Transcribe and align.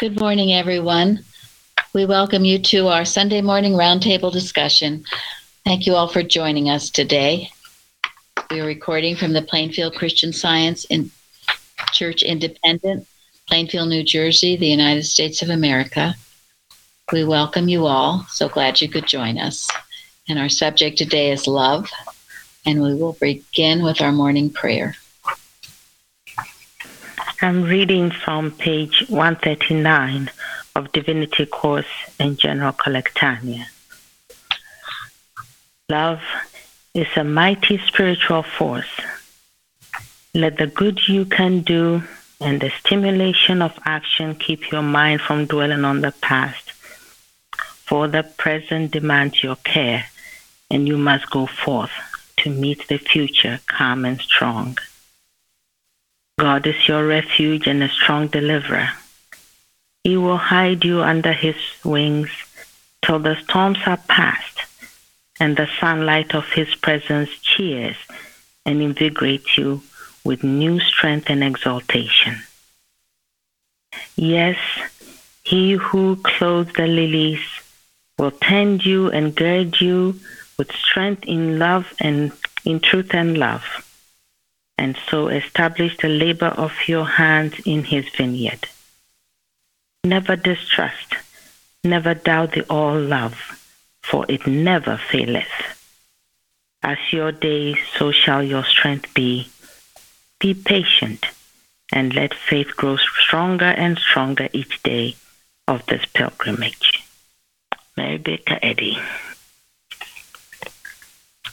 Good 0.00 0.18
morning, 0.18 0.54
everyone. 0.54 1.22
We 1.92 2.06
welcome 2.06 2.42
you 2.42 2.58
to 2.58 2.88
our 2.88 3.04
Sunday 3.04 3.42
morning 3.42 3.74
roundtable 3.74 4.32
discussion. 4.32 5.04
Thank 5.66 5.84
you 5.84 5.94
all 5.94 6.08
for 6.08 6.22
joining 6.22 6.70
us 6.70 6.88
today. 6.88 7.50
We 8.50 8.60
are 8.60 8.66
recording 8.66 9.14
from 9.14 9.34
the 9.34 9.42
Plainfield 9.42 9.94
Christian 9.94 10.32
Science 10.32 10.86
in 10.86 11.10
Church 11.92 12.22
Independent, 12.22 13.06
Plainfield, 13.46 13.90
New 13.90 14.02
Jersey, 14.02 14.56
the 14.56 14.68
United 14.68 15.02
States 15.02 15.42
of 15.42 15.50
America. 15.50 16.14
We 17.12 17.24
welcome 17.24 17.68
you 17.68 17.84
all. 17.84 18.24
So 18.30 18.48
glad 18.48 18.80
you 18.80 18.88
could 18.88 19.06
join 19.06 19.36
us. 19.36 19.68
And 20.30 20.38
our 20.38 20.48
subject 20.48 20.96
today 20.96 21.30
is 21.30 21.46
love. 21.46 21.90
And 22.64 22.80
we 22.80 22.94
will 22.94 23.18
begin 23.20 23.82
with 23.82 24.00
our 24.00 24.12
morning 24.12 24.48
prayer. 24.48 24.96
I'm 27.42 27.62
reading 27.62 28.10
from 28.10 28.50
page 28.50 29.08
139 29.08 30.30
of 30.76 30.92
Divinity 30.92 31.46
Course 31.46 31.86
and 32.18 32.36
General 32.36 32.74
Collectanea. 32.74 33.64
Love 35.88 36.20
is 36.92 37.06
a 37.16 37.24
mighty 37.24 37.78
spiritual 37.78 38.42
force. 38.42 38.90
Let 40.34 40.58
the 40.58 40.66
good 40.66 41.08
you 41.08 41.24
can 41.24 41.60
do 41.60 42.02
and 42.42 42.60
the 42.60 42.68
stimulation 42.78 43.62
of 43.62 43.78
action 43.86 44.34
keep 44.34 44.70
your 44.70 44.82
mind 44.82 45.22
from 45.22 45.46
dwelling 45.46 45.86
on 45.86 46.02
the 46.02 46.12
past. 46.20 46.72
For 47.86 48.06
the 48.06 48.22
present 48.22 48.90
demands 48.90 49.42
your 49.42 49.56
care, 49.56 50.04
and 50.70 50.86
you 50.86 50.98
must 50.98 51.30
go 51.30 51.46
forth 51.46 51.92
to 52.36 52.50
meet 52.50 52.86
the 52.88 52.98
future 52.98 53.60
calm 53.66 54.04
and 54.04 54.20
strong. 54.20 54.76
God 56.40 56.66
is 56.66 56.88
your 56.88 57.06
refuge 57.06 57.66
and 57.66 57.82
a 57.82 57.90
strong 57.90 58.28
deliverer. 58.28 58.88
He 60.04 60.16
will 60.16 60.38
hide 60.38 60.86
you 60.86 61.02
under 61.02 61.34
his 61.34 61.56
wings 61.84 62.30
till 63.04 63.18
the 63.18 63.36
storms 63.44 63.76
are 63.84 63.98
past 64.08 64.62
and 65.38 65.54
the 65.54 65.68
sunlight 65.78 66.34
of 66.34 66.46
his 66.46 66.74
presence 66.76 67.28
cheers 67.42 67.96
and 68.64 68.80
invigorates 68.80 69.58
you 69.58 69.82
with 70.24 70.42
new 70.42 70.80
strength 70.80 71.28
and 71.28 71.44
exaltation. 71.44 72.38
Yes, 74.16 74.56
he 75.44 75.72
who 75.72 76.16
clothes 76.16 76.72
the 76.72 76.86
lilies 76.86 77.44
will 78.18 78.30
tend 78.30 78.86
you 78.86 79.10
and 79.10 79.36
gird 79.36 79.78
you 79.78 80.18
with 80.56 80.72
strength 80.72 81.24
in 81.26 81.58
love 81.58 81.92
and 82.00 82.32
in 82.64 82.80
truth 82.80 83.12
and 83.12 83.36
love 83.36 83.62
and 84.80 84.96
so 85.10 85.28
establish 85.28 85.94
the 85.98 86.08
labor 86.08 86.52
of 86.56 86.72
your 86.88 87.04
hands 87.04 87.54
in 87.66 87.84
his 87.84 88.08
vineyard. 88.16 88.66
Never 90.02 90.36
distrust, 90.36 91.16
never 91.84 92.14
doubt 92.14 92.52
the 92.52 92.62
all 92.62 92.98
love, 92.98 93.36
for 94.02 94.24
it 94.26 94.46
never 94.46 94.96
faileth. 94.96 95.52
As 96.82 96.96
your 97.12 97.30
days, 97.30 97.76
so 97.98 98.10
shall 98.10 98.42
your 98.42 98.64
strength 98.64 99.12
be. 99.12 99.50
Be 100.38 100.54
patient, 100.54 101.26
and 101.92 102.14
let 102.14 102.32
faith 102.32 102.74
grow 102.74 102.96
stronger 102.96 103.74
and 103.84 103.98
stronger 103.98 104.48
each 104.54 104.82
day 104.82 105.14
of 105.68 105.84
this 105.86 106.06
pilgrimage. 106.06 107.04
Mary 107.98 108.16
Baker 108.16 108.58
Eddy. 108.62 108.98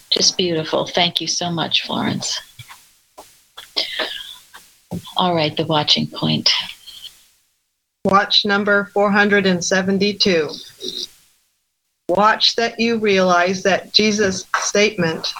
Just 0.09 0.37
beautiful. 0.37 0.87
Thank 0.87 1.19
you 1.19 1.27
so 1.27 1.51
much, 1.51 1.85
Florence. 1.85 2.39
All 5.15 5.35
right, 5.35 5.55
the 5.55 5.65
watching 5.65 6.07
point. 6.07 6.49
Watch 8.03 8.45
number 8.45 8.85
472. 8.93 10.49
Watch 12.09 12.55
that 12.55 12.79
you 12.79 12.99
realize 12.99 13.63
that 13.63 13.93
Jesus' 13.93 14.45
statement, 14.57 15.33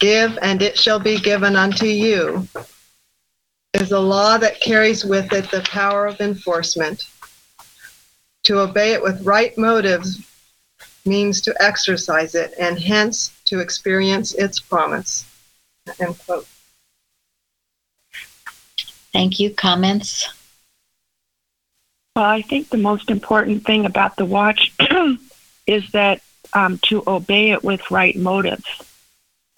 Give 0.00 0.36
and 0.42 0.60
it 0.60 0.76
shall 0.76 0.98
be 0.98 1.18
given 1.18 1.54
unto 1.54 1.86
you, 1.86 2.48
is 3.74 3.92
a 3.92 4.00
law 4.00 4.38
that 4.38 4.60
carries 4.60 5.04
with 5.04 5.32
it 5.32 5.50
the 5.50 5.60
power 5.62 6.06
of 6.06 6.20
enforcement. 6.20 7.08
To 8.44 8.60
obey 8.60 8.92
it 8.92 9.02
with 9.02 9.24
right 9.24 9.56
motives 9.56 10.20
means 11.04 11.40
to 11.42 11.54
exercise 11.60 12.34
it 12.34 12.54
and 12.58 12.78
hence 12.78 13.38
to 13.46 13.60
experience 13.60 14.34
its 14.34 14.58
promise. 14.58 15.26
End 16.00 16.18
quote. 16.26 16.46
Thank 19.18 19.40
you. 19.40 19.50
Comments? 19.50 20.32
Well, 22.14 22.24
I 22.24 22.40
think 22.40 22.68
the 22.68 22.76
most 22.76 23.10
important 23.10 23.64
thing 23.64 23.84
about 23.84 24.14
the 24.14 24.24
watch 24.24 24.72
is 25.66 25.90
that 25.90 26.22
um, 26.52 26.78
to 26.84 27.02
obey 27.04 27.50
it 27.50 27.64
with 27.64 27.90
right 27.90 28.14
motives, 28.14 28.68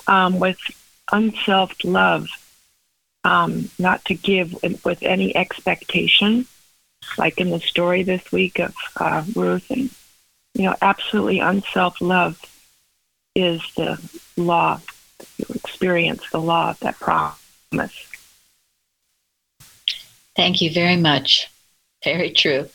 um, 0.07 0.39
with 0.39 0.57
unselfed 1.13 1.85
love, 1.85 2.31
um, 3.25 3.69
not 3.79 4.03
to 4.07 4.15
give 4.15 4.57
with 4.83 5.03
any 5.03 5.37
expectation, 5.37 6.47
like 7.19 7.37
in 7.37 7.51
the 7.51 7.61
story 7.61 8.03
this 8.03 8.33
week 8.33 8.61
of 8.61 8.75
uh, 8.97 9.23
Ruth, 9.37 9.71
and 9.71 9.91
you 10.55 10.63
know, 10.63 10.77
absolutely 10.81 11.41
unself 11.41 12.01
love 12.01 12.41
is 13.37 13.61
the 13.77 14.01
law. 14.39 14.81
You 15.37 15.45
experience 15.55 16.23
the 16.31 16.41
law 16.41 16.71
of 16.71 16.81
that 16.81 16.99
promise. 16.99 18.10
Thank 20.37 20.61
you 20.61 20.73
very 20.73 20.97
much. 20.97 21.51
Very 22.05 22.31
true. 22.31 22.69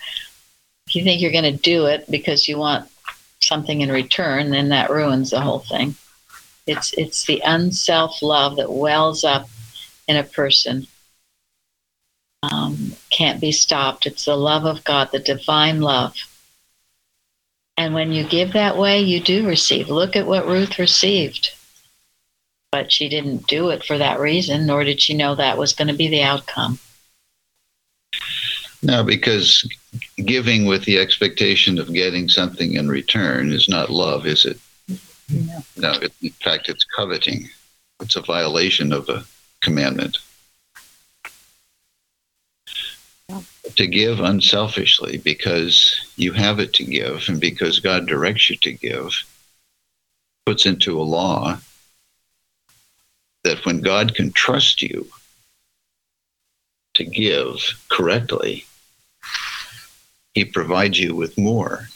If 0.87 0.95
you 0.95 1.03
think 1.03 1.21
you're 1.21 1.31
going 1.31 1.51
to 1.51 1.63
do 1.63 1.85
it 1.85 2.09
because 2.09 2.47
you 2.47 2.57
want 2.57 2.89
something 3.41 3.81
in 3.81 3.91
return, 3.91 4.51
then 4.51 4.69
that 4.69 4.89
ruins 4.89 5.31
the 5.31 5.41
whole 5.41 5.59
thing. 5.59 5.95
It's 6.67 6.93
it's 6.93 7.25
the 7.25 7.41
unself 7.45 8.21
love 8.21 8.55
that 8.57 8.71
wells 8.71 9.23
up 9.23 9.49
in 10.07 10.15
a 10.17 10.23
person. 10.23 10.87
Um, 12.43 12.93
can't 13.09 13.41
be 13.41 13.51
stopped. 13.51 14.05
It's 14.05 14.25
the 14.25 14.35
love 14.35 14.65
of 14.65 14.83
God, 14.83 15.09
the 15.11 15.19
divine 15.19 15.81
love. 15.81 16.15
And 17.77 17.93
when 17.93 18.11
you 18.11 18.23
give 18.23 18.53
that 18.53 18.77
way, 18.77 19.01
you 19.01 19.19
do 19.19 19.47
receive. 19.47 19.89
Look 19.89 20.15
at 20.15 20.27
what 20.27 20.47
Ruth 20.47 20.79
received. 20.79 21.51
But 22.71 22.91
she 22.91 23.09
didn't 23.09 23.47
do 23.47 23.69
it 23.69 23.83
for 23.83 23.97
that 23.97 24.19
reason, 24.19 24.65
nor 24.65 24.83
did 24.83 25.01
she 25.01 25.13
know 25.13 25.35
that 25.35 25.57
was 25.57 25.73
going 25.73 25.87
to 25.87 25.93
be 25.93 26.07
the 26.07 26.23
outcome. 26.23 26.79
No, 28.85 29.03
because 29.03 29.67
giving 30.17 30.65
with 30.65 30.85
the 30.85 30.99
expectation 30.99 31.79
of 31.79 31.91
getting 31.91 32.29
something 32.29 32.73
in 32.73 32.87
return 32.87 33.51
is 33.51 33.67
not 33.67 33.89
love, 33.89 34.27
is 34.27 34.45
it? 34.45 34.59
No. 35.27 35.63
No, 35.75 35.93
it, 35.93 36.13
in 36.21 36.29
fact, 36.29 36.69
it's 36.69 36.85
coveting. 36.95 37.49
It's 37.99 38.15
a 38.15 38.21
violation 38.21 38.93
of 38.93 39.09
a 39.09 39.25
commandment. 39.61 40.19
To 43.75 43.87
give 43.87 44.19
unselfishly 44.19 45.17
because 45.17 45.99
you 46.15 46.31
have 46.33 46.59
it 46.59 46.71
to 46.73 46.83
give 46.83 47.27
and 47.27 47.41
because 47.41 47.79
God 47.79 48.05
directs 48.05 48.51
you 48.51 48.57
to 48.57 48.71
give 48.71 49.09
puts 50.45 50.67
into 50.67 51.01
a 51.01 51.01
law 51.01 51.57
that 53.43 53.65
when 53.65 53.81
God 53.81 54.13
can 54.13 54.31
trust 54.31 54.83
you 54.83 55.07
to 56.93 57.03
give 57.03 57.83
correctly, 57.89 58.67
he 60.35 60.43
provides 60.43 60.99
you 60.99 61.15
with 61.15 61.37
more 61.37 61.87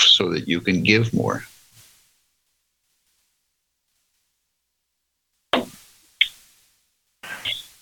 so 0.00 0.30
that 0.30 0.46
you 0.46 0.60
can 0.60 0.82
give 0.82 1.12
more. 1.12 1.44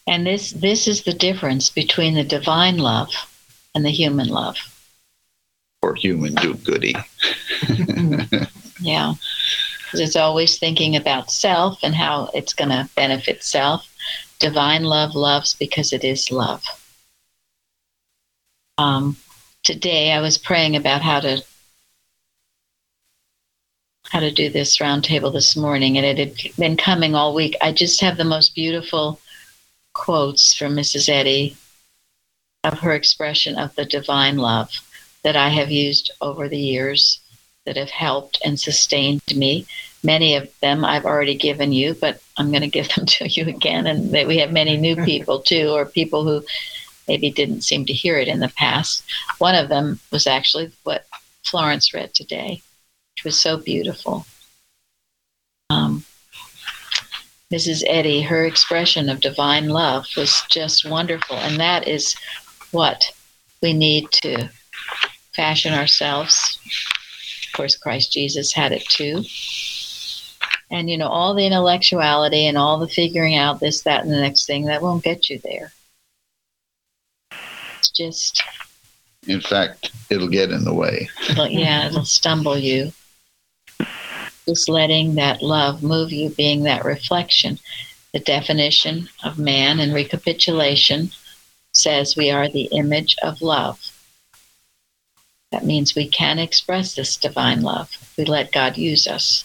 And 0.07 0.27
this 0.27 0.53
this 0.53 0.87
is 0.87 1.03
the 1.03 1.13
difference 1.13 1.71
between 1.71 2.15
the 2.15 2.25
divine 2.25 2.79
love 2.79 3.11
and 3.75 3.85
the 3.85 3.91
human 3.91 4.29
love. 4.29 4.57
Or 5.83 5.95
human 5.95 6.35
do 6.35 6.55
goody. 6.55 6.95
yeah. 8.81 9.15
It's 9.93 10.17
always 10.17 10.59
thinking 10.59 10.97
about 10.97 11.31
self 11.31 11.83
and 11.83 11.95
how 11.95 12.31
it's 12.35 12.53
going 12.53 12.71
to 12.71 12.89
benefit 12.95 13.43
self. 13.43 13.91
Divine 14.39 14.85
love 14.85 15.15
loves 15.15 15.55
because 15.55 15.93
it 15.93 16.05
is 16.05 16.31
love. 16.31 16.65
Um, 18.77 19.17
today 19.65 20.13
I 20.13 20.21
was 20.21 20.39
praying 20.39 20.77
about 20.77 21.03
how 21.03 21.21
to 21.21 21.43
how 24.11 24.21
to 24.21 24.31
do 24.31 24.51
this 24.51 24.77
roundtable 24.77 25.33
this 25.33 25.57
morning, 25.57 25.97
and 25.97 26.07
it 26.07 26.19
had 26.19 26.57
been 26.57 26.77
coming 26.77 27.15
all 27.15 27.35
week. 27.35 27.57
I 27.61 27.73
just 27.73 28.01
have 28.03 28.17
the 28.17 28.25
most 28.25 28.55
beautiful 28.55 29.19
quotes 29.95 30.55
from 30.55 30.77
Mrs. 30.77 31.09
Eddy 31.09 31.57
of 32.63 32.79
her 32.81 32.93
expression 32.93 33.57
of 33.57 33.75
the 33.75 33.87
divine 33.87 34.37
love 34.37 34.71
that 35.23 35.37
I 35.37 35.49
have 35.49 35.71
used 35.71 36.11
over 36.21 36.49
the 36.49 36.59
years 36.59 37.19
that 37.65 37.77
have 37.77 37.91
helped 37.91 38.39
and 38.45 38.61
sustained 38.61 39.23
me. 39.35 39.67
Many 40.03 40.37
of 40.37 40.51
them 40.61 40.85
I've 40.85 41.07
already 41.07 41.35
given 41.35 41.73
you, 41.73 41.95
but 41.95 42.23
I'm 42.37 42.51
going 42.51 42.61
to 42.69 42.69
give 42.69 42.91
them 42.91 43.07
to 43.07 43.27
you 43.27 43.49
again. 43.49 43.87
And 43.87 44.13
that 44.13 44.27
we 44.27 44.37
have 44.39 44.53
many 44.53 44.77
new 44.77 44.97
people 45.05 45.41
too, 45.41 45.71
or 45.71 45.87
people 45.87 46.25
who 46.25 46.45
maybe 47.09 47.31
didn't 47.31 47.63
seem 47.63 47.85
to 47.87 47.93
hear 47.93 48.19
it 48.19 48.29
in 48.29 48.41
the 48.41 48.53
past. 48.57 49.05
One 49.39 49.55
of 49.55 49.69
them 49.69 50.01
was 50.11 50.27
actually 50.27 50.73
what 50.85 51.07
Florence 51.45 51.93
read 51.93 52.15
today, 52.15 52.63
which 53.15 53.25
was 53.25 53.39
so 53.39 53.57
beautiful. 53.57 54.27
Um, 55.71 56.05
Mrs. 57.53 57.85
Eddy, 57.87 58.23
her 58.23 58.45
expression 58.45 59.09
of 59.09 59.21
divine 59.21 59.69
love 59.69 60.07
was 60.17 60.43
just 60.51 60.89
wonderful. 60.89 61.37
And 61.37 61.61
that 61.61 61.87
is 61.87 62.17
what 62.73 63.13
we 63.63 63.73
need 63.73 64.11
to 64.13 64.49
fashion 65.35 65.73
ourselves. 65.73 66.59
Of 67.47 67.53
course, 67.57 67.77
Christ 67.77 68.13
Jesus 68.13 68.53
had 68.53 68.73
it 68.73 68.85
too. 68.87 69.23
And, 70.71 70.91
you 70.91 70.99
know, 70.99 71.09
all 71.09 71.35
the 71.35 71.47
intellectuality 71.47 72.47
and 72.47 72.59
all 72.59 72.79
the 72.79 72.89
figuring 72.89 73.37
out 73.37 73.61
this, 73.61 73.83
that, 73.83 74.03
and 74.03 74.13
the 74.13 74.21
next 74.21 74.47
thing, 74.47 74.65
that 74.65 74.83
won't 74.83 75.05
get 75.05 75.31
you 75.31 75.39
there. 75.39 75.73
Just. 77.95 78.43
In 79.27 79.41
fact, 79.41 79.93
it'll 80.11 80.29
get 80.29 80.51
in 80.51 80.65
the 80.65 80.75
way. 80.75 81.09
It'll, 81.31 81.49
yeah, 81.49 81.87
it'll 81.87 82.05
stumble 82.05 82.59
you 82.59 82.93
just 84.47 84.69
letting 84.69 85.15
that 85.15 85.43
love 85.43 85.83
move 85.83 86.13
you, 86.13 86.31
being 86.31 86.65
that 86.65 86.85
reflection. 86.85 87.59
The 88.13 88.21
definition 88.21 89.09
of 89.25 89.39
man 89.39 89.81
in 89.81 89.93
recapitulation 89.93 91.11
says 91.73 92.17
we 92.17 92.31
are 92.31 92.49
the 92.49 92.69
image 92.73 93.17
of 93.23 93.43
love. 93.43 93.81
That 95.51 95.65
means 95.65 95.95
we 95.95 96.09
can 96.09 96.39
express 96.39 96.95
this 96.95 97.17
divine 97.17 97.63
love. 97.63 97.91
We 98.19 98.25
let 98.25 98.53
God 98.53 98.77
use 98.77 99.07
us. 99.07 99.45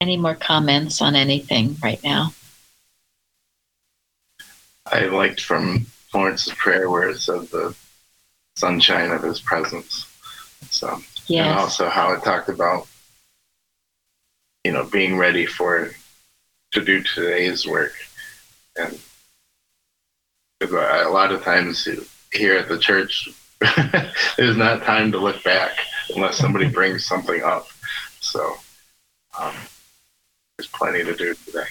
Any 0.00 0.16
more 0.16 0.34
comments 0.34 1.00
on 1.00 1.14
anything 1.14 1.76
right 1.82 2.02
now? 2.02 2.32
I 4.92 5.06
liked 5.06 5.40
from 5.40 5.86
Florence's 6.10 6.52
prayer 6.54 6.90
where 6.90 7.08
it 7.08 7.18
said 7.18 7.48
the 7.48 7.74
sunshine 8.56 9.10
of 9.10 9.22
his 9.22 9.40
presence. 9.40 10.06
So 10.70 11.00
Yes. 11.26 11.46
and 11.46 11.58
also 11.58 11.88
how 11.88 12.12
it 12.12 12.24
talked 12.24 12.48
about 12.48 12.86
you 14.64 14.72
know 14.72 14.84
being 14.84 15.16
ready 15.16 15.46
for 15.46 15.90
to 16.72 16.84
do 16.84 17.02
today's 17.02 17.66
work 17.66 17.94
and 18.76 18.98
a 20.60 21.08
lot 21.08 21.32
of 21.32 21.42
times 21.42 21.88
here 22.32 22.56
at 22.56 22.68
the 22.68 22.78
church 22.78 23.28
there's 24.36 24.56
not 24.56 24.82
time 24.82 25.12
to 25.12 25.18
look 25.18 25.42
back 25.44 25.72
unless 26.14 26.36
somebody 26.36 26.68
brings 26.78 27.04
something 27.04 27.42
up 27.42 27.68
so 28.20 28.56
um, 29.40 29.54
there's 30.56 30.68
plenty 30.68 31.04
to 31.04 31.14
do 31.14 31.34
today 31.46 31.66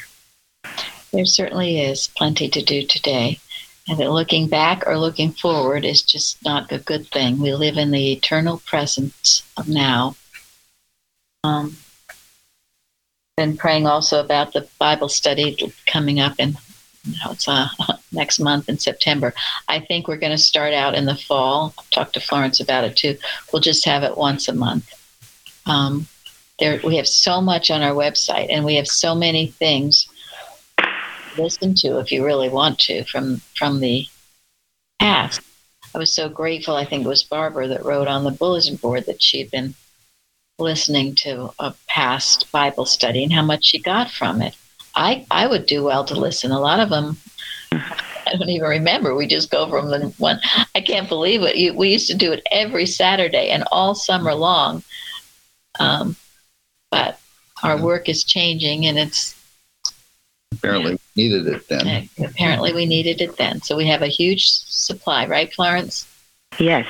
there 1.12 1.26
certainly 1.26 1.82
is 1.82 2.08
plenty 2.16 2.50
to 2.50 2.62
do 2.62 2.86
today 2.86 3.40
and 3.88 4.00
that 4.00 4.12
looking 4.12 4.48
back 4.48 4.84
or 4.88 4.98
looking 4.98 5.32
forward 5.32 5.86
is 5.86 6.02
just 6.02 6.44
not 6.46 6.72
a 6.72 6.78
good 6.78 7.08
thing. 7.08 7.40
We 7.40 7.54
live 7.54 7.78
in 7.78 7.92
the 7.92 8.14
eternal 8.14 8.62
presence 8.66 9.44
of 9.58 9.68
now. 9.68 10.16
Um, 11.44 11.78
been 13.38 13.58
praying 13.58 13.88
also 13.88 14.24
about 14.24 14.54
the 14.54 14.68
Bible 14.78 15.10
study 15.10 15.74
coming 15.88 16.20
up 16.20 16.36
in 16.38 16.56
it's 17.32 17.48
uh, 17.48 17.68
next 18.12 18.40
month 18.40 18.70
in 18.70 18.78
September. 18.78 19.34
I 19.68 19.80
think 19.80 20.08
we're 20.08 20.18
going 20.18 20.32
to 20.32 20.38
start 20.38 20.74
out 20.74 20.94
in 20.94 21.06
the 21.06 21.16
fall. 21.16 21.74
I've 21.80 21.90
talked 21.90 22.14
to 22.14 22.20
Florence 22.20 22.60
about 22.60 22.84
it 22.84 22.96
too. 22.96 23.18
We'll 23.52 23.62
just 23.62 23.86
have 23.86 24.04
it 24.04 24.18
once 24.18 24.48
a 24.48 24.54
month. 24.54 24.88
Um, 25.66 26.08
there, 26.60 26.80
we 26.84 26.98
have 26.98 27.08
so 27.08 27.42
much 27.42 27.72
on 27.72 27.82
our 27.82 27.96
website, 27.96 28.48
and 28.52 28.64
we 28.64 28.76
have 28.76 28.88
so 28.88 29.16
many 29.16 29.48
things 29.48 30.08
listen 31.38 31.76
to 31.76 32.00
if 32.00 32.12
you 32.12 32.26
really 32.26 32.50
want 32.50 32.80
to 32.80 33.04
from 33.06 33.42
from 33.56 33.80
the 33.80 34.06
past. 35.00 35.42
I 35.94 35.98
was 35.98 36.14
so 36.14 36.30
grateful. 36.30 36.76
I 36.76 36.86
think 36.86 37.06
it 37.06 37.10
was 37.10 37.24
Barbara 37.24 37.68
that 37.68 37.86
wrote 37.86 38.08
on 38.08 38.24
the 38.24 38.32
bulletin 38.32 38.78
board 38.78 39.06
that 39.08 39.22
she'd 39.22 39.52
been 39.52 39.76
listening 40.58 41.16
to 41.16 41.52
a 41.60 41.74
past 41.88 42.52
Bible 42.52 42.86
study 42.86 43.24
and 43.24 43.34
how 43.34 43.44
much 43.44 43.66
she 43.66 43.80
got 43.80 44.12
from 44.12 44.42
it. 44.42 44.56
I 44.96 45.26
I 45.32 45.48
would 45.48 45.66
do 45.66 45.84
well 45.84 46.06
to 46.06 46.16
listen. 46.16 46.52
A 46.52 46.60
lot 46.60 46.80
of 46.80 46.90
them 46.90 47.18
I 47.72 48.38
don't 48.38 48.50
even 48.50 48.68
remember. 48.68 49.16
We 49.16 49.28
just 49.28 49.52
go 49.52 49.70
from 49.70 49.90
the 49.90 50.14
one. 50.18 50.40
I 50.76 50.82
can't 50.82 51.10
believe 51.10 51.42
it. 51.44 51.76
We 51.76 51.90
used 51.90 52.10
to 52.10 52.18
do 52.18 52.32
it 52.32 52.46
every 52.52 52.86
Saturday 52.86 53.50
and 53.50 53.64
all 53.72 53.96
summer 53.96 54.34
long. 54.34 54.84
Um, 55.80 56.16
but 56.90 57.20
our 57.64 57.78
work 57.78 58.10
is 58.10 58.24
changing, 58.24 58.86
and 58.86 58.98
it's 58.98 59.41
Apparently, 60.52 61.00
we 61.16 61.24
needed 61.24 61.48
it 61.48 61.68
then. 61.68 62.10
Apparently, 62.20 62.74
we 62.74 62.86
needed 62.86 63.22
it 63.22 63.38
then. 63.38 63.62
So 63.62 63.76
we 63.76 63.88
have 63.88 64.02
a 64.02 64.08
huge 64.08 64.48
supply, 64.48 65.26
right, 65.26 65.52
Florence? 65.54 66.08
Yes, 66.60 66.88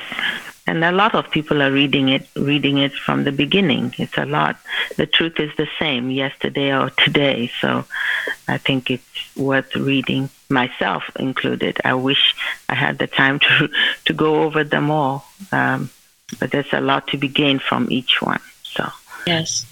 and 0.66 0.84
a 0.84 0.92
lot 0.92 1.14
of 1.14 1.30
people 1.30 1.60
are 1.62 1.72
reading 1.72 2.08
it, 2.08 2.28
reading 2.36 2.78
it 2.78 2.94
from 2.94 3.24
the 3.24 3.32
beginning. 3.32 3.94
It's 3.98 4.16
a 4.16 4.24
lot. 4.24 4.58
The 4.96 5.06
truth 5.06 5.40
is 5.40 5.50
the 5.56 5.68
same 5.78 6.10
yesterday 6.10 6.72
or 6.72 6.90
today. 6.90 7.50
So 7.60 7.84
I 8.46 8.58
think 8.58 8.90
it's 8.90 9.36
worth 9.36 9.74
reading, 9.74 10.30
myself 10.48 11.04
included. 11.18 11.80
I 11.84 11.94
wish 11.94 12.34
I 12.68 12.74
had 12.74 12.98
the 12.98 13.06
time 13.06 13.40
to 13.40 13.68
to 14.04 14.12
go 14.12 14.42
over 14.42 14.62
them 14.62 14.90
all, 14.90 15.26
um, 15.50 15.90
but 16.38 16.52
there's 16.52 16.72
a 16.72 16.80
lot 16.80 17.08
to 17.08 17.16
be 17.16 17.28
gained 17.28 17.62
from 17.62 17.90
each 17.90 18.22
one. 18.22 18.40
So 18.62 18.88
yes. 19.26 19.66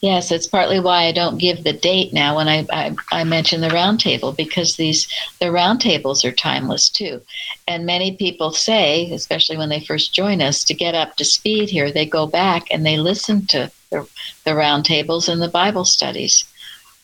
Yes, 0.00 0.30
it's 0.30 0.46
partly 0.46 0.78
why 0.78 1.04
I 1.04 1.12
don't 1.12 1.38
give 1.38 1.64
the 1.64 1.72
date 1.72 2.12
now 2.12 2.36
when 2.36 2.46
I, 2.46 2.64
I, 2.70 2.96
I 3.10 3.24
mention 3.24 3.60
the 3.60 3.68
roundtable 3.68 4.36
because 4.36 4.76
these 4.76 5.08
the 5.40 5.46
roundtables 5.46 6.24
are 6.24 6.32
timeless 6.32 6.88
too, 6.88 7.20
and 7.66 7.84
many 7.84 8.16
people 8.16 8.52
say, 8.52 9.10
especially 9.10 9.56
when 9.56 9.70
they 9.70 9.80
first 9.80 10.14
join 10.14 10.40
us, 10.40 10.62
to 10.64 10.74
get 10.74 10.94
up 10.94 11.16
to 11.16 11.24
speed 11.24 11.68
here, 11.68 11.90
they 11.90 12.06
go 12.06 12.28
back 12.28 12.68
and 12.70 12.86
they 12.86 12.96
listen 12.96 13.46
to 13.46 13.72
the, 13.90 14.08
the 14.44 14.52
roundtables 14.52 15.28
and 15.28 15.42
the 15.42 15.48
Bible 15.48 15.84
studies. 15.84 16.44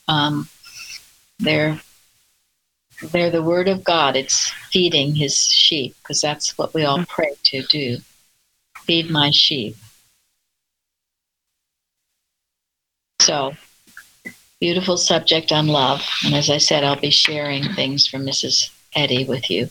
Um, 0.07 0.47
they're 1.39 1.81
they're 3.11 3.29
the 3.29 3.43
Word 3.43 3.67
of 3.67 3.83
God. 3.83 4.15
It's 4.15 4.49
feeding 4.71 5.15
His 5.15 5.51
sheep 5.51 5.95
because 6.01 6.21
that's 6.21 6.57
what 6.57 6.73
we 6.73 6.85
all 6.85 7.03
pray 7.05 7.33
to 7.43 7.61
do. 7.63 7.97
Feed 8.85 9.09
my 9.09 9.31
sheep. 9.31 9.75
So, 13.25 13.53
beautiful 14.59 14.97
subject 14.97 15.51
on 15.51 15.65
love. 15.65 16.07
And 16.23 16.35
as 16.35 16.51
I 16.51 16.59
said, 16.59 16.83
I'll 16.83 16.95
be 16.95 17.09
sharing 17.09 17.63
things 17.73 18.05
from 18.05 18.23
Mrs. 18.23 18.69
Eddy 18.95 19.25
with 19.25 19.49
you. 19.49 19.67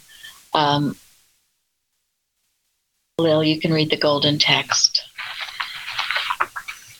Um, 0.54 0.96
Lil, 3.16 3.44
you 3.44 3.60
can 3.60 3.72
read 3.72 3.90
the 3.90 3.96
golden 3.96 4.40
text. 4.40 5.04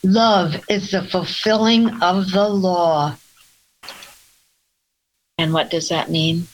Love 0.04 0.64
is 0.68 0.92
the 0.92 1.02
fulfilling 1.02 2.00
of 2.00 2.30
the 2.30 2.48
law. 2.48 3.16
And 5.38 5.52
what 5.52 5.70
does 5.70 5.88
that 5.88 6.08
mean? 6.08 6.46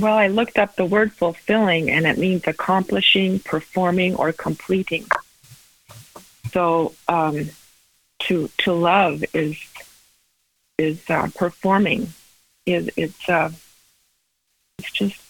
Well, 0.00 0.16
I 0.16 0.28
looked 0.28 0.58
up 0.58 0.76
the 0.76 0.86
word 0.86 1.12
fulfilling 1.12 1.90
and 1.90 2.06
it 2.06 2.16
means 2.16 2.46
accomplishing, 2.46 3.38
performing, 3.40 4.14
or 4.14 4.32
completing. 4.32 5.06
So 6.52 6.94
um, 7.06 7.50
to 8.20 8.48
to 8.58 8.72
love 8.72 9.22
is 9.34 9.58
is 10.78 10.98
uh, 11.10 11.28
performing. 11.36 12.14
Is 12.64 12.88
it's 12.96 13.28
uh, 13.28 13.50
it's 14.78 14.90
just 14.90 15.20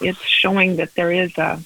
it's 0.00 0.20
showing 0.20 0.76
that 0.76 0.94
there 0.94 1.10
is 1.10 1.36
a 1.36 1.60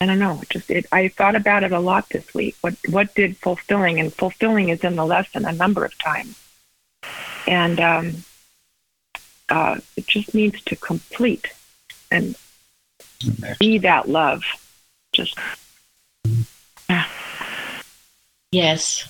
I 0.00 0.06
don't 0.06 0.18
know. 0.18 0.40
Just 0.48 0.70
it, 0.70 0.86
I 0.90 1.08
thought 1.08 1.36
about 1.36 1.64
it 1.64 1.72
a 1.72 1.80
lot 1.80 2.08
this 2.08 2.32
week. 2.32 2.56
What 2.62 2.76
what 2.88 3.14
did 3.14 3.36
fulfilling 3.36 4.00
and 4.00 4.10
fulfilling 4.10 4.70
is 4.70 4.84
in 4.84 4.96
the 4.96 5.04
lesson 5.04 5.44
a 5.44 5.52
number 5.52 5.84
of 5.84 5.98
times, 5.98 6.40
and 7.46 7.78
um, 7.78 8.24
uh, 9.50 9.78
it 9.96 10.06
just 10.06 10.34
means 10.34 10.60
to 10.62 10.76
complete 10.76 11.48
and 12.10 12.36
be 13.58 13.78
that 13.78 14.08
love. 14.08 14.42
Just 15.12 15.38
Yes. 18.52 19.08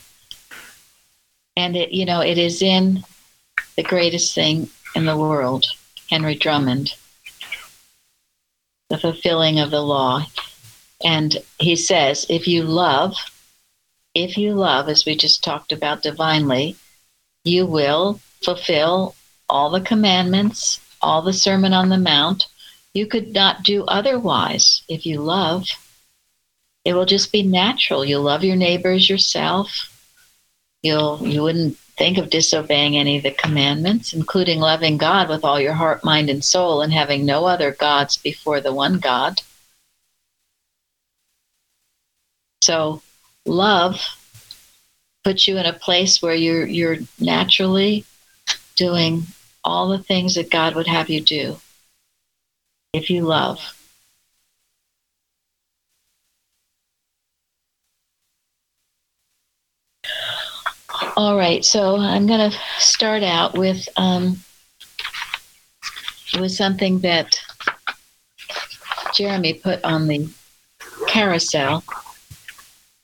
And 1.56 1.76
it, 1.76 1.92
you 1.92 2.04
know, 2.04 2.20
it 2.20 2.38
is 2.38 2.62
in 2.62 3.04
the 3.76 3.82
greatest 3.82 4.34
thing 4.34 4.68
in 4.94 5.06
the 5.06 5.16
world, 5.16 5.66
Henry 6.10 6.34
Drummond, 6.34 6.94
the 8.88 8.98
fulfilling 8.98 9.58
of 9.58 9.70
the 9.70 9.80
law. 9.80 10.26
And 11.02 11.38
he 11.58 11.76
says, 11.76 12.26
if 12.28 12.46
you 12.46 12.62
love, 12.64 13.14
if 14.14 14.36
you 14.36 14.54
love, 14.54 14.88
as 14.88 15.06
we 15.06 15.16
just 15.16 15.42
talked 15.42 15.72
about 15.72 16.02
divinely, 16.02 16.76
you 17.44 17.64
will 17.64 18.20
fulfill 18.42 19.14
all 19.50 19.68
the 19.68 19.80
commandments, 19.80 20.80
all 21.02 21.22
the 21.22 21.32
Sermon 21.32 21.72
on 21.72 21.88
the 21.88 21.98
Mount. 21.98 22.46
You 22.94 23.06
could 23.06 23.34
not 23.34 23.62
do 23.62 23.84
otherwise 23.84 24.82
if 24.88 25.04
you 25.04 25.20
love. 25.20 25.68
it 26.84 26.94
will 26.94 27.04
just 27.04 27.30
be 27.30 27.42
natural. 27.42 28.04
You'll 28.04 28.22
love 28.22 28.42
your 28.42 28.56
neighbors 28.56 29.10
yourself. 29.10 29.68
You'll 30.82 31.20
you 31.26 31.42
wouldn't 31.42 31.76
think 31.76 32.16
of 32.16 32.30
disobeying 32.30 32.96
any 32.96 33.18
of 33.18 33.22
the 33.22 33.32
commandments, 33.32 34.14
including 34.14 34.60
loving 34.60 34.96
God 34.96 35.28
with 35.28 35.44
all 35.44 35.60
your 35.60 35.74
heart, 35.74 36.02
mind, 36.02 36.30
and 36.30 36.42
soul, 36.42 36.80
and 36.80 36.90
having 36.92 37.26
no 37.26 37.44
other 37.44 37.72
gods 37.72 38.16
before 38.16 38.62
the 38.62 38.72
one 38.72 38.98
God. 38.98 39.42
So, 42.62 43.02
love 43.44 44.00
puts 45.24 45.46
you 45.46 45.58
in 45.58 45.66
a 45.66 45.74
place 45.74 46.22
where 46.22 46.34
you're 46.34 46.66
you're 46.66 46.98
naturally 47.18 48.06
doing 48.76 49.26
all 49.64 49.88
the 49.88 49.98
things 49.98 50.34
that 50.34 50.50
God 50.50 50.74
would 50.74 50.86
have 50.86 51.10
you 51.10 51.20
do 51.20 51.56
if 52.92 53.10
you 53.10 53.22
love. 53.22 53.76
All 61.16 61.36
right, 61.36 61.64
so 61.64 61.96
I'm 61.96 62.26
going 62.26 62.50
to 62.50 62.56
start 62.78 63.22
out 63.22 63.56
with 63.56 63.88
um, 63.96 64.38
with 66.38 66.52
something 66.52 67.00
that 67.00 67.38
Jeremy 69.14 69.54
put 69.54 69.84
on 69.84 70.08
the 70.08 70.28
carousel. 71.08 71.84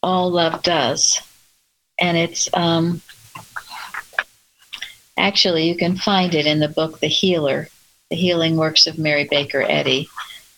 All 0.03 0.31
love 0.31 0.63
does, 0.63 1.21
and 2.01 2.17
it's 2.17 2.49
um, 2.55 3.03
actually 5.27 5.69
you 5.69 5.77
can 5.77 5.97
find 5.97 6.35
it 6.35 6.47
in 6.47 6.61
the 6.61 6.69
book 6.69 7.01
The 7.01 7.09
Healer, 7.09 7.69
The 8.11 8.17
Healing 8.17 8.57
Works 8.57 8.87
of 8.87 8.97
Mary 8.97 9.25
Baker 9.25 9.61
Eddy, 9.61 10.09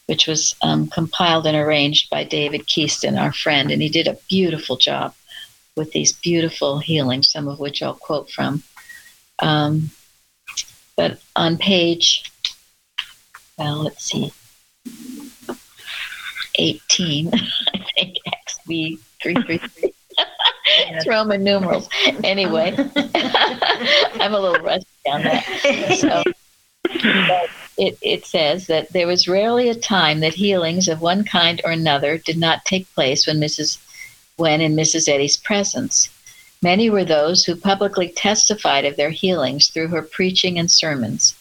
which 0.07 0.27
was 0.27 0.55
um, 0.61 0.89
compiled 0.89 1.47
and 1.47 1.57
arranged 1.57 2.11
by 2.11 2.25
David 2.25 2.67
Keyston, 2.67 3.19
our 3.19 3.33
friend, 3.33 3.71
and 3.71 3.81
he 3.81 3.89
did 3.89 4.07
a 4.07 4.19
beautiful 4.29 4.77
job 4.77 5.15
with 5.75 5.93
these 5.93 6.13
beautiful 6.13 6.81
healings, 6.81 7.31
some 7.31 7.49
of 7.49 7.59
which 7.59 7.83
I'll 7.83 7.95
quote 7.95 8.31
from. 8.31 8.63
Um, 9.39 9.91
but 10.97 11.19
on 11.35 11.57
page, 11.57 12.31
well, 13.57 13.85
let's 13.85 14.05
see, 14.05 14.33
18, 16.57 17.31
I 17.75 17.85
think 17.97 18.17
XB333. 18.47 19.95
it's 20.97 21.07
Roman 21.07 21.43
numerals. 21.45 21.89
Anyway, 22.25 22.75
I'm 22.97 24.35
a 24.35 24.41
little 24.41 24.65
rusty 24.65 24.87
on 25.07 25.23
that. 25.23 25.45
So, 26.01 26.23
it, 27.77 27.99
it 28.03 28.27
says 28.27 28.67
that 28.67 28.93
there 28.93 29.07
was 29.07 29.29
rarely 29.29 29.69
a 29.69 29.75
time 29.75 30.21
that 30.21 30.35
healings 30.35 30.89
of 30.89 31.01
one 31.01 31.25
kind 31.25 31.61
or 31.65 31.71
another 31.71 32.19
did 32.19 32.37
not 32.37 32.65
take 32.65 32.93
place 32.95 33.27
when 33.27 33.39
Mrs 33.39 33.79
when 34.37 34.61
in 34.61 34.77
Mrs. 34.77 35.09
Eddy's 35.09 35.37
presence. 35.37 36.11
Many 36.63 36.91
were 36.91 37.05
those 37.05 37.45
who 37.45 37.57
publicly 37.57 38.09
testified 38.09 38.85
of 38.85 38.97
their 38.97 39.11
healings 39.11 39.69
through 39.69 39.89
her 39.89 40.03
preaching 40.03 40.59
and 40.59 40.71
sermons. 40.71 41.35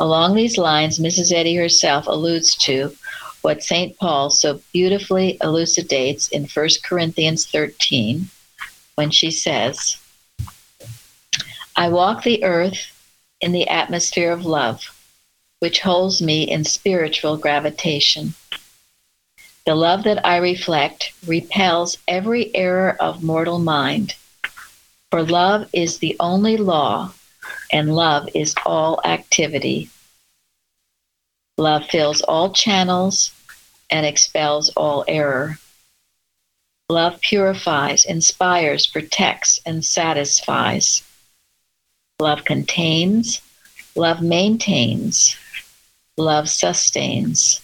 Along 0.00 0.34
these 0.34 0.58
lines, 0.58 0.98
Mrs. 0.98 1.32
Eddy 1.32 1.54
herself 1.54 2.06
alludes 2.06 2.54
to 2.56 2.94
what 3.42 3.62
St. 3.62 3.96
Paul 3.98 4.30
so 4.30 4.60
beautifully 4.72 5.38
elucidates 5.42 6.28
in 6.28 6.46
1 6.46 6.68
Corinthians 6.84 7.46
13 7.46 8.28
when 8.94 9.10
she 9.10 9.30
says, 9.30 9.96
I 11.76 11.88
walk 11.88 12.22
the 12.22 12.44
earth 12.44 12.92
in 13.40 13.52
the 13.52 13.68
atmosphere 13.68 14.30
of 14.30 14.46
love, 14.46 14.96
which 15.60 15.80
holds 15.80 16.20
me 16.20 16.42
in 16.42 16.64
spiritual 16.64 17.36
gravitation. 17.36 18.34
The 19.64 19.74
love 19.74 20.04
that 20.04 20.26
I 20.26 20.38
reflect 20.38 21.12
repels 21.26 21.98
every 22.08 22.54
error 22.54 22.96
of 23.00 23.22
mortal 23.22 23.58
mind. 23.58 24.14
For 25.10 25.22
love 25.22 25.68
is 25.72 25.98
the 25.98 26.16
only 26.18 26.56
law, 26.56 27.12
and 27.72 27.94
love 27.94 28.28
is 28.34 28.54
all 28.66 29.00
activity. 29.04 29.88
Love 31.58 31.86
fills 31.86 32.22
all 32.22 32.52
channels 32.52 33.32
and 33.90 34.04
expels 34.04 34.70
all 34.70 35.04
error. 35.06 35.58
Love 36.92 37.18
purifies, 37.22 38.04
inspires, 38.04 38.86
protects, 38.86 39.58
and 39.64 39.82
satisfies. 39.82 41.02
Love 42.20 42.44
contains, 42.44 43.40
love 43.96 44.20
maintains, 44.20 45.34
love 46.18 46.50
sustains. 46.50 47.62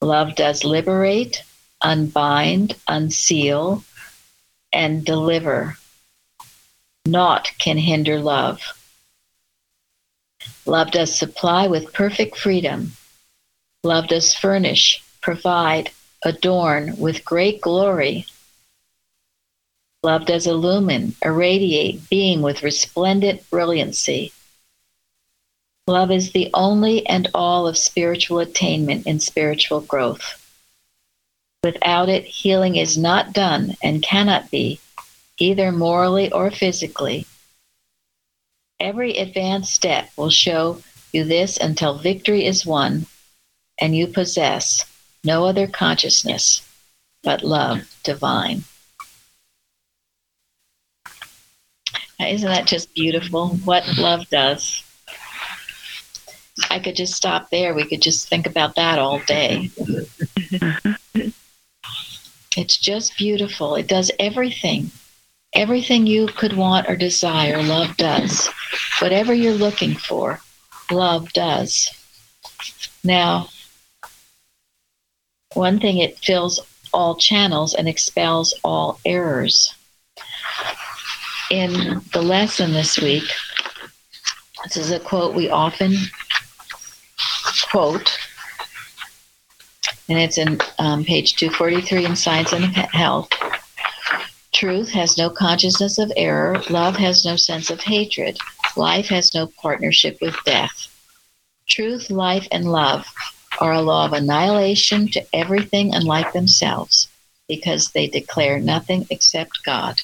Love 0.00 0.34
does 0.34 0.64
liberate, 0.64 1.44
unbind, 1.82 2.74
unseal, 2.88 3.84
and 4.72 5.04
deliver. 5.04 5.78
Naught 7.06 7.52
can 7.60 7.78
hinder 7.78 8.18
love. 8.18 8.60
Love 10.66 10.90
does 10.90 11.16
supply 11.16 11.68
with 11.68 11.92
perfect 11.92 12.36
freedom. 12.36 12.90
Love 13.84 14.08
does 14.08 14.34
furnish, 14.34 15.00
provide, 15.20 15.92
adorn 16.26 16.96
with 16.98 17.24
great 17.24 17.60
glory. 17.60 18.26
Love 20.02 20.26
does 20.26 20.46
illumine, 20.46 21.14
irradiate, 21.24 22.10
beam 22.10 22.42
with 22.42 22.64
resplendent 22.64 23.48
brilliancy. 23.48 24.32
Love 25.86 26.10
is 26.10 26.32
the 26.32 26.50
only 26.52 27.06
and 27.06 27.28
all 27.32 27.68
of 27.68 27.78
spiritual 27.78 28.40
attainment 28.40 29.06
and 29.06 29.22
spiritual 29.22 29.80
growth. 29.80 30.42
Without 31.62 32.08
it, 32.08 32.24
healing 32.24 32.74
is 32.74 32.98
not 32.98 33.32
done 33.32 33.76
and 33.80 34.02
cannot 34.02 34.50
be, 34.50 34.80
either 35.38 35.70
morally 35.70 36.30
or 36.32 36.50
physically. 36.50 37.24
Every 38.80 39.16
advanced 39.16 39.72
step 39.72 40.10
will 40.16 40.30
show 40.30 40.82
you 41.12 41.22
this 41.22 41.56
until 41.56 41.98
victory 41.98 42.44
is 42.44 42.66
won 42.66 43.06
and 43.78 43.94
you 43.94 44.08
possess 44.08 44.84
no 45.26 45.44
other 45.44 45.66
consciousness 45.66 46.62
but 47.22 47.42
love 47.42 47.92
divine. 48.04 48.62
Isn't 52.18 52.48
that 52.48 52.66
just 52.66 52.94
beautiful? 52.94 53.48
What 53.48 53.98
love 53.98 54.28
does. 54.30 54.82
I 56.70 56.78
could 56.78 56.96
just 56.96 57.12
stop 57.14 57.50
there. 57.50 57.74
We 57.74 57.84
could 57.84 58.00
just 58.00 58.28
think 58.28 58.46
about 58.46 58.76
that 58.76 58.98
all 58.98 59.18
day. 59.26 59.70
it's 62.56 62.78
just 62.78 63.18
beautiful. 63.18 63.74
It 63.74 63.88
does 63.88 64.10
everything. 64.18 64.90
Everything 65.52 66.06
you 66.06 66.28
could 66.28 66.56
want 66.56 66.88
or 66.88 66.96
desire, 66.96 67.62
love 67.62 67.96
does. 67.96 68.48
Whatever 69.00 69.34
you're 69.34 69.52
looking 69.52 69.94
for, 69.94 70.40
love 70.90 71.32
does. 71.32 71.90
Now, 73.04 73.48
one 75.56 75.80
thing, 75.80 75.98
it 75.98 76.18
fills 76.18 76.60
all 76.92 77.16
channels 77.16 77.74
and 77.74 77.88
expels 77.88 78.54
all 78.62 79.00
errors. 79.04 79.74
In 81.50 82.02
the 82.12 82.22
lesson 82.22 82.72
this 82.72 82.98
week, 82.98 83.24
this 84.64 84.76
is 84.76 84.90
a 84.90 85.00
quote 85.00 85.34
we 85.34 85.48
often 85.48 85.94
quote, 87.70 88.18
and 90.08 90.18
it's 90.18 90.38
in 90.38 90.58
um, 90.78 91.04
page 91.04 91.36
243 91.36 92.04
in 92.04 92.16
Science 92.16 92.52
and 92.52 92.64
Health. 92.64 93.28
Truth 94.52 94.90
has 94.90 95.18
no 95.18 95.28
consciousness 95.30 95.98
of 95.98 96.10
error. 96.16 96.62
Love 96.70 96.96
has 96.96 97.24
no 97.24 97.36
sense 97.36 97.70
of 97.70 97.80
hatred. 97.80 98.38
Life 98.76 99.08
has 99.08 99.34
no 99.34 99.48
partnership 99.60 100.18
with 100.20 100.34
death. 100.44 100.92
Truth, 101.68 102.10
life, 102.10 102.48
and 102.50 102.64
love 102.72 103.06
are 103.58 103.72
a 103.72 103.80
law 103.80 104.06
of 104.06 104.12
annihilation 104.12 105.08
to 105.08 105.24
everything 105.32 105.94
unlike 105.94 106.32
themselves 106.32 107.08
because 107.48 107.90
they 107.90 108.06
declare 108.06 108.58
nothing 108.58 109.06
except 109.10 109.64
God. 109.64 110.00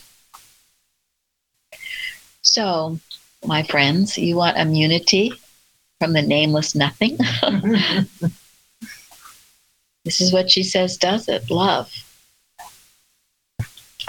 So, 2.42 2.98
my 3.44 3.62
friends, 3.62 4.18
you 4.18 4.36
want 4.36 4.58
immunity 4.58 5.32
from 6.00 6.12
the 6.12 6.22
nameless 6.22 6.74
nothing? 6.74 7.16
this 10.04 10.20
is 10.20 10.32
what 10.32 10.50
she 10.50 10.62
says 10.62 10.96
does 10.96 11.28
it 11.28 11.50
love. 11.50 11.92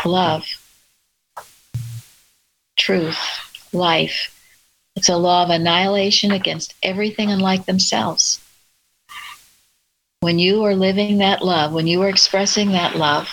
Love. 0.05 0.45
Truth. 2.77 3.19
Life. 3.71 4.29
It's 4.95 5.09
a 5.09 5.17
law 5.17 5.43
of 5.43 5.49
annihilation 5.49 6.31
against 6.31 6.75
everything 6.83 7.31
unlike 7.31 7.65
themselves 7.65 8.42
when 10.23 10.39
you 10.39 10.63
are 10.63 10.73
living 10.73 11.17
that 11.17 11.43
love, 11.43 11.73
when 11.73 11.85
you 11.85 12.01
are 12.01 12.07
expressing 12.07 12.71
that 12.71 12.95
love, 12.95 13.27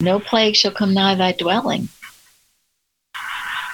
no 0.00 0.18
plague 0.18 0.56
shall 0.56 0.72
come 0.72 0.92
nigh 0.92 1.14
thy 1.14 1.30
dwelling. 1.30 1.88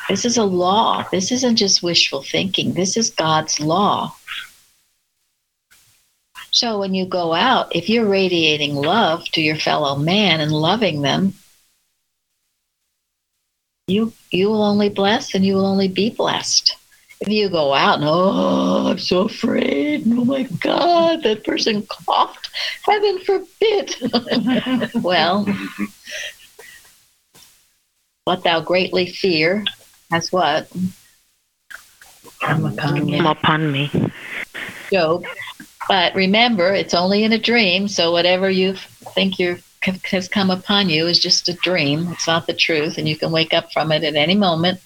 This 0.06 0.26
is 0.26 0.36
a 0.36 0.44
law. 0.44 1.08
This 1.10 1.32
isn't 1.32 1.56
just 1.56 1.82
wishful 1.82 2.22
thinking. 2.22 2.74
This 2.74 2.98
is 2.98 3.08
God's 3.08 3.60
law. 3.60 4.14
So 6.50 6.78
when 6.78 6.92
you 6.92 7.06
go 7.06 7.32
out, 7.32 7.74
if 7.74 7.88
you're 7.88 8.06
radiating 8.06 8.74
love 8.74 9.24
to 9.30 9.40
your 9.40 9.56
fellow 9.56 9.96
man 9.96 10.42
and 10.42 10.52
loving 10.52 11.00
them, 11.00 11.32
you 13.86 14.12
you 14.30 14.48
will 14.50 14.62
only 14.62 14.90
bless 14.90 15.34
and 15.34 15.46
you 15.46 15.54
will 15.54 15.66
only 15.66 15.88
be 15.88 16.10
blessed. 16.10 16.76
If 17.26 17.30
you 17.30 17.48
go 17.48 17.72
out 17.72 18.00
and 18.00 18.04
oh, 18.06 18.88
I'm 18.90 18.98
so 18.98 19.22
afraid. 19.22 20.04
Oh 20.06 20.26
my 20.26 20.42
God, 20.42 21.22
that 21.22 21.42
person 21.42 21.86
coughed. 21.86 22.50
Heaven 22.82 23.18
forbid. 23.20 24.92
well, 25.02 25.46
what 28.24 28.44
thou 28.44 28.60
greatly 28.60 29.06
fear 29.06 29.64
has 30.10 30.30
what? 30.32 30.70
Come 32.42 32.66
upon 32.66 33.08
you. 33.08 33.16
Come 33.16 33.26
upon 33.26 33.72
me. 33.72 33.90
Job. 34.92 35.24
But 35.88 36.14
remember, 36.14 36.74
it's 36.74 36.92
only 36.92 37.24
in 37.24 37.32
a 37.32 37.38
dream. 37.38 37.88
So 37.88 38.12
whatever 38.12 38.50
you 38.50 38.74
think 39.14 39.38
you 39.38 39.60
has 40.04 40.28
come 40.28 40.50
upon 40.50 40.90
you 40.90 41.06
is 41.06 41.18
just 41.18 41.48
a 41.48 41.54
dream. 41.54 42.08
It's 42.12 42.26
not 42.26 42.46
the 42.46 42.52
truth, 42.52 42.98
and 42.98 43.08
you 43.08 43.16
can 43.16 43.30
wake 43.30 43.54
up 43.54 43.72
from 43.72 43.92
it 43.92 44.04
at 44.04 44.14
any 44.14 44.34
moment. 44.34 44.78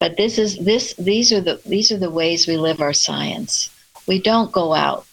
But 0.00 0.16
this 0.16 0.38
is 0.38 0.58
this. 0.58 0.94
These 0.94 1.32
are 1.32 1.40
the 1.40 1.60
these 1.66 1.90
are 1.90 1.98
the 1.98 2.10
ways 2.10 2.46
we 2.46 2.56
live 2.56 2.80
our 2.80 2.92
science. 2.92 3.70
We 4.06 4.20
don't 4.20 4.52
go 4.52 4.72
out 4.72 5.06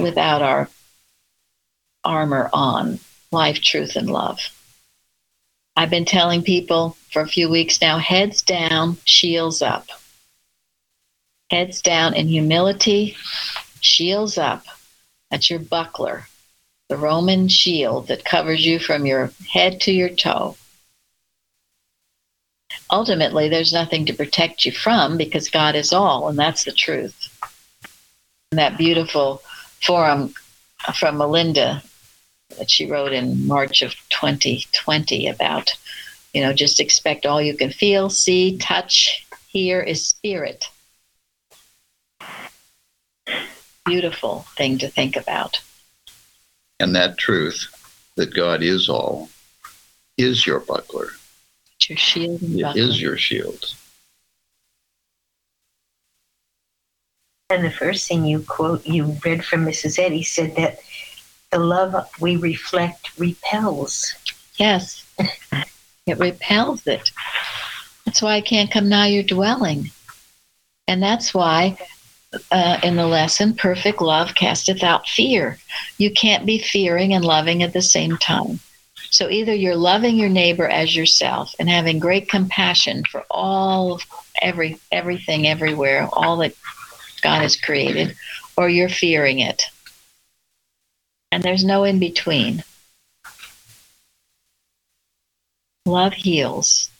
without 0.00 0.42
our 0.42 0.68
armor 2.04 2.48
on. 2.52 3.00
Life, 3.32 3.60
truth, 3.60 3.94
and 3.94 4.10
love. 4.10 4.40
I've 5.76 5.90
been 5.90 6.04
telling 6.04 6.42
people 6.42 6.96
for 7.12 7.22
a 7.22 7.28
few 7.28 7.48
weeks 7.48 7.80
now 7.80 7.98
heads 7.98 8.42
down, 8.42 8.96
shields 9.04 9.62
up. 9.62 9.86
Heads 11.50 11.80
down 11.80 12.14
in 12.14 12.28
humility, 12.28 13.16
shields 13.80 14.36
up. 14.36 14.64
That's 15.30 15.48
your 15.48 15.60
buckler, 15.60 16.26
the 16.88 16.96
Roman 16.96 17.48
shield 17.48 18.08
that 18.08 18.24
covers 18.24 18.66
you 18.66 18.78
from 18.78 19.06
your 19.06 19.32
head 19.48 19.80
to 19.82 19.92
your 19.92 20.10
toe. 20.10 20.56
Ultimately, 22.90 23.48
there's 23.48 23.72
nothing 23.72 24.04
to 24.06 24.12
protect 24.12 24.64
you 24.64 24.72
from 24.72 25.16
because 25.16 25.48
God 25.48 25.74
is 25.74 25.92
all, 25.92 26.28
and 26.28 26.38
that's 26.38 26.64
the 26.64 26.72
truth. 26.72 27.28
And 28.50 28.58
that 28.58 28.78
beautiful 28.78 29.42
forum 29.80 30.34
from 30.94 31.18
Melinda 31.18 31.82
that 32.58 32.70
she 32.70 32.90
wrote 32.90 33.12
in 33.12 33.46
March 33.46 33.82
of 33.82 33.94
2020 34.10 35.28
about, 35.28 35.76
you 36.34 36.42
know, 36.42 36.52
just 36.52 36.80
expect 36.80 37.26
all 37.26 37.40
you 37.40 37.56
can 37.56 37.70
feel, 37.70 38.10
see, 38.10 38.58
touch, 38.58 39.26
hear 39.48 39.80
is 39.80 40.04
spirit. 40.04 40.68
Beautiful 43.84 44.46
thing 44.56 44.78
to 44.78 44.88
think 44.88 45.16
about. 45.16 45.60
And 46.78 46.94
that 46.94 47.18
truth 47.18 47.68
that 48.16 48.34
God 48.34 48.62
is 48.62 48.88
all 48.88 49.28
is 50.16 50.46
your 50.46 50.60
buckler. 50.60 51.10
It's 51.80 51.88
your 51.88 51.96
shield 51.96 52.42
and 52.42 52.60
It 52.60 52.62
buckler. 52.62 52.82
is 52.82 53.00
your 53.00 53.16
shield. 53.16 53.74
And 57.48 57.64
the 57.64 57.70
first 57.70 58.06
thing 58.06 58.24
you 58.26 58.40
quote, 58.42 58.86
you 58.86 59.16
read 59.24 59.44
from 59.44 59.64
Mrs. 59.64 59.98
Eddy 59.98 60.22
said 60.22 60.54
that 60.56 60.78
the 61.50 61.58
love 61.58 62.06
we 62.20 62.36
reflect 62.36 63.18
repels. 63.18 64.14
Yes. 64.56 65.04
It 66.06 66.18
repels 66.18 66.86
it. 66.86 67.10
That's 68.04 68.22
why 68.22 68.34
I 68.34 68.40
can't 68.40 68.70
come 68.70 68.88
nigh 68.88 69.08
your 69.08 69.22
dwelling. 69.22 69.90
And 70.86 71.02
that's 71.02 71.32
why 71.34 71.78
uh, 72.52 72.78
in 72.82 72.96
the 72.96 73.06
lesson, 73.06 73.54
perfect 73.54 74.00
love 74.00 74.34
casteth 74.34 74.82
out 74.82 75.08
fear. 75.08 75.58
You 75.98 76.12
can't 76.12 76.46
be 76.46 76.58
fearing 76.58 77.14
and 77.14 77.24
loving 77.24 77.62
at 77.62 77.72
the 77.72 77.82
same 77.82 78.16
time. 78.18 78.60
So 79.10 79.28
either 79.28 79.52
you're 79.52 79.76
loving 79.76 80.16
your 80.16 80.28
neighbor 80.28 80.68
as 80.68 80.94
yourself 80.94 81.54
and 81.58 81.68
having 81.68 81.98
great 81.98 82.28
compassion 82.28 83.02
for 83.04 83.24
all 83.30 84.00
every 84.40 84.78
everything 84.92 85.48
everywhere, 85.48 86.08
all 86.12 86.36
that 86.38 86.54
God 87.20 87.42
has 87.42 87.56
created, 87.56 88.16
or 88.56 88.68
you're 88.68 88.88
fearing 88.88 89.40
it. 89.40 89.62
And 91.32 91.42
there's 91.42 91.64
no 91.64 91.84
in 91.84 91.98
between. 91.98 92.62
Love 95.86 96.12
heals. 96.12 96.90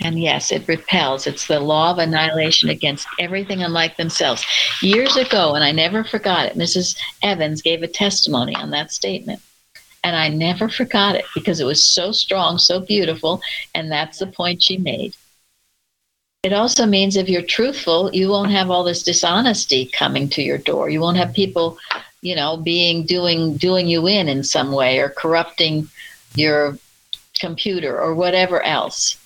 And 0.00 0.20
yes, 0.20 0.52
it 0.52 0.68
repels. 0.68 1.26
It's 1.26 1.46
the 1.46 1.58
law 1.58 1.90
of 1.90 1.98
annihilation 1.98 2.68
against 2.68 3.08
everything 3.18 3.62
unlike 3.62 3.96
themselves. 3.96 4.44
Years 4.80 5.16
ago, 5.16 5.54
and 5.54 5.64
I 5.64 5.72
never 5.72 6.04
forgot 6.04 6.46
it, 6.46 6.54
Mrs. 6.56 6.96
Evans 7.22 7.62
gave 7.62 7.82
a 7.82 7.88
testimony 7.88 8.54
on 8.54 8.70
that 8.70 8.92
statement. 8.92 9.40
And 10.04 10.14
I 10.14 10.28
never 10.28 10.68
forgot 10.68 11.14
it 11.16 11.24
because 11.34 11.60
it 11.60 11.64
was 11.64 11.84
so 11.84 12.12
strong, 12.12 12.58
so 12.58 12.80
beautiful, 12.80 13.40
and 13.74 13.90
that's 13.90 14.18
the 14.18 14.26
point 14.26 14.62
she 14.62 14.76
made. 14.76 15.14
It 16.44 16.52
also 16.52 16.86
means 16.86 17.16
if 17.16 17.28
you're 17.28 17.42
truthful, 17.42 18.10
you 18.14 18.28
won't 18.28 18.52
have 18.52 18.70
all 18.70 18.84
this 18.84 19.02
dishonesty 19.02 19.86
coming 19.86 20.28
to 20.30 20.42
your 20.42 20.58
door. 20.58 20.88
You 20.88 21.00
won't 21.00 21.16
have 21.16 21.34
people, 21.34 21.78
you 22.22 22.36
know, 22.36 22.56
being 22.56 23.04
doing 23.04 23.56
doing 23.56 23.88
you 23.88 24.06
in 24.06 24.28
in 24.28 24.44
some 24.44 24.70
way 24.70 25.00
or 25.00 25.08
corrupting 25.08 25.88
your 26.36 26.78
computer 27.40 28.00
or 28.00 28.14
whatever 28.14 28.62
else 28.62 29.16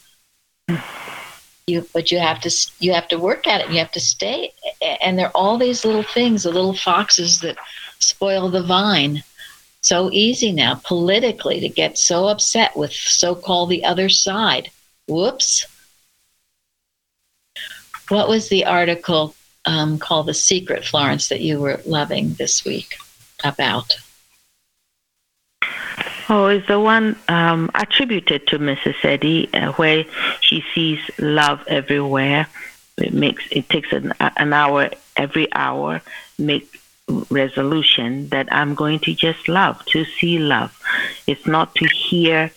you 1.66 1.86
but 1.92 2.10
you 2.10 2.18
have 2.18 2.40
to 2.40 2.50
you 2.80 2.92
have 2.92 3.08
to 3.08 3.18
work 3.18 3.46
at 3.46 3.60
it 3.60 3.70
you 3.70 3.78
have 3.78 3.92
to 3.92 4.00
stay 4.00 4.52
and 5.00 5.18
there 5.18 5.26
are 5.26 5.36
all 5.36 5.58
these 5.58 5.84
little 5.84 6.02
things 6.02 6.42
the 6.42 6.50
little 6.50 6.74
foxes 6.74 7.40
that 7.40 7.56
spoil 7.98 8.48
the 8.48 8.62
vine 8.62 9.22
so 9.82 10.10
easy 10.12 10.52
now 10.52 10.80
politically 10.84 11.60
to 11.60 11.68
get 11.68 11.98
so 11.98 12.28
upset 12.28 12.76
with 12.76 12.92
so-called 12.92 13.68
the 13.68 13.84
other 13.84 14.08
side 14.08 14.70
whoops 15.08 15.66
what 18.08 18.28
was 18.28 18.48
the 18.48 18.64
article 18.64 19.34
um, 19.64 19.98
called 19.98 20.26
the 20.26 20.34
secret 20.34 20.84
florence 20.84 21.28
that 21.28 21.40
you 21.40 21.60
were 21.60 21.80
loving 21.86 22.34
this 22.34 22.64
week 22.64 22.96
about 23.44 23.96
Oh, 26.28 26.46
it's 26.46 26.66
the 26.66 26.80
one 26.80 27.16
um, 27.28 27.70
attributed 27.74 28.46
to 28.46 28.58
Mrs. 28.58 29.04
Eddy, 29.04 29.52
uh, 29.52 29.72
where 29.72 30.06
she 30.40 30.64
sees 30.74 30.98
love 31.18 31.62
everywhere. 31.66 32.46
It 32.96 33.12
makes 33.12 33.44
it 33.50 33.68
takes 33.68 33.92
an, 33.92 34.14
an 34.18 34.52
hour 34.54 34.90
every 35.16 35.52
hour. 35.52 36.00
Make 36.38 36.71
resolution 37.30 38.28
that 38.28 38.48
I'm 38.52 38.74
going 38.74 38.98
to 39.00 39.14
just 39.14 39.48
love, 39.48 39.84
to 39.86 40.04
see 40.04 40.38
love. 40.38 40.72
It's 41.26 41.46
not 41.46 41.74
to 41.76 41.86
hear, 41.86 42.50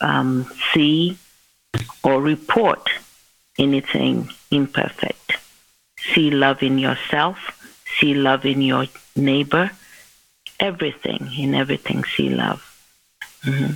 um, 0.00 0.50
see, 0.72 1.18
or 2.02 2.20
report 2.20 2.88
anything 3.58 4.30
imperfect. 4.50 5.32
See 6.14 6.30
love 6.30 6.62
in 6.62 6.78
yourself. 6.78 7.38
See 7.98 8.14
love 8.14 8.44
in 8.44 8.62
your 8.62 8.86
neighbor. 9.14 9.70
Everything 10.58 11.30
in 11.36 11.54
everything. 11.54 12.04
See 12.04 12.30
love. 12.30 12.60
Mm-hmm. 13.44 13.74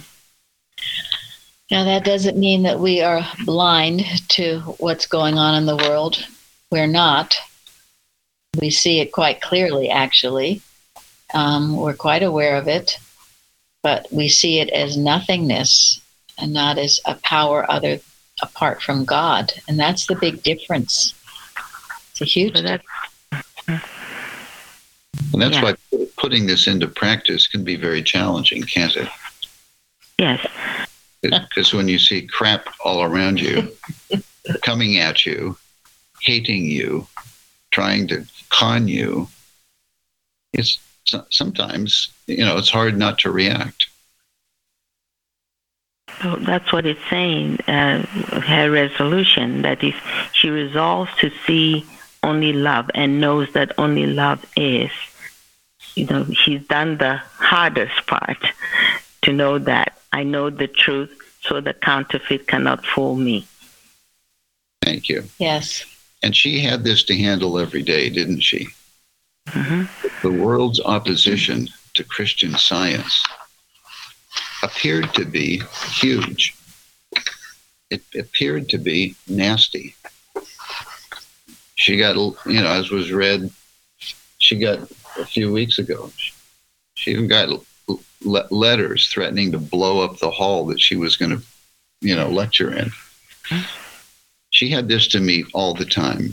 Now, 1.71 1.85
that 1.85 2.05
doesn't 2.05 2.39
mean 2.39 2.63
that 2.63 2.79
we 2.79 3.01
are 3.01 3.27
blind 3.45 4.05
to 4.29 4.61
what's 4.79 5.07
going 5.07 5.37
on 5.37 5.57
in 5.57 5.67
the 5.67 5.77
world. 5.77 6.25
We're 6.71 6.87
not. 6.87 7.35
We 8.61 8.71
see 8.71 9.01
it 9.01 9.13
quite 9.13 9.41
clearly, 9.41 9.91
actually. 9.91 10.63
Um, 11.35 11.77
we're 11.77 11.95
quite 11.95 12.23
aware 12.23 12.57
of 12.57 12.69
it, 12.69 12.99
but 13.83 14.07
we 14.11 14.29
see 14.29 14.61
it 14.61 14.71
as 14.71 14.97
nothingness 14.97 16.01
and 16.39 16.53
not 16.53 16.79
as 16.79 17.01
a 17.07 17.15
power 17.17 17.71
other 17.71 18.01
apart 18.43 18.83
from 18.83 19.05
God. 19.05 19.53
And 19.69 19.79
that's 19.79 20.07
the 20.07 20.15
big 20.15 20.43
difference. 20.43 21.15
It's 22.13 22.21
a 22.21 22.25
huge 22.25 22.57
So 22.57 22.63
that, 22.63 22.83
And 25.33 25.43
that's 25.43 25.57
Yeah. 25.57 25.75
why 25.91 26.07
putting 26.17 26.47
this 26.47 26.67
into 26.67 26.87
practice 26.89 27.47
can 27.47 27.65
be 27.65 27.77
very 27.77 28.03
challenging, 28.03 28.63
can't 28.63 28.97
it? 28.97 29.09
yes, 30.19 30.47
Because 31.23 31.75
when 31.75 31.89
you 31.89 31.99
see 31.99 32.23
crap 32.27 32.69
all 32.85 33.03
around 33.03 33.41
you, 33.41 33.77
coming 34.63 34.99
at 34.99 35.27
you, 35.27 35.59
hating 36.21 36.65
you, 36.67 37.07
trying 37.71 38.07
to 38.09 38.27
con 38.57 38.89
you, 38.89 39.29
it's 40.53 40.79
sometimes, 41.31 42.09
you 42.27 42.45
know, 42.45 42.57
it's 42.57 42.71
hard 42.71 42.97
not 42.97 43.19
to 43.19 43.31
react. 43.31 43.87
So 46.23 46.37
that's 46.37 46.73
what 46.73 46.87
it's 46.87 47.05
saying. 47.11 47.61
Uh, 47.69 48.07
her 48.41 48.71
resolution 48.71 49.63
that 49.63 49.85
if 49.85 49.97
she 50.33 50.49
resolves 50.49 51.11
to 51.19 51.31
see 51.47 51.85
only 52.23 52.55
love 52.55 52.91
and 52.95 53.21
knows 53.21 53.53
that 53.53 53.73
only 53.79 54.07
love 54.07 54.45
is, 54.57 54.91
you 55.95 56.07
know, 56.07 56.25
she's 56.33 56.67
done 56.67 56.97
the 56.97 57.17
hardest 57.37 58.07
part 58.07 58.39
to 59.23 59.33
know 59.33 59.59
that 59.59 59.99
I 60.13 60.23
know 60.23 60.49
the 60.49 60.67
truth, 60.67 61.13
so 61.43 61.61
the 61.61 61.75
counterfeit 61.75 62.47
cannot 62.47 62.87
fool 62.87 63.17
me. 63.17 63.47
Thank 64.81 65.09
you. 65.09 65.25
Yes. 65.39 65.85
And 66.27 66.35
she 66.35 66.59
had 66.59 66.83
this 66.83 67.05
to 67.05 67.17
handle 67.17 67.57
every 67.57 67.83
day, 67.83 68.11
didn't 68.11 68.41
she? 68.41 68.67
hmm 69.47 69.85
The 70.23 70.33
world's 70.33 70.81
opposition 70.81 71.69
to 71.95 72.03
Christian 72.03 72.57
science 72.59 73.25
appeared 74.65 75.15
to 75.15 75.25
be 75.25 75.63
huge. 75.93 76.57
It 77.91 78.03
appeared 78.19 78.69
to 78.71 78.79
be 78.79 79.15
nasty. 79.29 79.95
She 81.77 81.97
got, 81.97 82.17
you 82.17 82.61
know, 82.61 82.73
as 82.73 82.91
was 82.91 83.13
read, 83.13 83.49
she 84.39 84.59
got 84.59 84.81
a 85.21 85.25
few 85.25 85.53
weeks 85.53 85.79
ago, 85.79 86.11
she 86.95 87.13
even 87.13 87.29
got 87.29 87.51
le- 88.25 88.49
letters 88.51 89.07
threatening 89.07 89.53
to 89.53 89.59
blow 89.59 90.01
up 90.01 90.19
the 90.19 90.33
hall 90.33 90.67
that 90.67 90.81
she 90.81 90.97
was 90.97 91.15
going 91.15 91.39
to, 91.39 91.43
you 92.01 92.17
know, 92.17 92.29
lecture 92.29 92.73
in. 92.73 92.91
She 94.57 94.71
had 94.71 94.89
this 94.89 95.07
to 95.09 95.21
me 95.21 95.45
all 95.53 95.75
the 95.75 95.85
time. 95.85 96.33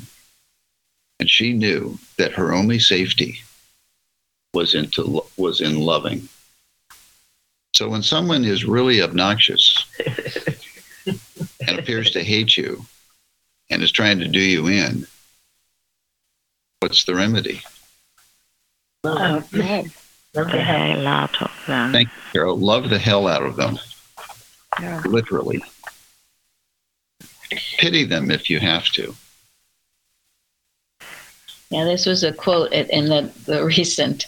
And 1.19 1.29
she 1.29 1.51
knew 1.51 1.99
that 2.17 2.31
her 2.31 2.53
only 2.53 2.79
safety 2.79 3.41
was 4.53 4.75
into 4.75 5.25
was 5.35 5.59
in 5.59 5.81
loving. 5.81 6.29
So 7.73 7.89
when 7.89 8.01
someone 8.01 8.45
is 8.45 8.63
really 8.63 9.01
obnoxious 9.01 9.85
and 11.05 11.77
appears 11.77 12.11
to 12.11 12.23
hate 12.23 12.55
you 12.55 12.85
and 13.69 13.83
is 13.83 13.91
trying 13.91 14.19
to 14.19 14.27
do 14.29 14.39
you 14.39 14.67
in, 14.67 15.05
what's 16.79 17.03
the 17.03 17.15
remedy? 17.15 17.61
Oh, 19.03 19.09
Love. 19.09 19.53
Love. 19.53 20.31
Love 20.33 20.51
The 20.51 20.61
hell 20.61 21.07
out 21.07 21.41
of 21.41 21.51
them. 21.67 21.91
Thank 21.91 22.07
you, 22.07 22.31
Carol. 22.31 22.57
Love 22.57 22.89
the 22.89 22.99
hell 22.99 23.27
out 23.27 23.43
of 23.43 23.57
them. 23.57 23.77
Yeah. 24.79 25.01
Literally. 25.05 25.61
Pity 27.77 28.05
them 28.05 28.31
if 28.31 28.49
you 28.49 28.59
have 28.59 28.85
to. 28.91 29.15
Yeah, 31.69 31.85
this 31.85 32.05
was 32.05 32.23
a 32.23 32.31
quote 32.31 32.71
in 32.71 32.87
in 32.89 33.09
the, 33.09 33.31
the 33.45 33.65
recent 33.65 34.27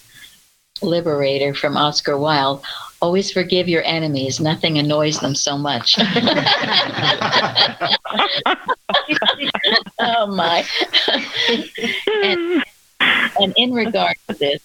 Liberator 0.81 1.53
from 1.53 1.77
Oscar 1.77 2.17
Wilde. 2.17 2.63
Always 3.01 3.31
forgive 3.31 3.69
your 3.69 3.83
enemies. 3.83 4.39
Nothing 4.39 4.77
annoys 4.77 5.19
them 5.19 5.35
so 5.35 5.57
much. 5.57 5.95
oh 9.99 10.27
my. 10.27 10.65
and, 12.23 12.63
and 13.39 13.53
in 13.57 13.73
regard 13.73 14.15
to 14.27 14.35
this, 14.35 14.61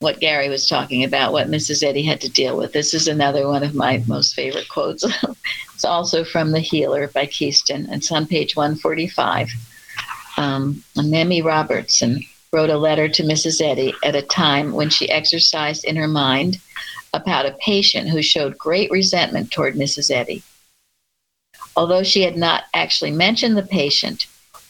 what 0.00 0.18
Gary 0.18 0.48
was 0.48 0.66
talking 0.66 1.04
about, 1.04 1.32
what 1.32 1.48
Mrs. 1.48 1.82
Eddy 1.82 2.02
had 2.02 2.22
to 2.22 2.30
deal 2.30 2.56
with, 2.56 2.72
this 2.72 2.94
is 2.94 3.06
another 3.06 3.46
one 3.46 3.62
of 3.62 3.74
my 3.74 4.02
most 4.06 4.34
favorite 4.34 4.68
quotes. 4.68 5.04
it's 5.74 5.84
also 5.84 6.24
from 6.24 6.52
The 6.52 6.60
Healer 6.60 7.08
by 7.08 7.26
Keyston. 7.26 7.86
It's 7.92 8.10
on 8.10 8.26
page 8.26 8.56
145. 8.56 9.50
Um, 10.38 10.82
Mamie 10.96 11.42
Robertson 11.42 12.24
wrote 12.50 12.70
a 12.70 12.78
letter 12.78 13.10
to 13.10 13.22
Mrs. 13.22 13.60
Eddy 13.60 13.92
at 14.02 14.16
a 14.16 14.22
time 14.22 14.72
when 14.72 14.88
she 14.88 15.10
exercised 15.10 15.84
in 15.84 15.96
her 15.96 16.08
mind 16.08 16.58
about 17.12 17.44
a 17.44 17.56
patient 17.60 18.08
who 18.08 18.22
showed 18.22 18.56
great 18.56 18.90
resentment 18.90 19.50
toward 19.50 19.74
Mrs. 19.74 20.10
Eddy. 20.10 20.42
Although 21.76 22.04
she 22.04 22.22
had 22.22 22.38
not 22.38 22.64
actually 22.72 23.10
mentioned 23.10 23.56
the 23.56 23.62
patient, 23.62 24.26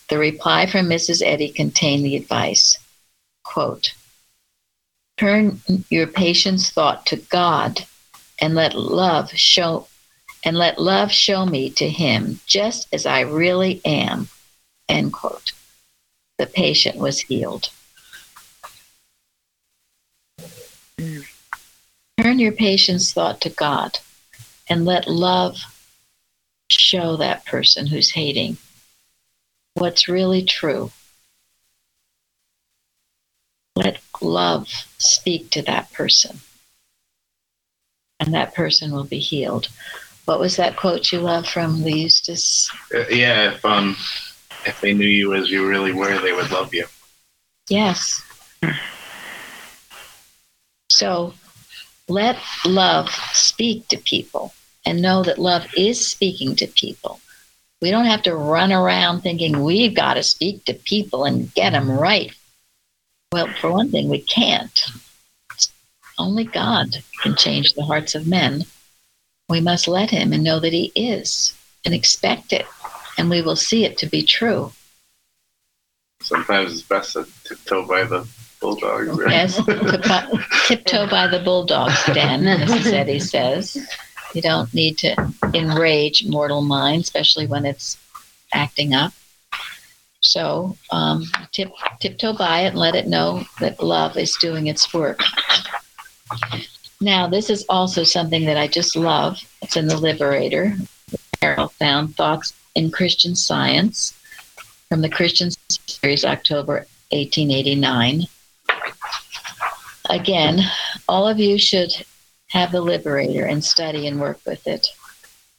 the 0.08 0.18
reply 0.18 0.66
from 0.66 0.88
Mrs. 0.88 1.22
Eddy 1.24 1.50
contained 1.50 2.04
the 2.04 2.16
advice 2.16 2.76
quote, 3.44 3.94
Turn 5.20 5.60
your 5.90 6.06
patient's 6.06 6.70
thought 6.70 7.04
to 7.04 7.16
God 7.16 7.84
and 8.40 8.54
let 8.54 8.74
love 8.74 9.30
show 9.32 9.86
and 10.42 10.56
let 10.56 10.80
love 10.80 11.12
show 11.12 11.44
me 11.44 11.68
to 11.72 11.86
him 11.86 12.40
just 12.46 12.88
as 12.90 13.04
I 13.04 13.20
really 13.20 13.82
am. 13.84 14.28
End 14.88 15.12
quote. 15.12 15.52
The 16.38 16.46
patient 16.46 16.96
was 16.96 17.20
healed. 17.20 17.68
Turn 20.98 22.38
your 22.38 22.52
patient's 22.52 23.12
thought 23.12 23.42
to 23.42 23.50
God 23.50 23.98
and 24.70 24.86
let 24.86 25.06
love 25.06 25.58
show 26.70 27.16
that 27.18 27.44
person 27.44 27.86
who's 27.86 28.12
hating 28.12 28.56
what's 29.74 30.08
really 30.08 30.44
true. 30.46 30.90
Let 33.82 33.98
love 34.20 34.68
speak 34.98 35.50
to 35.50 35.62
that 35.62 35.90
person, 35.92 36.40
and 38.18 38.34
that 38.34 38.54
person 38.54 38.92
will 38.92 39.04
be 39.04 39.18
healed. 39.18 39.68
What 40.26 40.38
was 40.38 40.56
that 40.56 40.76
quote 40.76 41.10
you 41.12 41.20
love 41.20 41.46
from 41.46 41.82
the 41.82 41.92
Eustace? 41.92 42.70
Uh, 42.94 43.08
yeah, 43.08 43.52
if 43.52 43.64
um, 43.64 43.96
if 44.66 44.78
they 44.82 44.92
knew 44.92 45.06
you 45.06 45.34
as 45.34 45.50
you 45.50 45.66
really 45.66 45.92
were, 45.92 46.18
they 46.18 46.32
would 46.32 46.50
love 46.50 46.74
you. 46.74 46.84
Yes. 47.68 48.22
So 50.90 51.32
let 52.08 52.36
love 52.66 53.08
speak 53.32 53.88
to 53.88 53.96
people 53.96 54.52
and 54.84 55.00
know 55.00 55.22
that 55.22 55.38
love 55.38 55.66
is 55.74 56.06
speaking 56.06 56.54
to 56.56 56.66
people. 56.66 57.20
We 57.80 57.90
don't 57.90 58.04
have 58.04 58.22
to 58.24 58.36
run 58.36 58.72
around 58.72 59.22
thinking 59.22 59.62
we've 59.62 59.94
got 59.94 60.14
to 60.14 60.22
speak 60.22 60.66
to 60.66 60.74
people 60.74 61.24
and 61.24 61.54
get 61.54 61.70
them 61.70 61.90
right. 61.90 62.34
Well, 63.32 63.48
for 63.60 63.70
one 63.70 63.90
thing, 63.90 64.08
we 64.08 64.20
can't. 64.22 64.76
Only 66.18 66.44
God 66.44 66.96
can 67.22 67.36
change 67.36 67.74
the 67.74 67.84
hearts 67.84 68.16
of 68.16 68.26
men. 68.26 68.64
We 69.48 69.60
must 69.60 69.86
let 69.86 70.10
Him 70.10 70.32
and 70.32 70.42
know 70.42 70.58
that 70.58 70.72
He 70.72 70.90
is 70.96 71.54
and 71.84 71.94
expect 71.94 72.52
it, 72.52 72.66
and 73.16 73.30
we 73.30 73.40
will 73.40 73.56
see 73.56 73.84
it 73.84 73.98
to 73.98 74.06
be 74.06 74.22
true. 74.24 74.72
Sometimes 76.20 76.72
it's 76.72 76.82
best 76.82 77.12
to 77.12 77.26
tiptoe 77.44 77.86
by 77.86 78.02
the 78.02 78.26
bulldogs. 78.60 79.08
right? 79.16 79.30
Yes, 79.30 79.56
tiptoe 80.66 81.08
by 81.08 81.28
the 81.28 81.40
bulldogs, 81.44 82.04
Dan, 82.06 82.42
Mrs. 82.42 82.92
Eddy 82.92 83.20
says. 83.20 83.76
You 84.34 84.42
don't 84.42 84.72
need 84.74 84.98
to 84.98 85.32
enrage 85.54 86.26
mortal 86.26 86.62
mind, 86.62 87.02
especially 87.02 87.46
when 87.46 87.64
it's 87.64 87.96
acting 88.52 88.92
up. 88.92 89.12
So 90.20 90.76
um, 90.90 91.24
tip, 91.52 91.72
tiptoe 92.00 92.34
by 92.34 92.60
it 92.60 92.68
and 92.68 92.78
let 92.78 92.94
it 92.94 93.06
know 93.06 93.44
that 93.60 93.82
love 93.82 94.16
is 94.16 94.36
doing 94.36 94.66
its 94.66 94.92
work. 94.92 95.20
Now, 97.00 97.26
this 97.28 97.48
is 97.48 97.64
also 97.68 98.04
something 98.04 98.44
that 98.44 98.58
I 98.58 98.66
just 98.66 98.94
love. 98.94 99.40
It's 99.62 99.76
in 99.76 99.86
the 99.86 99.96
Liberator. 99.96 100.74
Carol 101.40 101.68
found 101.68 102.14
Thoughts 102.16 102.52
in 102.74 102.90
Christian 102.90 103.34
Science 103.34 104.14
from 104.88 105.00
the 105.00 105.08
Christian 105.08 105.50
Series, 105.70 106.24
October 106.24 106.86
1889 107.10 108.26
again, 110.10 110.60
all 111.08 111.26
of 111.26 111.38
you 111.38 111.58
should 111.58 111.90
have 112.48 112.72
the 112.72 112.80
Liberator 112.80 113.46
and 113.46 113.64
study 113.64 114.06
and 114.06 114.20
work 114.20 114.40
with 114.44 114.66
it. 114.66 114.88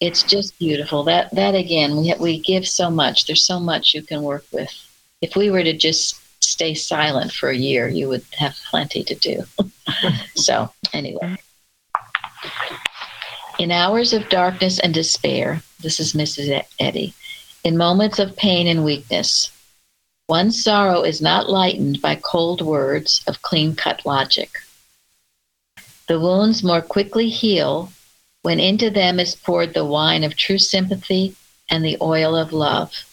It's 0.02 0.24
just 0.24 0.58
beautiful. 0.58 1.04
That 1.04 1.34
that 1.36 1.54
again, 1.54 1.96
we 1.96 2.14
we 2.20 2.40
give 2.40 2.68
so 2.68 2.90
much. 2.90 3.28
There's 3.28 3.46
so 3.46 3.60
much 3.60 3.94
you 3.94 4.02
can 4.02 4.24
work 4.24 4.46
with. 4.52 4.72
If 5.22 5.36
we 5.36 5.52
were 5.52 5.64
to 5.64 5.74
just 5.74 6.20
stay 6.44 6.74
silent 6.74 7.32
for 7.32 7.50
a 7.50 7.56
year, 7.56 7.88
you 7.88 8.10
would 8.10 8.26
have 8.38 8.58
plenty 8.72 9.04
to 9.04 9.14
do. 9.14 9.44
so 10.36 10.74
anyway, 10.92 11.38
in 13.60 13.72
hours 13.72 14.12
of 14.12 14.28
darkness 14.30 14.80
and 14.80 14.92
despair, 14.92 15.62
this 15.82 16.00
is 16.00 16.14
Mrs. 16.14 16.66
Eddy. 16.80 17.14
In 17.64 17.78
moments 17.78 18.18
of 18.18 18.36
pain 18.36 18.66
and 18.66 18.84
weakness, 18.84 19.52
one's 20.28 20.64
sorrow 20.64 21.04
is 21.04 21.22
not 21.22 21.48
lightened 21.48 22.02
by 22.02 22.16
cold 22.16 22.62
words 22.62 23.24
of 23.28 23.44
clean 23.44 23.76
cut 23.76 24.04
logic. 24.04 24.50
The 26.08 26.20
wounds 26.20 26.64
more 26.64 26.82
quickly 26.82 27.30
heal 27.30 27.92
when 28.42 28.60
into 28.60 28.90
them 28.90 29.20
is 29.20 29.36
poured 29.36 29.74
the 29.74 29.86
wine 29.86 30.24
of 30.24 30.36
true 30.36 30.58
sympathy 30.58 31.36
and 31.70 31.86
the 31.86 31.98
oil 32.02 32.36
of 32.36 32.52
love, 32.52 33.06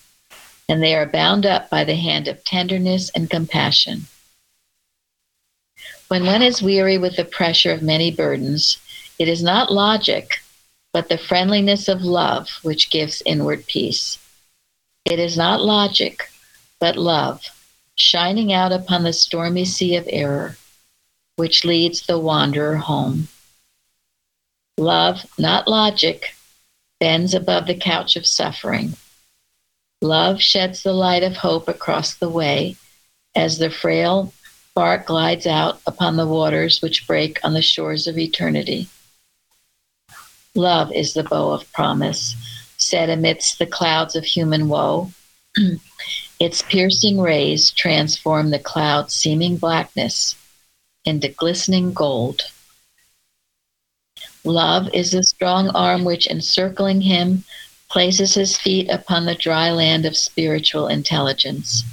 and 0.69 0.83
they 0.83 0.95
are 0.95 1.07
bound 1.07 1.47
up 1.47 1.69
by 1.71 1.85
the 1.85 1.97
hand 1.97 2.29
of 2.29 2.45
tenderness 2.45 3.11
and 3.11 3.31
compassion. 3.31 4.07
When 6.09 6.25
one 6.25 6.43
is 6.43 6.63
weary 6.63 6.97
with 6.97 7.17
the 7.17 7.25
pressure 7.25 7.73
of 7.73 7.83
many 7.83 8.11
burdens, 8.11 8.79
it 9.19 9.29
is 9.29 9.43
not 9.43 9.71
logic, 9.71 10.41
but 10.93 11.09
the 11.09 11.19
friendliness 11.19 11.89
of 11.89 12.03
love 12.03 12.49
which 12.63 12.91
gives 12.91 13.23
inward 13.27 13.67
peace. 13.67 14.19
It 15.05 15.19
is 15.19 15.37
not 15.37 15.61
logic, 15.61 16.31
but 16.81 16.97
love, 16.97 17.43
shining 17.97 18.53
out 18.53 18.73
upon 18.73 19.03
the 19.03 19.13
stormy 19.13 19.67
sea 19.67 19.97
of 19.97 20.09
error, 20.11 20.57
which 21.37 21.65
leads 21.65 22.07
the 22.07 22.19
wanderer 22.19 22.77
home. 22.77 23.29
Love, 24.79 25.27
not 25.37 25.67
logic, 25.67 26.35
bends 27.01 27.35
above 27.35 27.67
the 27.67 27.75
couch 27.75 28.15
of 28.15 28.25
suffering. 28.25 28.95
Love 30.01 30.41
sheds 30.41 30.85
the 30.85 30.93
light 30.93 31.25
of 31.25 31.37
hope 31.37 31.67
across 31.67 32.15
the 32.15 32.29
way 32.29 32.77
as 33.35 33.59
the 33.59 33.71
frail 33.71 34.33
bark 34.77 35.07
glides 35.07 35.47
out 35.49 35.81
upon 35.85 36.17
the 36.17 36.27
waters 36.27 36.81
which 36.81 37.09
break 37.09 37.41
on 37.43 37.55
the 37.55 37.63
shores 37.63 38.07
of 38.07 38.17
eternity. 38.17 38.89
Love 40.55 40.93
is 40.93 41.13
the 41.13 41.25
bow 41.25 41.51
of 41.51 41.73
promise, 41.73 42.37
set 42.77 43.11
amidst 43.11 43.59
the 43.59 43.67
clouds 43.67 44.15
of 44.15 44.25
human 44.25 44.69
woe. 44.69 45.11
Its 46.39 46.63
piercing 46.63 47.21
rays 47.21 47.73
transform 47.73 48.51
the 48.51 48.61
cloud's 48.61 49.13
seeming 49.13 49.57
blackness 49.57 50.37
into 51.05 51.27
glistening 51.27 51.93
gold. 51.93 52.43
Love 54.45 54.89
is 54.95 55.11
the 55.11 55.23
strong 55.23 55.69
arm 55.71 56.05
which, 56.05 56.27
encircling 56.27 57.01
him, 57.01 57.45
places 57.89 58.35
his 58.35 58.57
feet 58.57 58.89
upon 58.91 59.25
the 59.25 59.35
dry 59.35 59.71
land 59.71 60.05
of 60.07 60.17
spiritual 60.17 60.89
intelligence. 60.89 61.85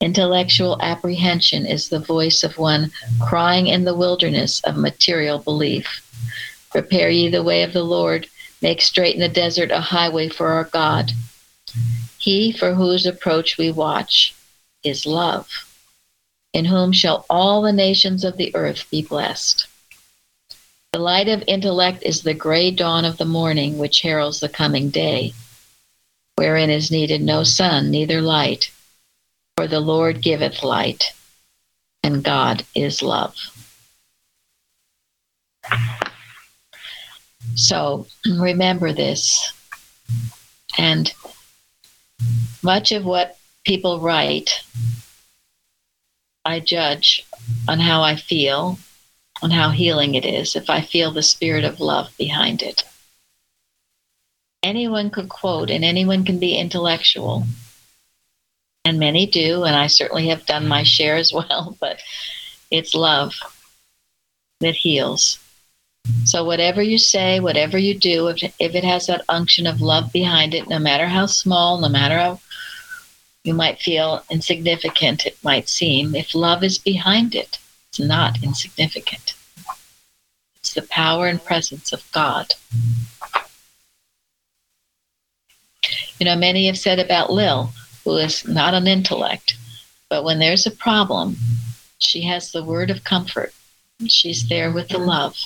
Intellectual 0.00 0.78
apprehension 0.80 1.66
is 1.66 1.88
the 1.88 2.00
voice 2.00 2.42
of 2.42 2.56
one 2.56 2.90
crying 3.20 3.66
in 3.66 3.84
the 3.84 3.94
wilderness 3.94 4.60
of 4.64 4.76
material 4.76 5.38
belief. 5.38 6.06
Prepare 6.70 7.10
ye 7.10 7.28
the 7.28 7.42
way 7.42 7.62
of 7.62 7.74
the 7.74 7.82
Lord, 7.82 8.26
make 8.62 8.80
straight 8.80 9.14
in 9.14 9.20
the 9.20 9.28
desert 9.28 9.70
a 9.70 9.80
highway 9.80 10.28
for 10.28 10.48
our 10.48 10.64
God. 10.64 11.12
He 12.16 12.52
for 12.52 12.74
whose 12.74 13.04
approach 13.04 13.58
we 13.58 13.70
watch 13.70 14.34
is 14.82 15.04
love, 15.04 15.48
in 16.54 16.64
whom 16.64 16.92
shall 16.92 17.26
all 17.28 17.60
the 17.60 17.72
nations 17.72 18.24
of 18.24 18.38
the 18.38 18.54
earth 18.54 18.90
be 18.90 19.02
blessed. 19.02 19.66
The 20.92 20.98
light 20.98 21.28
of 21.28 21.44
intellect 21.46 22.02
is 22.02 22.22
the 22.22 22.34
gray 22.34 22.72
dawn 22.72 23.04
of 23.04 23.16
the 23.16 23.24
morning 23.24 23.78
which 23.78 24.00
heralds 24.02 24.40
the 24.40 24.48
coming 24.48 24.90
day, 24.90 25.34
wherein 26.34 26.68
is 26.68 26.90
needed 26.90 27.22
no 27.22 27.44
sun, 27.44 27.92
neither 27.92 28.20
light, 28.20 28.72
for 29.56 29.68
the 29.68 29.78
Lord 29.78 30.20
giveth 30.20 30.64
light, 30.64 31.12
and 32.02 32.24
God 32.24 32.64
is 32.74 33.02
love. 33.02 33.36
So 37.54 38.08
remember 38.26 38.92
this. 38.92 39.52
And 40.76 41.12
much 42.64 42.90
of 42.90 43.04
what 43.04 43.38
people 43.64 44.00
write, 44.00 44.64
I 46.44 46.58
judge 46.58 47.24
on 47.68 47.78
how 47.78 48.02
I 48.02 48.16
feel 48.16 48.76
on 49.42 49.50
how 49.50 49.70
healing 49.70 50.14
it 50.14 50.24
is 50.24 50.56
if 50.56 50.68
I 50.68 50.80
feel 50.80 51.10
the 51.10 51.22
spirit 51.22 51.64
of 51.64 51.80
love 51.80 52.10
behind 52.16 52.62
it. 52.62 52.84
Anyone 54.62 55.10
could 55.10 55.28
quote 55.28 55.70
and 55.70 55.84
anyone 55.84 56.24
can 56.24 56.38
be 56.38 56.56
intellectual. 56.56 57.46
And 58.84 58.98
many 58.98 59.26
do, 59.26 59.64
and 59.64 59.76
I 59.76 59.86
certainly 59.86 60.28
have 60.28 60.46
done 60.46 60.66
my 60.66 60.82
share 60.82 61.16
as 61.16 61.32
well, 61.32 61.76
but 61.80 62.00
it's 62.70 62.94
love 62.94 63.34
that 64.60 64.74
heals. 64.74 65.38
So, 66.24 66.44
whatever 66.44 66.82
you 66.82 66.98
say, 66.98 67.40
whatever 67.40 67.76
you 67.76 67.98
do, 67.98 68.28
if, 68.28 68.42
if 68.58 68.74
it 68.74 68.84
has 68.84 69.06
that 69.06 69.24
unction 69.28 69.66
of 69.66 69.82
love 69.82 70.12
behind 70.12 70.54
it, 70.54 70.68
no 70.68 70.78
matter 70.78 71.06
how 71.06 71.26
small, 71.26 71.78
no 71.78 71.88
matter 71.88 72.16
how 72.16 72.40
you 73.44 73.54
might 73.54 73.80
feel 73.80 74.24
insignificant, 74.30 75.26
it 75.26 75.36
might 75.42 75.68
seem, 75.68 76.14
if 76.14 76.34
love 76.34 76.62
is 76.62 76.78
behind 76.78 77.34
it, 77.34 77.58
it's 77.88 78.00
not 78.00 78.42
insignificant. 78.42 79.29
It's 80.62 80.74
the 80.74 80.82
power 80.82 81.26
and 81.26 81.42
presence 81.42 81.92
of 81.92 82.04
God. 82.12 82.52
You 86.18 86.26
know, 86.26 86.36
many 86.36 86.66
have 86.66 86.78
said 86.78 86.98
about 86.98 87.32
Lil, 87.32 87.72
who 88.04 88.16
is 88.16 88.46
not 88.46 88.74
an 88.74 88.86
intellect, 88.86 89.56
but 90.10 90.22
when 90.22 90.38
there's 90.38 90.66
a 90.66 90.70
problem, 90.70 91.36
she 91.98 92.22
has 92.22 92.52
the 92.52 92.62
word 92.62 92.90
of 92.90 93.04
comfort. 93.04 93.54
She's 94.06 94.48
there 94.48 94.70
with 94.70 94.88
the 94.88 94.98
love. 94.98 95.36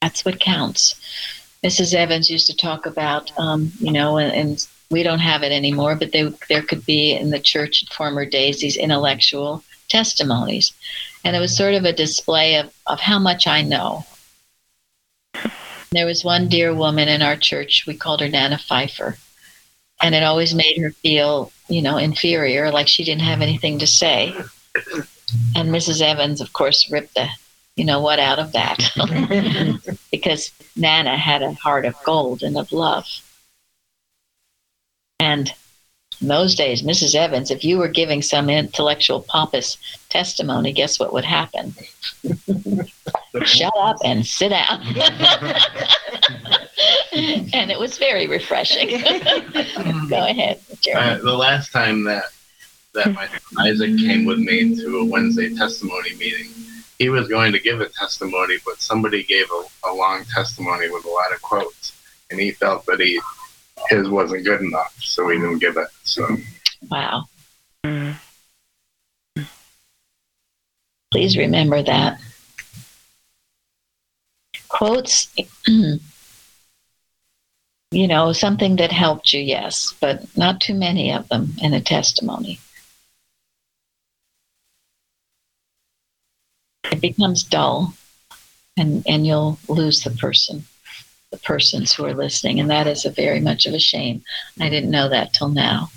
That's 0.00 0.24
what 0.24 0.40
counts. 0.40 0.94
Mrs. 1.62 1.92
Evans 1.92 2.30
used 2.30 2.46
to 2.46 2.56
talk 2.56 2.86
about, 2.86 3.36
um, 3.38 3.72
you 3.80 3.90
know, 3.90 4.16
and 4.16 4.66
we 4.90 5.02
don't 5.02 5.18
have 5.18 5.42
it 5.42 5.52
anymore, 5.52 5.96
but 5.96 6.12
they, 6.12 6.32
there 6.48 6.62
could 6.62 6.84
be 6.86 7.12
in 7.12 7.30
the 7.30 7.40
church 7.40 7.82
in 7.82 7.88
former 7.88 8.24
days 8.24 8.60
these 8.60 8.76
intellectual 8.76 9.62
testimonies. 9.88 10.72
And 11.24 11.36
it 11.36 11.40
was 11.40 11.56
sort 11.56 11.74
of 11.74 11.84
a 11.84 11.92
display 11.92 12.56
of, 12.56 12.72
of 12.86 13.00
how 13.00 13.18
much 13.18 13.46
I 13.46 13.62
know. 13.62 14.06
There 15.90 16.06
was 16.06 16.24
one 16.24 16.48
dear 16.48 16.74
woman 16.74 17.08
in 17.08 17.22
our 17.22 17.36
church, 17.36 17.84
we 17.86 17.96
called 17.96 18.20
her 18.20 18.28
Nana 18.28 18.58
Pfeiffer. 18.58 19.16
And 20.02 20.14
it 20.14 20.22
always 20.22 20.54
made 20.54 20.78
her 20.78 20.90
feel, 20.90 21.50
you 21.68 21.82
know, 21.82 21.96
inferior, 21.96 22.70
like 22.70 22.88
she 22.88 23.04
didn't 23.04 23.22
have 23.22 23.40
anything 23.40 23.78
to 23.80 23.86
say. 23.86 24.34
And 25.56 25.70
Mrs. 25.70 26.00
Evans, 26.00 26.40
of 26.40 26.52
course, 26.52 26.90
ripped 26.90 27.14
the, 27.14 27.28
you 27.76 27.84
know, 27.84 28.00
what 28.00 28.18
out 28.18 28.38
of 28.38 28.52
that. 28.52 28.78
because 30.10 30.52
Nana 30.76 31.16
had 31.16 31.42
a 31.42 31.52
heart 31.54 31.84
of 31.84 31.96
gold 32.04 32.42
and 32.42 32.56
of 32.56 32.70
love. 32.70 33.06
And 35.28 35.52
in 36.22 36.28
those 36.28 36.54
days, 36.54 36.82
Mrs. 36.82 37.14
Evans, 37.14 37.50
if 37.50 37.62
you 37.62 37.76
were 37.78 37.88
giving 37.88 38.22
some 38.22 38.48
intellectual 38.48 39.20
pompous 39.20 39.76
testimony, 40.08 40.72
guess 40.72 40.98
what 40.98 41.12
would 41.12 41.26
happen? 41.26 41.74
Shut 43.44 43.74
up 43.78 43.98
and 44.04 44.24
sit 44.24 44.48
down. 44.48 44.80
and 47.52 47.70
it 47.70 47.78
was 47.78 47.98
very 47.98 48.26
refreshing. 48.26 48.88
Go 50.08 50.24
ahead, 50.26 50.60
uh, 50.94 51.18
the 51.18 51.36
last 51.36 51.72
time 51.72 52.04
that 52.04 52.24
that 52.94 53.12
my 53.12 53.28
Isaac 53.60 53.98
came 53.98 54.24
with 54.24 54.38
me 54.38 54.74
to 54.76 54.98
a 55.00 55.04
Wednesday 55.04 55.54
testimony 55.54 56.14
meeting, 56.16 56.48
he 56.98 57.10
was 57.10 57.28
going 57.28 57.52
to 57.52 57.60
give 57.60 57.82
a 57.82 57.88
testimony, 57.90 58.56
but 58.64 58.80
somebody 58.80 59.22
gave 59.22 59.44
a, 59.52 59.90
a 59.90 59.92
long 59.92 60.24
testimony 60.24 60.88
with 60.90 61.04
a 61.04 61.10
lot 61.10 61.32
of 61.34 61.42
quotes, 61.42 61.92
and 62.30 62.40
he 62.40 62.50
felt 62.50 62.86
that 62.86 62.98
he 62.98 63.20
his 63.88 64.08
wasn't 64.08 64.44
good 64.44 64.60
enough, 64.60 64.94
so 65.00 65.26
we 65.26 65.36
didn't 65.36 65.58
give 65.58 65.76
it. 65.76 65.88
So 66.04 66.36
wow. 66.90 67.24
Mm. 67.84 68.14
Please 71.10 71.36
remember 71.36 71.82
that. 71.82 72.20
Quotes, 74.68 75.34
you 75.66 76.00
know, 78.06 78.32
something 78.32 78.76
that 78.76 78.92
helped 78.92 79.32
you, 79.32 79.40
yes, 79.40 79.94
but 80.00 80.26
not 80.36 80.60
too 80.60 80.74
many 80.74 81.10
of 81.12 81.28
them 81.28 81.54
in 81.62 81.72
a 81.72 81.80
testimony. 81.80 82.60
It 86.92 87.00
becomes 87.00 87.42
dull 87.42 87.94
and, 88.76 89.02
and 89.06 89.26
you'll 89.26 89.58
lose 89.68 90.02
the 90.02 90.10
person 90.10 90.64
the 91.30 91.38
persons 91.38 91.92
who 91.92 92.04
are 92.06 92.14
listening, 92.14 92.58
and 92.60 92.70
that 92.70 92.86
is 92.86 93.04
a 93.04 93.10
very 93.10 93.40
much 93.40 93.66
of 93.66 93.74
a 93.74 93.78
shame. 93.78 94.22
I 94.60 94.68
didn't 94.68 94.90
know 94.90 95.08
that 95.08 95.32
till 95.32 95.48
now. 95.48 95.90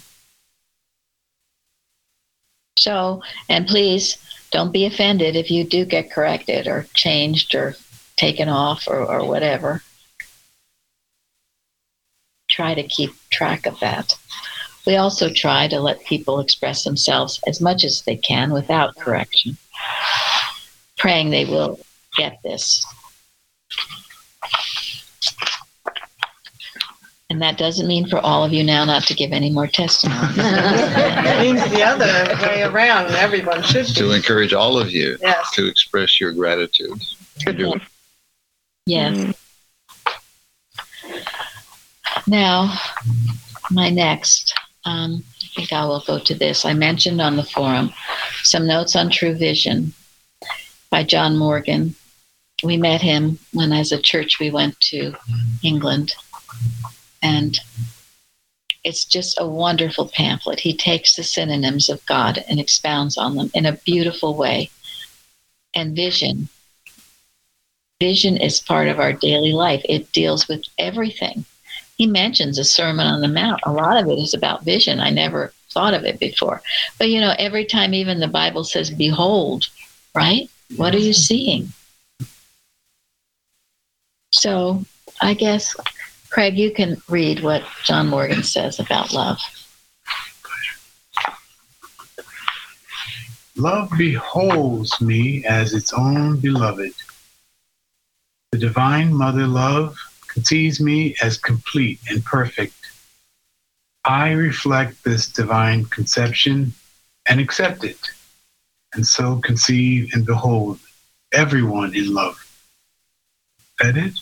So, 2.77 3.21
and 3.47 3.67
please 3.67 4.17
don't 4.51 4.73
be 4.73 4.85
offended 4.85 5.35
if 5.35 5.51
you 5.51 5.63
do 5.63 5.85
get 5.85 6.11
corrected 6.11 6.67
or 6.67 6.87
changed 6.93 7.55
or 7.55 7.75
taken 8.17 8.49
off 8.49 8.87
or, 8.87 9.05
or 9.05 9.25
whatever. 9.25 9.81
Try 12.49 12.73
to 12.73 12.83
keep 12.83 13.11
track 13.29 13.65
of 13.65 13.79
that. 13.79 14.17
We 14.85 14.95
also 14.95 15.31
try 15.31 15.67
to 15.67 15.79
let 15.79 16.03
people 16.03 16.39
express 16.39 16.83
themselves 16.83 17.39
as 17.47 17.61
much 17.61 17.83
as 17.83 18.01
they 18.01 18.17
can 18.17 18.51
without 18.51 18.97
correction, 18.97 19.57
praying 20.97 21.29
they 21.29 21.45
will 21.45 21.79
get 22.17 22.39
this 22.43 22.83
And 27.31 27.41
that 27.41 27.57
doesn't 27.57 27.87
mean 27.87 28.09
for 28.09 28.19
all 28.19 28.43
of 28.43 28.51
you 28.51 28.61
now 28.61 28.83
not 28.83 29.03
to 29.03 29.13
give 29.13 29.31
any 29.31 29.49
more 29.49 29.65
testimony. 29.65 30.33
it 30.35 31.39
means 31.39 31.63
the 31.71 31.81
other 31.81 32.45
way 32.45 32.63
around. 32.63 33.05
And 33.05 33.15
everyone 33.15 33.63
should 33.63 33.87
be. 33.87 33.93
To 33.93 34.11
encourage 34.11 34.51
all 34.51 34.77
of 34.77 34.91
you 34.91 35.17
yes. 35.21 35.49
to 35.51 35.65
express 35.65 36.19
your 36.19 36.33
gratitude. 36.33 37.01
Yes. 38.85 39.33
Now, 42.27 42.77
my 43.71 43.89
next, 43.89 44.53
um, 44.83 45.23
I 45.41 45.47
think 45.55 45.71
I 45.71 45.85
will 45.85 46.03
go 46.05 46.19
to 46.19 46.35
this. 46.35 46.65
I 46.65 46.73
mentioned 46.73 47.21
on 47.21 47.37
the 47.37 47.43
forum 47.43 47.93
some 48.43 48.67
notes 48.67 48.93
on 48.93 49.09
True 49.09 49.35
Vision 49.35 49.93
by 50.89 51.05
John 51.05 51.37
Morgan. 51.37 51.95
We 52.61 52.75
met 52.75 52.99
him 52.99 53.39
when, 53.53 53.71
as 53.71 53.93
a 53.93 54.01
church, 54.01 54.37
we 54.37 54.51
went 54.51 54.77
to 54.81 55.13
England 55.63 56.13
and 57.21 57.59
it's 58.83 59.05
just 59.05 59.39
a 59.39 59.47
wonderful 59.47 60.07
pamphlet. 60.07 60.59
He 60.59 60.75
takes 60.75 61.15
the 61.15 61.23
synonyms 61.23 61.89
of 61.89 62.05
God 62.05 62.43
and 62.49 62.59
expounds 62.59 63.17
on 63.17 63.35
them 63.35 63.51
in 63.53 63.65
a 63.65 63.73
beautiful 63.73 64.35
way. 64.35 64.69
And 65.73 65.95
vision. 65.95 66.49
Vision 67.99 68.35
is 68.35 68.59
part 68.59 68.87
of 68.87 68.99
our 68.99 69.13
daily 69.13 69.53
life, 69.53 69.81
it 69.87 70.11
deals 70.11 70.47
with 70.47 70.63
everything. 70.79 71.45
He 71.97 72.07
mentions 72.07 72.57
a 72.57 72.63
Sermon 72.63 73.05
on 73.05 73.21
the 73.21 73.27
Mount. 73.27 73.61
A 73.63 73.71
lot 73.71 73.95
of 73.95 74.09
it 74.09 74.17
is 74.17 74.33
about 74.33 74.65
vision. 74.65 74.99
I 74.99 75.11
never 75.11 75.53
thought 75.69 75.93
of 75.93 76.03
it 76.03 76.19
before. 76.19 76.63
But 76.97 77.09
you 77.09 77.21
know, 77.21 77.35
every 77.37 77.63
time 77.63 77.93
even 77.93 78.19
the 78.19 78.27
Bible 78.27 78.63
says, 78.63 78.89
Behold, 78.89 79.67
right? 80.15 80.49
What 80.75 80.95
are 80.95 80.99
you 80.99 81.13
seeing? 81.13 81.71
So 84.31 84.83
I 85.21 85.35
guess, 85.35 85.75
Craig, 86.31 86.57
you 86.57 86.71
can 86.71 87.01
read 87.09 87.43
what 87.43 87.61
John 87.83 88.07
Morgan 88.07 88.41
says 88.41 88.79
about 88.79 89.11
love. 89.11 89.39
Love 93.57 93.91
beholds 93.97 95.01
me 95.01 95.43
as 95.43 95.73
its 95.73 95.91
own 95.93 96.39
beloved. 96.39 96.93
The 98.53 98.57
divine 98.57 99.13
mother 99.13 99.45
love 99.45 99.97
conceives 100.27 100.79
me 100.79 101.15
as 101.21 101.37
complete 101.37 101.99
and 102.09 102.23
perfect. 102.23 102.75
I 104.05 104.31
reflect 104.31 105.03
this 105.03 105.27
divine 105.27 105.85
conception 105.85 106.73
and 107.27 107.41
accept 107.41 107.83
it, 107.83 107.99
and 108.93 109.05
so 109.05 109.35
conceive 109.41 110.11
and 110.13 110.25
behold 110.25 110.79
everyone 111.33 111.93
in 111.93 112.13
love. 112.13 112.37
That 113.79 113.97
it? 113.97 114.13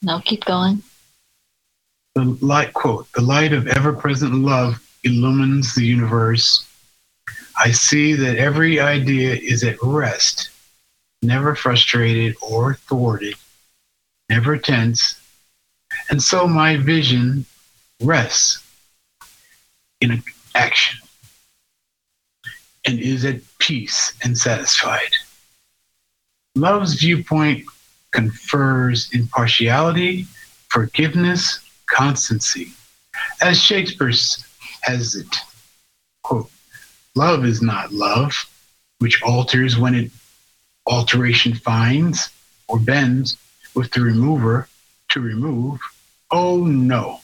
No, 0.00 0.20
keep 0.20 0.44
going. 0.44 0.82
The 2.14 2.38
light 2.40 2.72
quote, 2.74 3.10
the 3.12 3.22
light 3.22 3.52
of 3.52 3.66
ever-present 3.66 4.34
love 4.34 4.80
illumines 5.02 5.74
the 5.74 5.84
universe. 5.84 6.64
I 7.58 7.72
see 7.72 8.14
that 8.14 8.36
every 8.36 8.78
idea 8.78 9.34
is 9.34 9.64
at 9.64 9.82
rest, 9.82 10.50
never 11.22 11.56
frustrated 11.56 12.36
or 12.40 12.74
thwarted, 12.74 13.34
never 14.28 14.56
tense, 14.56 15.20
and 16.08 16.22
so 16.22 16.46
my 16.46 16.76
vision 16.76 17.46
rests 18.00 18.62
in 20.00 20.22
action 20.54 21.00
and 22.86 23.00
is 23.00 23.24
at 23.24 23.40
peace 23.58 24.12
and 24.22 24.38
satisfied. 24.38 25.10
Love's 26.54 26.94
viewpoint 26.94 27.64
confers 28.12 29.10
impartiality, 29.12 30.26
forgiveness, 30.68 31.58
constancy. 31.86 32.72
As 33.40 33.60
Shakespeare 33.60 34.12
has 34.82 35.14
it, 35.14 35.36
quote, 36.22 36.50
love 37.14 37.44
is 37.44 37.62
not 37.62 37.92
love, 37.92 38.32
which 38.98 39.22
alters 39.22 39.78
when 39.78 39.94
it 39.94 40.10
alteration 40.86 41.54
finds 41.54 42.30
or 42.68 42.78
bends 42.78 43.36
with 43.74 43.90
the 43.92 44.00
remover 44.00 44.68
to 45.10 45.20
remove. 45.20 45.80
Oh 46.30 46.64
no. 46.64 47.20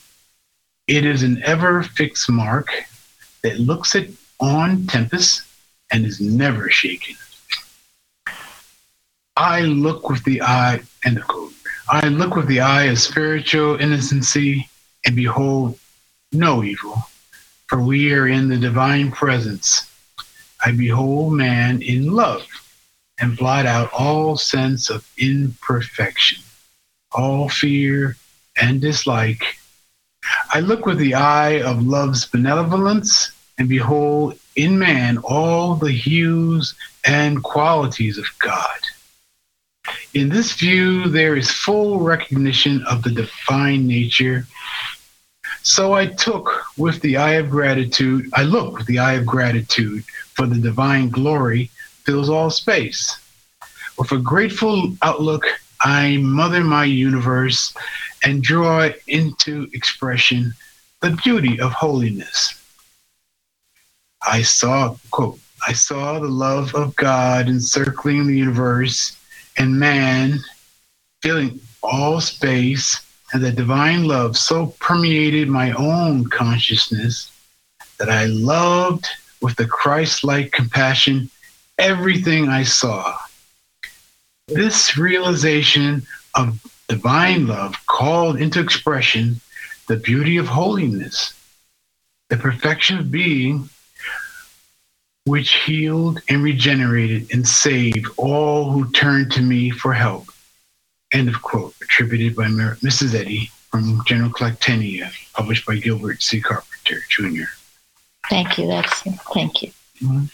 It 0.87 1.05
is 1.05 1.23
an 1.23 1.41
ever 1.43 1.83
fixed 1.83 2.29
mark 2.29 2.69
that 3.43 3.59
looks 3.59 3.95
it 3.95 4.11
on 4.39 4.87
tempest 4.87 5.43
and 5.91 6.05
is 6.05 6.19
never 6.19 6.69
shaken. 6.69 7.15
I 9.37 9.61
look 9.61 10.09
with 10.09 10.23
the 10.23 10.41
eye, 10.41 10.81
end 11.05 11.17
of 11.17 11.27
quote. 11.27 11.53
I 11.93 12.07
look 12.07 12.37
with 12.37 12.47
the 12.47 12.61
eye 12.61 12.83
of 12.83 12.99
spiritual 12.99 13.75
innocency 13.75 14.69
and 15.05 15.13
behold 15.13 15.77
no 16.31 16.63
evil, 16.63 17.03
for 17.67 17.81
we 17.81 18.13
are 18.13 18.29
in 18.29 18.47
the 18.47 18.55
divine 18.55 19.11
presence. 19.11 19.91
I 20.65 20.71
behold 20.71 21.33
man 21.33 21.81
in 21.81 22.13
love 22.13 22.47
and 23.19 23.35
blot 23.35 23.65
out 23.65 23.91
all 23.91 24.37
sense 24.37 24.89
of 24.89 25.05
imperfection, 25.17 26.41
all 27.11 27.49
fear 27.49 28.15
and 28.55 28.79
dislike. 28.79 29.43
I 30.53 30.61
look 30.61 30.85
with 30.85 30.97
the 30.97 31.15
eye 31.15 31.61
of 31.61 31.85
love's 31.85 32.25
benevolence 32.25 33.33
and 33.57 33.67
behold 33.67 34.39
in 34.55 34.79
man 34.79 35.17
all 35.17 35.75
the 35.75 35.91
hues 35.91 36.73
and 37.03 37.43
qualities 37.43 38.17
of 38.17 38.27
God. 38.39 38.79
In 40.13 40.27
this 40.27 40.51
view, 40.53 41.07
there 41.07 41.37
is 41.37 41.49
full 41.49 42.01
recognition 42.01 42.83
of 42.83 43.01
the 43.01 43.11
divine 43.11 43.87
nature. 43.87 44.45
So 45.63 45.93
I 45.93 46.07
took 46.07 46.65
with 46.77 46.99
the 47.01 47.15
eye 47.15 47.35
of 47.35 47.49
gratitude, 47.49 48.29
I 48.33 48.43
look 48.43 48.77
with 48.77 48.87
the 48.87 48.99
eye 48.99 49.13
of 49.13 49.25
gratitude, 49.25 50.03
for 50.35 50.47
the 50.47 50.59
divine 50.59 51.09
glory 51.09 51.71
fills 52.03 52.29
all 52.29 52.49
space. 52.49 53.17
With 53.97 54.11
a 54.11 54.17
grateful 54.17 54.97
outlook, 55.01 55.45
I 55.79 56.17
mother 56.17 56.61
my 56.61 56.83
universe 56.83 57.73
and 58.23 58.43
draw 58.43 58.89
into 59.07 59.69
expression 59.71 60.53
the 60.99 61.11
beauty 61.23 61.59
of 61.61 61.71
holiness. 61.71 62.61
I 64.27 64.41
saw, 64.41 64.97
quote, 65.09 65.39
I 65.65 65.71
saw 65.71 66.19
the 66.19 66.27
love 66.27 66.75
of 66.75 66.95
God 66.97 67.47
encircling 67.47 68.27
the 68.27 68.37
universe 68.37 69.17
and 69.61 69.79
man 69.79 70.39
filling 71.21 71.59
all 71.83 72.19
space, 72.19 72.99
and 73.31 73.43
the 73.43 73.51
divine 73.51 74.05
love 74.05 74.35
so 74.35 74.73
permeated 74.79 75.47
my 75.47 75.71
own 75.73 76.27
consciousness 76.29 77.31
that 77.99 78.09
I 78.09 78.25
loved 78.25 79.05
with 79.39 79.55
the 79.57 79.67
Christ 79.67 80.23
like 80.23 80.51
compassion 80.51 81.29
everything 81.77 82.49
I 82.49 82.63
saw. 82.63 83.15
This 84.47 84.97
realization 84.97 86.07
of 86.33 86.59
divine 86.89 87.45
love 87.45 87.75
called 87.85 88.41
into 88.41 88.59
expression 88.59 89.39
the 89.87 89.97
beauty 89.97 90.37
of 90.37 90.47
holiness, 90.47 91.33
the 92.29 92.37
perfection 92.37 92.97
of 92.97 93.11
being, 93.11 93.69
which 95.25 95.53
healed 95.65 96.19
and 96.29 96.43
regenerated 96.43 97.31
and 97.33 97.47
saved 97.47 98.07
all 98.17 98.71
who 98.71 98.89
turned 98.91 99.31
to 99.33 99.41
me 99.41 99.69
for 99.69 99.93
help. 99.93 100.27
End 101.13 101.29
of 101.29 101.41
quote, 101.41 101.75
attributed 101.81 102.35
by 102.35 102.45
Mrs. 102.45 103.13
Eddy 103.13 103.51
from 103.69 104.01
General 104.05 104.29
Collectanea, 104.29 105.11
published 105.33 105.65
by 105.65 105.75
Gilbert 105.75 106.21
C. 106.23 106.41
Carpenter 106.41 106.99
Jr. 107.09 107.43
Thank 108.29 108.57
you. 108.57 108.67
That's 108.67 109.01
thank 109.33 109.61
you. 109.61 109.71
Mm-hmm. 110.01 110.25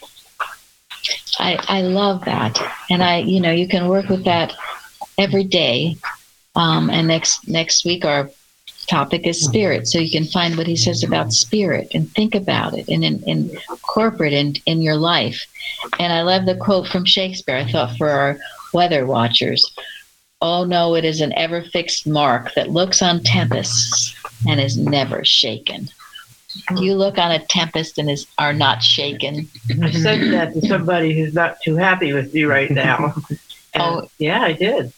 I 1.38 1.58
I 1.68 1.82
love 1.82 2.24
that, 2.24 2.58
and 2.90 3.02
I 3.02 3.18
you 3.18 3.40
know 3.40 3.50
you 3.50 3.68
can 3.68 3.88
work 3.88 4.08
with 4.08 4.24
that 4.24 4.54
every 5.16 5.44
day. 5.44 5.96
Um, 6.54 6.90
and 6.90 7.08
next 7.08 7.46
next 7.48 7.84
week 7.84 8.04
our 8.04 8.30
topic 8.88 9.26
is 9.26 9.44
spirit. 9.44 9.86
So 9.86 9.98
you 9.98 10.10
can 10.10 10.24
find 10.24 10.56
what 10.56 10.66
he 10.66 10.76
says 10.76 11.02
about 11.02 11.32
spirit 11.32 11.88
and 11.94 12.10
think 12.12 12.34
about 12.34 12.76
it 12.76 12.88
and, 12.88 13.04
and, 13.04 13.22
and 13.24 13.50
incorporate 13.70 14.32
in, 14.32 14.54
in 14.66 14.82
your 14.82 14.96
life. 14.96 15.46
And 15.98 16.12
I 16.12 16.22
love 16.22 16.46
the 16.46 16.56
quote 16.56 16.88
from 16.88 17.04
Shakespeare, 17.04 17.56
I 17.56 17.70
thought, 17.70 17.96
for 17.96 18.08
our 18.08 18.38
weather 18.72 19.06
watchers. 19.06 19.70
Oh 20.40 20.64
no, 20.64 20.94
it 20.94 21.04
is 21.04 21.20
an 21.20 21.32
ever 21.34 21.62
fixed 21.62 22.06
mark 22.06 22.54
that 22.54 22.70
looks 22.70 23.02
on 23.02 23.22
tempests 23.22 24.14
and 24.48 24.60
is 24.60 24.76
never 24.76 25.24
shaken. 25.24 25.88
You 26.76 26.94
look 26.94 27.18
on 27.18 27.32
a 27.32 27.44
tempest 27.46 27.98
and 27.98 28.10
is 28.10 28.26
are 28.38 28.52
not 28.52 28.82
shaken. 28.82 29.48
I 29.82 29.90
said 29.90 30.32
that 30.32 30.54
to 30.54 30.66
somebody 30.66 31.18
who's 31.18 31.34
not 31.34 31.60
too 31.60 31.76
happy 31.76 32.12
with 32.12 32.34
you 32.34 32.50
right 32.50 32.70
now. 32.70 33.14
Oh. 33.74 33.98
And 33.98 34.06
oh 34.06 34.10
yeah, 34.16 34.40
I 34.40 34.54
did. 34.54 34.94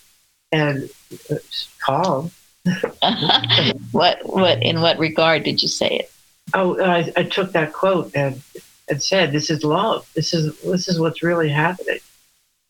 And 0.53 0.85
uh, 0.85 1.35
it's 1.35 1.69
calm 1.81 2.31
what 3.93 4.19
what 4.25 4.63
in 4.63 4.81
what 4.81 4.99
regard 4.99 5.45
did 5.45 5.63
you 5.63 5.69
say 5.69 5.89
it? 5.89 6.13
Oh, 6.53 6.81
I, 6.83 7.13
I 7.17 7.23
took 7.23 7.53
that 7.53 7.73
quote 7.73 8.11
and 8.15 8.43
and 8.89 9.03
said, 9.03 9.33
"This 9.33 9.51
is 9.51 9.65
love. 9.65 10.09
This 10.15 10.35
is 10.35 10.61
this 10.61 10.89
is 10.89 11.01
what's 11.01 11.23
really 11.23 11.49
happening." 11.49 12.01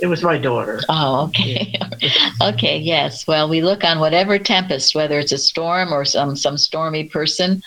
It 0.01 0.07
was 0.07 0.23
my 0.23 0.39
daughter. 0.39 0.81
Oh, 0.89 1.25
okay. 1.27 1.75
okay, 2.43 2.79
yes. 2.79 3.27
Well, 3.27 3.49
we 3.49 3.61
look 3.61 3.85
on 3.85 3.99
whatever 3.99 4.39
tempest, 4.39 4.95
whether 4.95 5.19
it's 5.19 5.33
a 5.33 5.39
storm 5.39 5.93
or 5.93 6.05
some 6.05 6.37
some 6.37 6.57
stormy 6.57 7.05
person, 7.05 7.63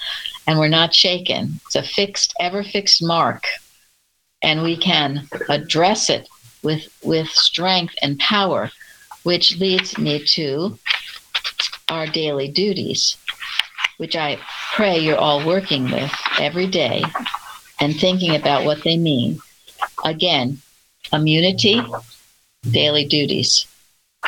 and 0.48 0.58
we're 0.60 0.68
not 0.68 0.96
shaken. 0.96 1.60
It's 1.66 1.76
a 1.76 1.84
fixed, 1.84 2.34
ever 2.40 2.64
fixed 2.64 3.04
mark. 3.04 3.44
And 4.42 4.62
we 4.64 4.76
can 4.76 5.28
address 5.50 6.10
it 6.10 6.28
with 6.64 6.88
with 7.04 7.28
strength 7.30 7.96
and 8.02 8.18
power, 8.20 8.72
which 9.24 9.58
leads 9.58 9.98
me 9.98 10.26
to 10.26 10.78
our 11.94 12.08
daily 12.08 12.48
duties, 12.48 13.18
which 13.98 14.16
I 14.16 14.40
pray 14.76 15.00
you're 15.00 15.18
all 15.18 15.46
working 15.46 15.86
with 15.86 16.12
every 16.40 16.68
day 16.68 17.04
and 17.80 17.96
thinking 17.96 18.36
about 18.36 18.66
what 18.66 18.84
they 18.84 18.98
mean. 18.98 19.40
Again, 20.04 20.60
immunity, 21.12 21.82
daily 22.70 23.06
duties. 23.06 23.68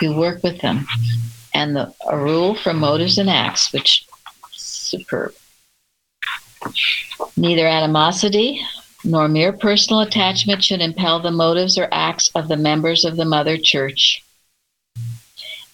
You 0.01 0.13
work 0.13 0.43
with 0.43 0.61
them. 0.61 0.85
And 1.53 1.75
the, 1.75 1.93
a 2.09 2.17
rule 2.17 2.55
for 2.55 2.73
motives 2.73 3.17
and 3.17 3.29
acts, 3.29 3.71
which 3.71 4.05
superb. 4.51 5.33
Neither 7.37 7.65
animosity 7.65 8.61
nor 9.03 9.27
mere 9.27 9.53
personal 9.53 10.01
attachment 10.01 10.63
should 10.63 10.81
impel 10.81 11.19
the 11.19 11.31
motives 11.31 11.77
or 11.77 11.87
acts 11.91 12.29
of 12.35 12.47
the 12.47 12.57
members 12.57 13.05
of 13.05 13.17
the 13.17 13.25
Mother 13.25 13.57
Church. 13.57 14.24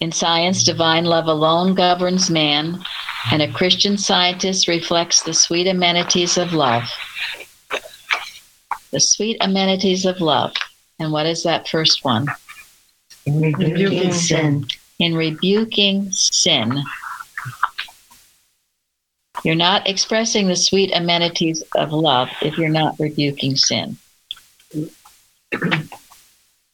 In 0.02 0.10
science, 0.10 0.64
divine 0.64 1.04
love 1.04 1.28
alone 1.28 1.76
governs 1.76 2.28
man, 2.28 2.84
and 3.30 3.40
a 3.40 3.52
Christian 3.52 3.96
scientist 3.96 4.66
reflects 4.66 5.22
the 5.22 5.32
sweet 5.32 5.68
amenities 5.68 6.36
of 6.36 6.52
love. 6.52 6.82
The 8.90 8.98
sweet 8.98 9.36
amenities 9.40 10.04
of 10.04 10.20
love. 10.20 10.54
And 10.98 11.12
what 11.12 11.26
is 11.26 11.44
that 11.44 11.68
first 11.68 12.04
one? 12.04 12.26
In 13.26 13.40
rebuking 13.40 14.12
sin. 14.12 14.66
in 14.98 15.14
rebuking 15.14 16.10
sin. 16.10 16.82
You're 19.44 19.54
not 19.54 19.88
expressing 19.88 20.48
the 20.48 20.56
sweet 20.56 20.90
amenities 20.96 21.62
of 21.76 21.92
love 21.92 22.28
if 22.42 22.58
you're 22.58 22.68
not 22.68 22.96
rebuking 22.98 23.54
sin, 23.54 23.96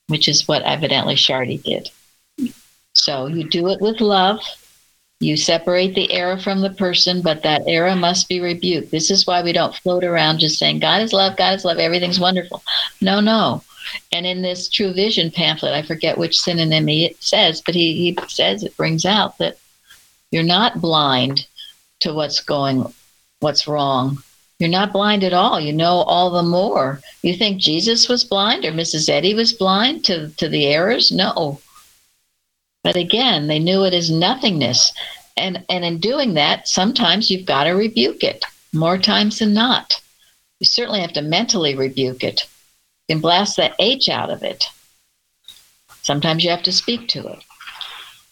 which 0.07 0.29
is 0.29 0.49
what 0.49 0.63
evidently 0.63 1.15
Shardy 1.15 1.63
did. 1.63 1.91
So 2.99 3.27
you 3.27 3.49
do 3.49 3.69
it 3.69 3.81
with 3.81 4.01
love. 4.01 4.41
You 5.21 5.37
separate 5.37 5.95
the 5.95 6.13
error 6.13 6.39
from 6.39 6.61
the 6.61 6.71
person, 6.71 7.23
but 7.23 7.43
that 7.43 7.63
error 7.67 7.97
must 7.97 8.29
be 8.29 8.41
rebuked. 8.41 8.91
This 8.91 9.11
is 9.11 9.27
why 9.27 9.43
we 9.43 9.53
don't 9.53 9.75
float 9.75 10.05
around 10.05 10.39
just 10.39 10.59
saying, 10.59 10.79
God 10.79 11.03
is 11.03 11.13
love, 11.13 11.37
God 11.37 11.55
is 11.55 11.65
love, 11.65 11.79
everything's 11.79 12.21
wonderful. 12.21 12.63
No, 13.01 13.19
no. 13.19 13.63
And 14.13 14.27
in 14.27 14.43
this 14.43 14.69
True 14.69 14.93
Vision 14.93 15.31
pamphlet, 15.31 15.75
I 15.75 15.83
forget 15.83 16.19
which 16.19 16.39
synonym 16.39 16.87
he 16.87 17.17
says, 17.19 17.63
but 17.63 17.75
he, 17.75 17.95
he 17.95 18.19
says 18.29 18.63
it 18.63 18.77
brings 18.77 19.05
out 19.05 19.39
that 19.39 19.59
you're 20.31 20.43
not 20.43 20.81
blind 20.81 21.47
to 22.01 22.13
what's 22.13 22.41
going, 22.41 22.85
what's 23.41 23.67
wrong. 23.67 24.19
You're 24.59 24.69
not 24.69 24.93
blind 24.93 25.25
at 25.25 25.33
all. 25.33 25.61
You 25.61 25.73
know 25.73 26.03
all 26.03 26.31
the 26.31 26.43
more. 26.43 27.01
You 27.23 27.35
think 27.35 27.61
Jesus 27.61 28.09
was 28.09 28.25
blind 28.25 28.65
or 28.65 28.73
Mrs. 28.73 29.09
Eddy 29.09 29.35
was 29.35 29.53
blind 29.53 30.05
to, 30.07 30.29
to 30.37 30.49
the 30.49 30.67
errors? 30.67 31.11
No. 31.11 31.61
But 32.85 32.97
again, 32.97 33.47
they 33.47 33.59
knew 33.59 33.85
it 33.85 33.95
as 33.95 34.11
nothingness. 34.11 34.93
And, 35.37 35.65
and 35.69 35.85
in 35.85 35.99
doing 35.99 36.35
that, 36.35 36.69
sometimes 36.69 37.31
you've 37.31 37.47
got 37.47 37.65
to 37.65 37.71
rebuke 37.71 38.25
it 38.25 38.45
more 38.73 38.99
times 38.99 39.39
than 39.39 39.55
not. 39.55 40.01
You 40.61 40.67
certainly 40.67 41.01
have 41.01 41.13
to 41.13 41.23
mentally 41.23 41.75
rebuke 41.77 42.25
it 42.25 42.49
You 43.09 43.15
can 43.15 43.21
blast 43.21 43.57
the 43.57 43.73
H 43.79 44.09
out 44.09 44.31
of 44.31 44.43
it. 44.43 44.65
Sometimes 46.03 46.43
you 46.43 46.51
have 46.51 46.63
to 46.65 46.73
speak 46.73 47.09
to 47.09 47.29
it. 47.29 47.45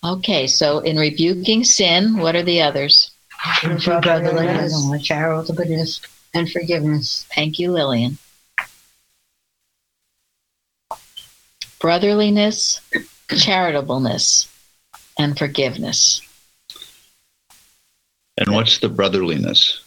Okay, 0.05 0.47
so 0.47 0.81
in 0.81 0.97
rebuking 0.97 1.65
sin, 1.65 2.19
what 2.19 2.37
are 2.37 2.43
the 2.43 2.63
others? 2.63 3.11
Brotherliness, 3.63 4.73
charitableness, 5.03 6.01
and 6.35 6.51
forgiveness. 6.51 7.27
Thank 7.35 7.59
you, 7.59 7.73
Lillian. 7.73 8.19
Brotherliness, 11.81 12.81
charitableness, 13.29 14.49
and 15.19 15.39
forgiveness. 15.39 16.21
And 18.39 18.55
what's 18.55 18.79
the 18.79 18.89
brotherliness? 18.89 19.83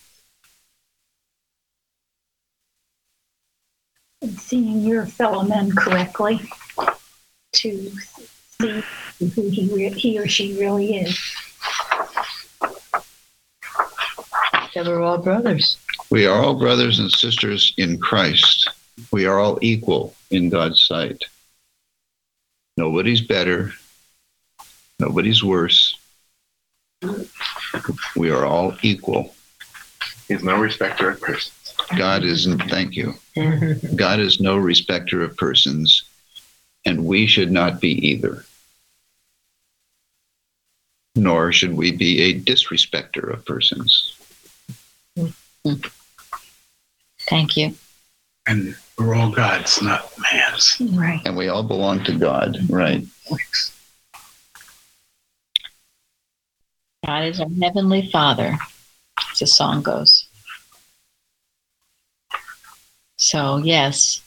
seeing 4.50 4.82
your 4.82 5.06
fellow 5.06 5.44
men 5.44 5.72
correctly 5.72 6.42
to 7.54 7.92
see 8.62 8.84
who 9.20 9.50
he, 9.50 9.70
re- 9.74 9.90
he 9.90 10.20
or 10.20 10.28
she 10.28 10.60
really 10.60 10.96
is. 10.98 11.18
That 14.76 14.86
we're 14.86 15.02
all 15.02 15.18
brothers. 15.18 15.78
We 16.10 16.26
are 16.26 16.42
all 16.42 16.56
brothers 16.56 17.00
and 17.00 17.12
sisters 17.12 17.74
in 17.78 18.00
Christ. 18.00 18.70
We 19.12 19.26
are 19.26 19.40
all 19.40 19.58
equal 19.62 20.16
in 20.30 20.50
God's 20.50 20.86
sight. 20.86 21.24
Nobody's 22.80 23.20
better. 23.20 23.74
Nobody's 25.02 25.44
worse. 25.44 26.00
We 28.16 28.32
are 28.32 28.46
all 28.46 28.78
equal. 28.82 29.36
He's 30.30 30.46
no 30.46 30.58
respecter 30.58 31.10
of 31.10 31.20
persons. 31.20 31.76
God 31.98 32.24
isn't, 32.24 32.60
thank 32.70 32.96
you. 32.96 33.16
God 33.98 34.22
is 34.22 34.40
no 34.40 34.56
respecter 34.56 35.22
of 35.24 35.36
persons, 35.36 36.04
and 36.86 37.04
we 37.04 37.28
should 37.28 37.52
not 37.52 37.82
be 37.82 37.92
either. 38.12 38.46
Nor 41.18 41.52
should 41.52 41.76
we 41.76 41.92
be 41.92 42.22
a 42.22 42.40
disrespecter 42.40 43.34
of 43.34 43.46
persons. 43.46 44.18
Thank 47.28 47.58
you. 47.58 47.76
And 48.48 48.76
we're 48.98 49.16
all 49.16 49.32
God's, 49.32 49.82
not 49.82 50.12
man's. 50.32 50.78
Right. 50.94 51.22
And 51.26 51.38
we 51.38 51.48
all 51.50 51.64
belong 51.64 52.04
to 52.06 52.14
God, 52.18 52.58
right? 52.70 53.06
God 57.06 57.24
is 57.26 57.40
our 57.40 57.48
heavenly 57.62 58.10
Father, 58.10 58.58
as 59.32 59.40
the 59.40 59.48
song 59.48 59.82
goes. 59.82 60.28
So, 63.18 63.58
yes. 63.58 64.22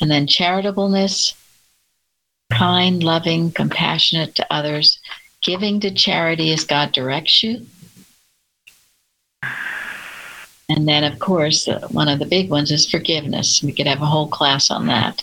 And 0.00 0.10
then 0.10 0.26
charitableness, 0.26 1.34
kind, 2.50 3.02
loving, 3.02 3.52
compassionate 3.52 4.34
to 4.36 4.46
others, 4.52 4.98
giving 5.42 5.80
to 5.80 5.90
charity 5.90 6.52
as 6.52 6.64
God 6.64 6.92
directs 6.92 7.42
you. 7.42 7.66
And 10.70 10.86
then, 10.86 11.02
of 11.02 11.18
course, 11.18 11.66
uh, 11.66 11.88
one 11.90 12.06
of 12.06 12.20
the 12.20 12.26
big 12.26 12.48
ones 12.48 12.70
is 12.70 12.88
forgiveness. 12.88 13.60
We 13.60 13.72
could 13.72 13.88
have 13.88 14.02
a 14.02 14.06
whole 14.06 14.28
class 14.28 14.70
on 14.70 14.86
that. 14.86 15.20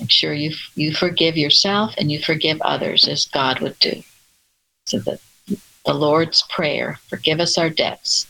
Make 0.00 0.10
sure 0.10 0.34
you 0.34 0.52
you 0.74 0.92
forgive 0.92 1.36
yourself 1.36 1.94
and 1.96 2.10
you 2.10 2.18
forgive 2.18 2.60
others 2.62 3.06
as 3.06 3.24
God 3.26 3.60
would 3.60 3.78
do. 3.78 4.02
So 4.86 4.98
the 4.98 5.20
the 5.86 5.94
Lord's 5.94 6.42
prayer, 6.50 6.98
forgive 7.06 7.38
us 7.38 7.56
our 7.56 7.70
debts. 7.70 8.26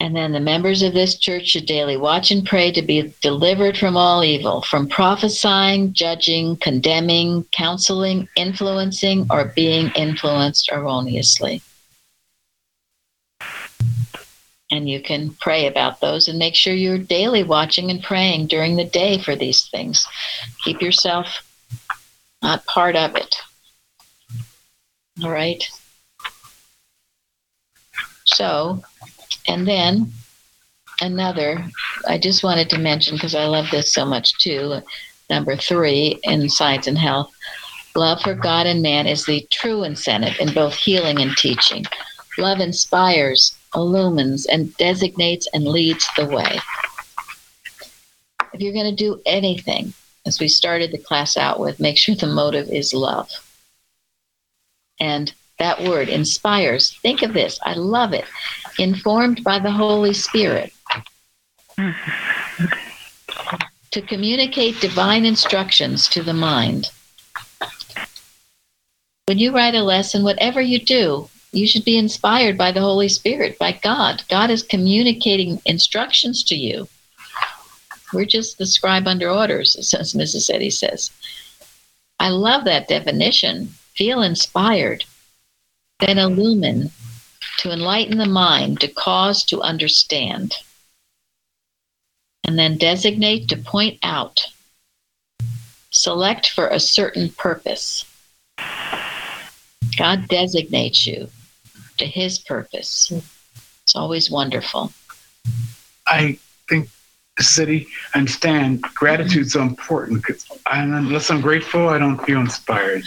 And 0.00 0.16
then 0.16 0.32
the 0.32 0.40
members 0.40 0.82
of 0.82 0.92
this 0.92 1.16
church 1.16 1.46
should 1.46 1.66
daily 1.66 1.96
watch 1.96 2.32
and 2.32 2.44
pray 2.44 2.72
to 2.72 2.82
be 2.82 3.14
delivered 3.20 3.78
from 3.78 3.96
all 3.96 4.24
evil, 4.24 4.62
from 4.62 4.88
prophesying, 4.88 5.92
judging, 5.92 6.56
condemning, 6.56 7.44
counseling, 7.52 8.28
influencing, 8.34 9.28
or 9.30 9.52
being 9.54 9.92
influenced 9.94 10.72
erroneously. 10.72 11.62
And 14.70 14.88
you 14.88 15.00
can 15.00 15.30
pray 15.40 15.66
about 15.66 16.00
those 16.00 16.28
and 16.28 16.38
make 16.38 16.54
sure 16.54 16.74
you're 16.74 16.98
daily 16.98 17.42
watching 17.42 17.90
and 17.90 18.02
praying 18.02 18.46
during 18.46 18.76
the 18.76 18.84
day 18.84 19.18
for 19.18 19.34
these 19.34 19.68
things. 19.68 20.06
Keep 20.64 20.80
yourself 20.80 21.42
not 22.42 22.64
part 22.66 22.96
of 22.96 23.16
it. 23.16 23.34
All 25.22 25.30
right. 25.30 25.62
So, 28.24 28.82
and 29.48 29.66
then 29.66 30.12
another, 31.02 31.64
I 32.06 32.18
just 32.18 32.44
wanted 32.44 32.70
to 32.70 32.78
mention 32.78 33.16
because 33.16 33.34
I 33.34 33.46
love 33.46 33.70
this 33.70 33.92
so 33.92 34.04
much 34.04 34.38
too. 34.38 34.80
Number 35.28 35.56
three 35.56 36.20
in 36.22 36.48
Science 36.48 36.86
and 36.86 36.98
Health 36.98 37.32
love 37.94 38.20
for 38.22 38.34
God 38.34 38.66
and 38.66 38.82
man 38.82 39.06
is 39.06 39.24
the 39.24 39.46
true 39.50 39.84
incentive 39.84 40.38
in 40.38 40.52
both 40.54 40.74
healing 40.74 41.20
and 41.20 41.36
teaching. 41.36 41.84
Love 42.38 42.60
inspires, 42.60 43.56
illumines, 43.74 44.46
and 44.46 44.76
designates 44.76 45.48
and 45.52 45.66
leads 45.66 46.08
the 46.16 46.26
way. 46.26 46.58
If 48.52 48.60
you're 48.60 48.72
going 48.72 48.94
to 48.94 49.04
do 49.04 49.20
anything, 49.26 49.92
as 50.26 50.40
we 50.40 50.48
started 50.48 50.92
the 50.92 50.98
class 50.98 51.36
out 51.36 51.60
with, 51.60 51.80
make 51.80 51.96
sure 51.96 52.14
the 52.14 52.26
motive 52.26 52.68
is 52.68 52.92
love. 52.92 53.30
And 54.98 55.32
that 55.58 55.82
word 55.82 56.08
inspires. 56.08 56.96
Think 56.98 57.22
of 57.22 57.32
this. 57.32 57.58
I 57.62 57.74
love 57.74 58.12
it. 58.12 58.24
Informed 58.78 59.44
by 59.44 59.58
the 59.58 59.70
Holy 59.70 60.14
Spirit 60.14 60.72
to 63.90 64.02
communicate 64.02 64.80
divine 64.80 65.24
instructions 65.24 66.08
to 66.08 66.22
the 66.22 66.34
mind. 66.34 66.90
When 69.26 69.38
you 69.38 69.54
write 69.54 69.74
a 69.74 69.82
lesson, 69.82 70.22
whatever 70.22 70.60
you 70.60 70.78
do, 70.80 71.28
you 71.52 71.66
should 71.66 71.84
be 71.84 71.96
inspired 71.96 72.56
by 72.56 72.72
the 72.72 72.80
Holy 72.80 73.08
Spirit, 73.08 73.58
by 73.58 73.72
God. 73.82 74.22
God 74.28 74.50
is 74.50 74.62
communicating 74.62 75.60
instructions 75.66 76.44
to 76.44 76.54
you. 76.54 76.88
We're 78.12 78.24
just 78.24 78.58
the 78.58 78.66
scribe 78.66 79.06
under 79.06 79.30
orders, 79.30 79.76
as 79.98 80.14
Mrs. 80.14 80.52
Eddy 80.52 80.70
says. 80.70 81.10
I 82.18 82.28
love 82.28 82.64
that 82.64 82.88
definition. 82.88 83.68
Feel 83.94 84.22
inspired 84.22 85.04
then 86.00 86.18
illumine, 86.18 86.90
to 87.58 87.70
enlighten 87.70 88.18
the 88.18 88.26
mind, 88.26 88.80
to 88.80 88.88
cause 88.88 89.44
to 89.44 89.60
understand. 89.60 90.54
And 92.44 92.58
then 92.58 92.78
designate 92.78 93.48
to 93.50 93.56
point 93.56 93.98
out. 94.02 94.46
Select 95.90 96.48
for 96.48 96.68
a 96.68 96.80
certain 96.80 97.30
purpose. 97.30 98.04
God 99.96 100.28
designates 100.28 101.06
you 101.06 101.28
to 102.00 102.06
his 102.06 102.38
purpose. 102.38 103.12
It's 103.84 103.94
always 103.94 104.30
wonderful. 104.30 104.92
I 106.06 106.38
think 106.68 106.88
the 107.36 107.44
city 107.44 107.86
understand 108.14 108.82
gratitude's 108.94 109.52
so 109.52 109.62
important 109.62 110.22
because 110.22 110.46
unless 110.70 111.30
I'm 111.30 111.40
grateful, 111.40 111.88
I 111.88 111.98
don't 111.98 112.18
feel 112.24 112.40
inspired. 112.40 113.04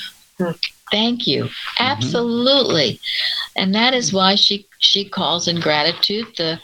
Thank 0.91 1.27
you. 1.27 1.45
Mm-hmm. 1.45 1.83
Absolutely. 1.83 2.99
And 3.55 3.73
that 3.75 3.93
is 3.93 4.13
why 4.13 4.35
she 4.35 4.67
she 4.79 5.07
calls 5.07 5.47
ingratitude 5.47 6.27
the 6.37 6.59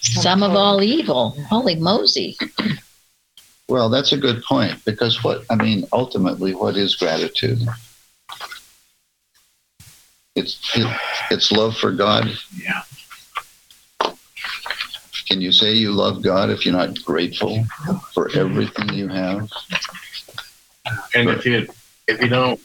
sum 0.00 0.42
of 0.42 0.52
all 0.52 0.82
evil. 0.82 1.30
Holy 1.48 1.76
Mosey. 1.76 2.36
Well, 3.68 3.88
that's 3.88 4.12
a 4.12 4.16
good 4.16 4.42
point 4.42 4.84
because 4.84 5.22
what 5.22 5.44
I 5.50 5.54
mean, 5.54 5.86
ultimately, 5.92 6.54
what 6.54 6.76
is 6.76 6.96
gratitude? 6.96 7.60
It's 10.40 10.78
it's 11.30 11.52
love 11.52 11.76
for 11.76 11.92
God. 11.92 12.30
Yeah. 12.56 12.82
Can 15.28 15.40
you 15.40 15.52
say 15.52 15.74
you 15.74 15.92
love 15.92 16.22
God 16.22 16.50
if 16.50 16.64
you're 16.64 16.74
not 16.74 17.04
grateful 17.04 17.64
for 18.14 18.30
everything 18.34 18.88
you 18.94 19.08
have? 19.08 19.48
And 21.14 21.28
if 21.28 21.44
you 21.44 21.68
if 22.08 22.20
you 22.20 22.28
don't 22.28 22.60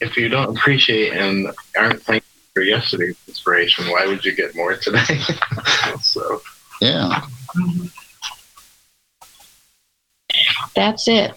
if 0.00 0.16
you 0.16 0.28
don't 0.28 0.56
appreciate 0.56 1.12
and 1.12 1.52
aren't 1.76 2.02
thankful 2.02 2.32
for 2.54 2.62
yesterday's 2.62 3.16
inspiration, 3.28 3.84
why 3.90 4.06
would 4.06 4.24
you 4.24 4.34
get 4.34 4.56
more 4.56 4.76
today? 4.76 5.20
so 6.00 6.40
Yeah. 6.80 7.20
That's 10.74 11.06
it. 11.06 11.32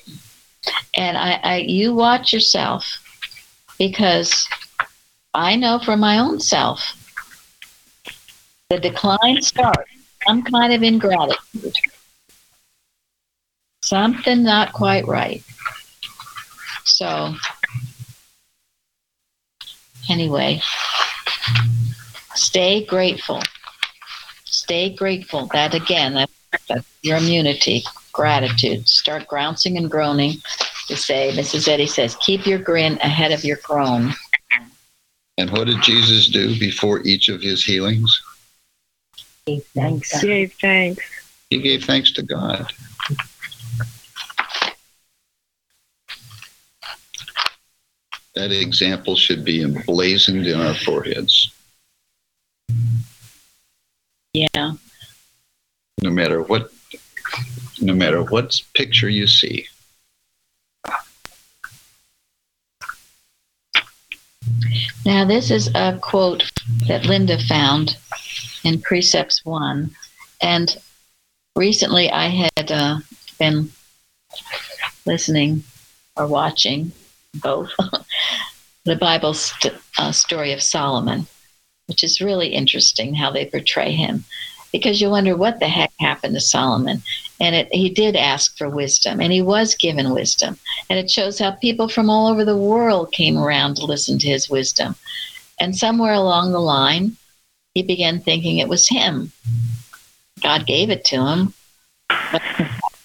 And 0.95 1.17
I, 1.17 1.39
I, 1.43 1.55
you 1.57 1.93
watch 1.93 2.33
yourself 2.33 2.85
because 3.77 4.47
I 5.33 5.55
know 5.55 5.79
for 5.79 5.95
my 5.95 6.19
own 6.19 6.39
self, 6.39 6.95
the 8.69 8.79
decline 8.79 9.41
starts 9.41 9.91
some 10.27 10.43
kind 10.43 10.73
of 10.73 10.83
ingratitude, 10.83 11.75
something 13.81 14.43
not 14.43 14.73
quite 14.73 15.07
right. 15.07 15.43
So, 16.83 17.35
anyway, 20.09 20.61
stay 22.35 22.85
grateful. 22.85 23.41
Stay 24.45 24.93
grateful. 24.95 25.47
That 25.53 25.73
again, 25.73 26.15
that, 26.15 26.29
that's 26.67 26.87
your 27.01 27.17
immunity 27.17 27.83
gratitude. 28.11 28.87
Start 28.87 29.27
grouncing 29.27 29.77
and 29.77 29.89
groaning 29.89 30.33
to 30.87 30.97
say, 30.97 31.31
Mrs. 31.33 31.67
Eddy 31.67 31.87
says, 31.87 32.15
keep 32.15 32.45
your 32.45 32.59
grin 32.59 32.97
ahead 32.97 33.31
of 33.31 33.43
your 33.43 33.57
groan. 33.63 34.13
And 35.39 35.49
what 35.51 35.67
did 35.67 35.81
Jesus 35.81 36.27
do 36.27 36.59
before 36.59 36.99
each 37.07 37.29
of 37.29 37.41
his 37.41 37.63
healings? 37.63 38.21
Gave 39.45 39.63
thanks. 39.67 40.21
Gave 40.21 40.51
thanks. 40.59 41.01
He 41.49 41.61
gave 41.61 41.85
thanks 41.85 42.11
to 42.15 42.23
God. 42.23 42.69
That 48.35 48.51
example 48.51 49.15
should 49.15 49.45
be 49.45 49.63
emblazoned 49.63 50.45
in 50.45 50.59
our 50.59 50.75
foreheads, 50.75 51.53
Yeah. 54.33 54.73
no 56.01 56.09
matter 56.09 56.41
what 56.41 56.73
no 57.79 57.93
matter 57.93 58.23
what 58.23 58.61
picture 58.73 59.07
you 59.09 59.25
see. 59.25 59.67
Now, 65.05 65.25
this 65.25 65.51
is 65.51 65.69
a 65.75 65.97
quote 66.01 66.51
that 66.87 67.05
Linda 67.05 67.37
found 67.37 67.97
in 68.63 68.81
Precepts 68.81 69.45
1. 69.45 69.91
And 70.41 70.77
recently 71.55 72.09
I 72.11 72.49
had 72.57 72.71
uh, 72.71 72.97
been 73.37 73.71
listening 75.05 75.63
or 76.15 76.27
watching 76.27 76.91
both 77.35 77.71
the 78.85 78.95
Bible 78.95 79.33
st- 79.33 79.75
uh, 79.97 80.11
story 80.11 80.51
of 80.51 80.61
Solomon, 80.61 81.27
which 81.87 82.03
is 82.03 82.21
really 82.21 82.49
interesting 82.49 83.15
how 83.15 83.31
they 83.31 83.45
portray 83.45 83.91
him. 83.91 84.25
Because 84.71 85.01
you 85.01 85.09
wonder 85.09 85.35
what 85.35 85.59
the 85.59 85.67
heck 85.67 85.91
happened 85.99 86.35
to 86.35 86.41
Solomon. 86.41 87.01
And 87.39 87.55
it, 87.55 87.73
he 87.73 87.89
did 87.89 88.15
ask 88.15 88.57
for 88.57 88.69
wisdom, 88.69 89.19
and 89.19 89.31
he 89.31 89.41
was 89.41 89.75
given 89.75 90.13
wisdom. 90.13 90.57
And 90.89 90.99
it 90.99 91.09
shows 91.09 91.39
how 91.39 91.51
people 91.51 91.87
from 91.87 92.09
all 92.09 92.27
over 92.27 92.45
the 92.45 92.57
world 92.57 93.11
came 93.11 93.37
around 93.37 93.75
to 93.75 93.85
listen 93.85 94.19
to 94.19 94.27
his 94.27 94.49
wisdom. 94.49 94.95
And 95.59 95.75
somewhere 95.75 96.13
along 96.13 96.51
the 96.51 96.59
line, 96.59 97.17
he 97.73 97.83
began 97.83 98.19
thinking 98.19 98.57
it 98.57 98.67
was 98.67 98.87
him. 98.87 99.31
God 100.41 100.65
gave 100.65 100.89
it 100.89 101.05
to 101.05 101.25
him, 101.25 101.53
but 102.31 102.41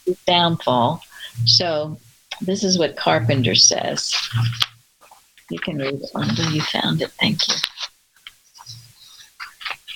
his 0.04 0.16
downfall. 0.26 1.02
So 1.44 1.98
this 2.40 2.62
is 2.64 2.78
what 2.78 2.96
Carpenter 2.96 3.54
says. 3.54 4.14
You 5.50 5.58
can 5.58 5.78
read 5.78 5.94
it. 5.94 6.52
You 6.52 6.62
found 6.62 7.02
it. 7.02 7.10
Thank 7.20 7.48
you. 7.48 7.54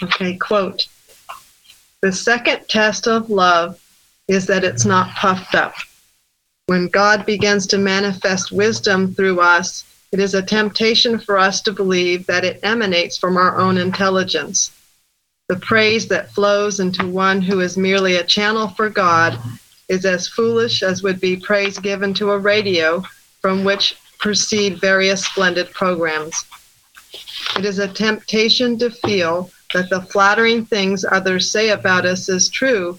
Okay, 0.02 0.36
quote 0.36 0.86
The 2.00 2.12
second 2.12 2.68
test 2.68 3.08
of 3.08 3.28
love 3.28 3.80
is 4.28 4.46
that 4.46 4.62
it's 4.62 4.84
not 4.84 5.14
puffed 5.16 5.56
up. 5.56 5.74
When 6.66 6.86
God 6.86 7.26
begins 7.26 7.66
to 7.68 7.78
manifest 7.78 8.52
wisdom 8.52 9.14
through 9.14 9.40
us, 9.40 9.84
it 10.12 10.20
is 10.20 10.34
a 10.34 10.42
temptation 10.42 11.18
for 11.18 11.38
us 11.38 11.60
to 11.62 11.72
believe 11.72 12.24
that 12.26 12.44
it 12.44 12.60
emanates 12.62 13.16
from 13.16 13.36
our 13.36 13.56
own 13.56 13.78
intelligence. 13.78 14.70
The 15.48 15.56
praise 15.56 16.06
that 16.08 16.30
flows 16.30 16.78
into 16.78 17.04
one 17.04 17.42
who 17.42 17.58
is 17.60 17.76
merely 17.76 18.16
a 18.16 18.24
channel 18.24 18.68
for 18.68 18.88
God 18.88 19.36
is 19.88 20.04
as 20.04 20.28
foolish 20.28 20.84
as 20.84 21.02
would 21.02 21.20
be 21.20 21.36
praise 21.36 21.80
given 21.80 22.14
to 22.14 22.30
a 22.30 22.38
radio 22.38 23.02
from 23.40 23.64
which 23.64 23.98
proceed 24.18 24.80
various 24.80 25.24
splendid 25.24 25.70
programs. 25.72 26.44
It 27.56 27.64
is 27.64 27.80
a 27.80 27.88
temptation 27.88 28.78
to 28.78 28.90
feel 28.90 29.50
that 29.74 29.90
the 29.90 30.02
flattering 30.02 30.64
things 30.64 31.04
others 31.04 31.50
say 31.50 31.70
about 31.70 32.06
us 32.06 32.28
is 32.28 32.48
true 32.48 32.98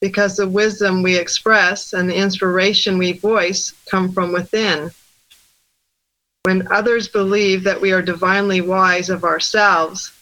because 0.00 0.36
the 0.36 0.48
wisdom 0.48 1.02
we 1.02 1.16
express 1.16 1.92
and 1.92 2.10
the 2.10 2.16
inspiration 2.16 2.98
we 2.98 3.12
voice 3.12 3.72
come 3.88 4.12
from 4.12 4.32
within. 4.32 4.90
When 6.42 6.70
others 6.72 7.06
believe 7.06 7.62
that 7.64 7.80
we 7.80 7.92
are 7.92 8.02
divinely 8.02 8.60
wise 8.60 9.10
of 9.10 9.22
ourselves, 9.22 10.12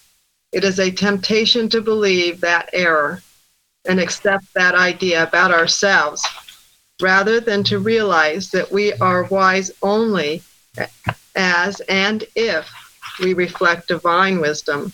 it 0.53 0.65
is 0.65 0.79
a 0.79 0.91
temptation 0.91 1.69
to 1.71 1.81
believe 1.81 2.43
that 2.43 2.69
error 2.75 3.23
and 3.89 3.99
accept 3.99 4.53
that 4.55 4.75
idea 4.75 5.23
about 5.23 5.51
ourselves 5.51 6.23
rather 7.01 7.41
than 7.41 7.65
to 7.65 7.79
realize 7.79 8.51
that 8.51 8.71
we 8.71 8.93
are 8.95 9.25
wise 9.25 9.71
only 9.83 10.43
as 11.35 11.81
and 11.81 12.25
if 12.37 12.71
we 13.21 13.33
reflect 13.33 13.89
divine 13.89 14.41
wisdom. 14.41 14.93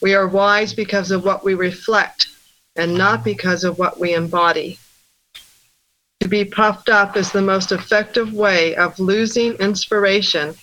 We 0.00 0.14
are 0.14 0.28
wise 0.28 0.72
because 0.72 1.10
of 1.10 1.24
what 1.24 1.44
we 1.44 1.54
reflect 1.54 2.28
and 2.76 2.94
not 2.94 3.24
because 3.24 3.64
of 3.64 3.78
what 3.78 3.98
we 3.98 4.14
embody. 4.14 4.78
To 6.20 6.28
be 6.28 6.44
puffed 6.44 6.88
up 6.88 7.16
is 7.16 7.32
the 7.32 7.42
most 7.42 7.72
effective 7.72 8.32
way 8.32 8.76
of 8.76 8.98
losing 8.98 9.54
inspiration 9.54 10.54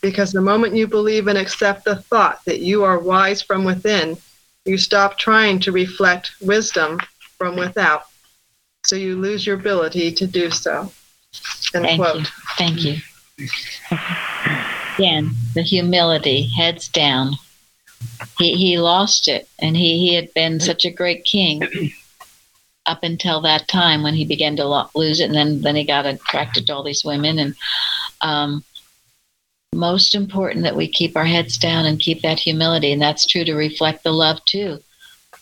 because 0.00 0.32
the 0.32 0.40
moment 0.40 0.74
you 0.74 0.86
believe 0.86 1.26
and 1.26 1.38
accept 1.38 1.84
the 1.84 1.96
thought 1.96 2.44
that 2.46 2.60
you 2.60 2.84
are 2.84 2.98
wise 2.98 3.42
from 3.42 3.64
within, 3.64 4.16
you 4.64 4.78
stop 4.78 5.18
trying 5.18 5.58
to 5.60 5.72
reflect 5.72 6.32
wisdom 6.40 6.98
from 7.38 7.56
without. 7.56 8.04
So 8.84 8.96
you 8.96 9.16
lose 9.16 9.46
your 9.46 9.56
ability 9.56 10.12
to 10.12 10.26
do 10.26 10.50
so. 10.50 10.90
End 11.74 11.84
Thank 11.84 12.00
quote. 12.00 12.20
you. 12.20 12.26
Thank 12.56 12.84
you. 12.84 12.96
Again, 14.98 15.30
the 15.54 15.62
humility, 15.62 16.48
heads 16.56 16.88
down. 16.88 17.34
He, 18.38 18.54
he 18.54 18.78
lost 18.78 19.28
it, 19.28 19.48
and 19.58 19.76
he, 19.76 19.98
he 19.98 20.14
had 20.14 20.32
been 20.34 20.60
such 20.60 20.84
a 20.84 20.90
great 20.90 21.24
king 21.24 21.62
up 22.86 23.02
until 23.02 23.40
that 23.42 23.68
time 23.68 24.02
when 24.02 24.14
he 24.14 24.24
began 24.24 24.56
to 24.56 24.64
lo- 24.64 24.90
lose 24.94 25.20
it, 25.20 25.24
and 25.26 25.34
then, 25.34 25.60
then 25.60 25.76
he 25.76 25.84
got 25.84 26.06
attracted 26.06 26.66
to 26.66 26.74
all 26.74 26.82
these 26.82 27.04
women. 27.04 27.38
And 27.38 27.54
um, 28.22 28.64
most 29.74 30.14
important 30.14 30.64
that 30.64 30.76
we 30.76 30.88
keep 30.88 31.16
our 31.16 31.24
heads 31.24 31.56
down 31.56 31.86
and 31.86 32.00
keep 32.00 32.22
that 32.22 32.38
humility, 32.38 32.92
and 32.92 33.00
that's 33.00 33.26
true 33.26 33.44
to 33.44 33.54
reflect 33.54 34.02
the 34.02 34.12
love 34.12 34.44
too. 34.44 34.78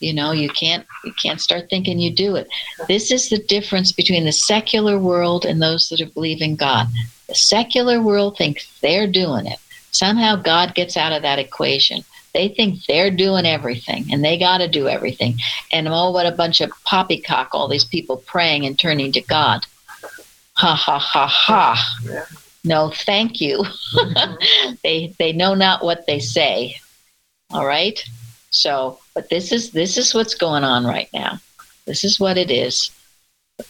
You 0.01 0.13
know, 0.13 0.33
you 0.33 0.49
can't 0.49 0.87
you 1.05 1.13
can't 1.21 1.41
start 1.41 1.69
thinking 1.71 1.99
you 1.99 2.15
do 2.15 2.37
it. 2.37 2.49
This 2.87 3.11
is 3.11 3.29
the 3.29 3.39
difference 3.39 3.91
between 3.91 4.25
the 4.25 4.33
secular 4.33 4.99
world 4.99 5.45
and 5.45 5.61
those 5.61 5.89
that 5.89 6.15
believe 6.15 6.41
in 6.41 6.57
God. 6.57 6.87
The 7.29 7.35
secular 7.35 8.01
world 8.01 8.37
thinks 8.37 8.79
they're 8.81 9.09
doing 9.11 9.47
it. 9.47 9.59
Somehow 9.91 10.37
God 10.37 10.75
gets 10.75 10.97
out 10.97 11.13
of 11.13 11.23
that 11.23 11.39
equation. 11.39 12.05
They 12.35 12.49
think 12.49 12.85
they're 12.85 13.11
doing 13.11 13.45
mm-hmm. 13.45 13.55
everything 13.55 14.07
and 14.13 14.25
they 14.25 14.39
got 14.39 14.59
to 14.59 14.69
do 14.69 14.89
everything. 14.89 15.39
And 15.73 15.89
oh, 15.89 16.11
what 16.11 16.27
a 16.27 16.33
bunch 16.33 16.61
of 16.61 16.71
poppycock, 16.85 17.51
all 17.53 17.69
these 17.69 17.85
people 17.85 18.19
praying 18.19 18.67
and 18.67 18.79
turning 18.79 19.13
to 19.13 19.21
God. 19.21 19.67
Ha 20.55 20.75
ha 20.75 20.99
ha 20.99 21.27
ha. 21.27 22.27
No, 22.65 22.91
thank 22.91 23.41
you. 23.41 23.59
Mm-hmm. 23.59 24.75
they 24.83 25.15
they 25.19 25.33
know 25.33 25.55
not 25.55 25.85
what 25.85 26.07
they 26.07 26.19
say. 26.19 26.81
All 27.51 27.67
right? 27.67 28.03
So, 28.51 28.99
but 29.15 29.31
this 29.31 29.53
is 29.53 29.71
this 29.71 29.97
is 29.97 30.15
what's 30.15 30.35
going 30.35 30.65
on 30.65 30.85
right 30.85 31.09
now. 31.13 31.41
This 31.87 32.05
is 32.05 32.21
what 32.21 32.37
it 32.37 32.51
is. 32.51 32.91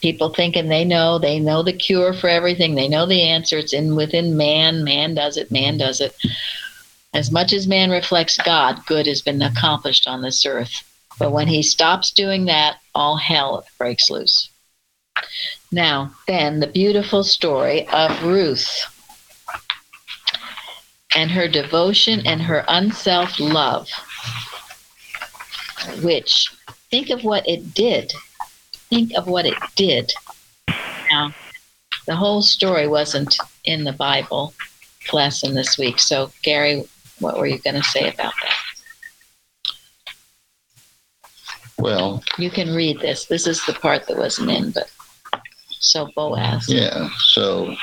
People 0.01 0.33
thinking 0.33 0.67
they 0.67 0.85
know, 0.85 1.17
they 1.17 1.39
know 1.39 1.63
the 1.63 1.73
cure 1.73 2.13
for 2.13 2.27
everything. 2.27 2.75
They 2.75 2.87
know 2.87 3.05
the 3.05 3.23
answer. 3.23 3.57
It's 3.57 3.73
in 3.73 3.95
within 3.95 4.37
man. 4.37 4.83
Man 4.83 5.15
does 5.15 5.37
it. 5.37 5.49
Man 5.49 5.77
does 5.77 6.01
it. 6.01 6.15
As 7.13 7.31
much 7.31 7.53
as 7.53 7.67
man 7.67 7.89
reflects 7.89 8.37
God, 8.37 8.85
good 8.85 9.07
has 9.07 9.21
been 9.21 9.41
accomplished 9.41 10.07
on 10.07 10.21
this 10.21 10.45
earth. 10.45 10.83
But 11.17 11.31
when 11.31 11.47
he 11.47 11.63
stops 11.63 12.11
doing 12.11 12.45
that, 12.45 12.77
all 12.93 13.17
hell 13.17 13.65
breaks 13.77 14.09
loose. 14.09 14.49
Now, 15.71 16.13
then, 16.27 16.59
the 16.59 16.67
beautiful 16.67 17.23
story 17.23 17.87
of 17.89 18.23
Ruth 18.23 18.85
and 21.15 21.31
her 21.31 21.47
devotion 21.47 22.25
and 22.25 22.41
her 22.41 22.63
unself 22.67 23.39
love, 23.39 23.89
which 26.01 26.49
think 26.89 27.09
of 27.09 27.23
what 27.23 27.47
it 27.47 27.73
did. 27.73 28.13
Think 28.89 29.13
of 29.15 29.27
what 29.27 29.45
it 29.45 29.57
did. 29.75 30.13
Now, 31.11 31.33
the 32.05 32.15
whole 32.15 32.41
story 32.41 32.87
wasn't 32.87 33.35
in 33.65 33.83
the 33.83 33.91
Bible 33.93 34.53
lesson 35.11 35.55
this 35.55 35.77
week. 35.77 35.99
So, 35.99 36.31
Gary, 36.43 36.85
what 37.19 37.37
were 37.37 37.47
you 37.47 37.59
going 37.59 37.75
to 37.75 37.83
say 37.83 38.09
about 38.09 38.33
that? 38.41 38.55
Well, 41.77 42.23
You 42.37 42.49
can 42.49 42.75
read 42.75 42.99
this. 42.99 43.25
This 43.25 43.47
is 43.47 43.65
the 43.65 43.73
part 43.73 44.07
that 44.07 44.17
wasn't 44.17 44.51
in, 44.51 44.71
but 44.71 44.89
so 45.69 46.09
Boaz. 46.15 46.67
yeah. 46.67 47.09
So 47.19 47.75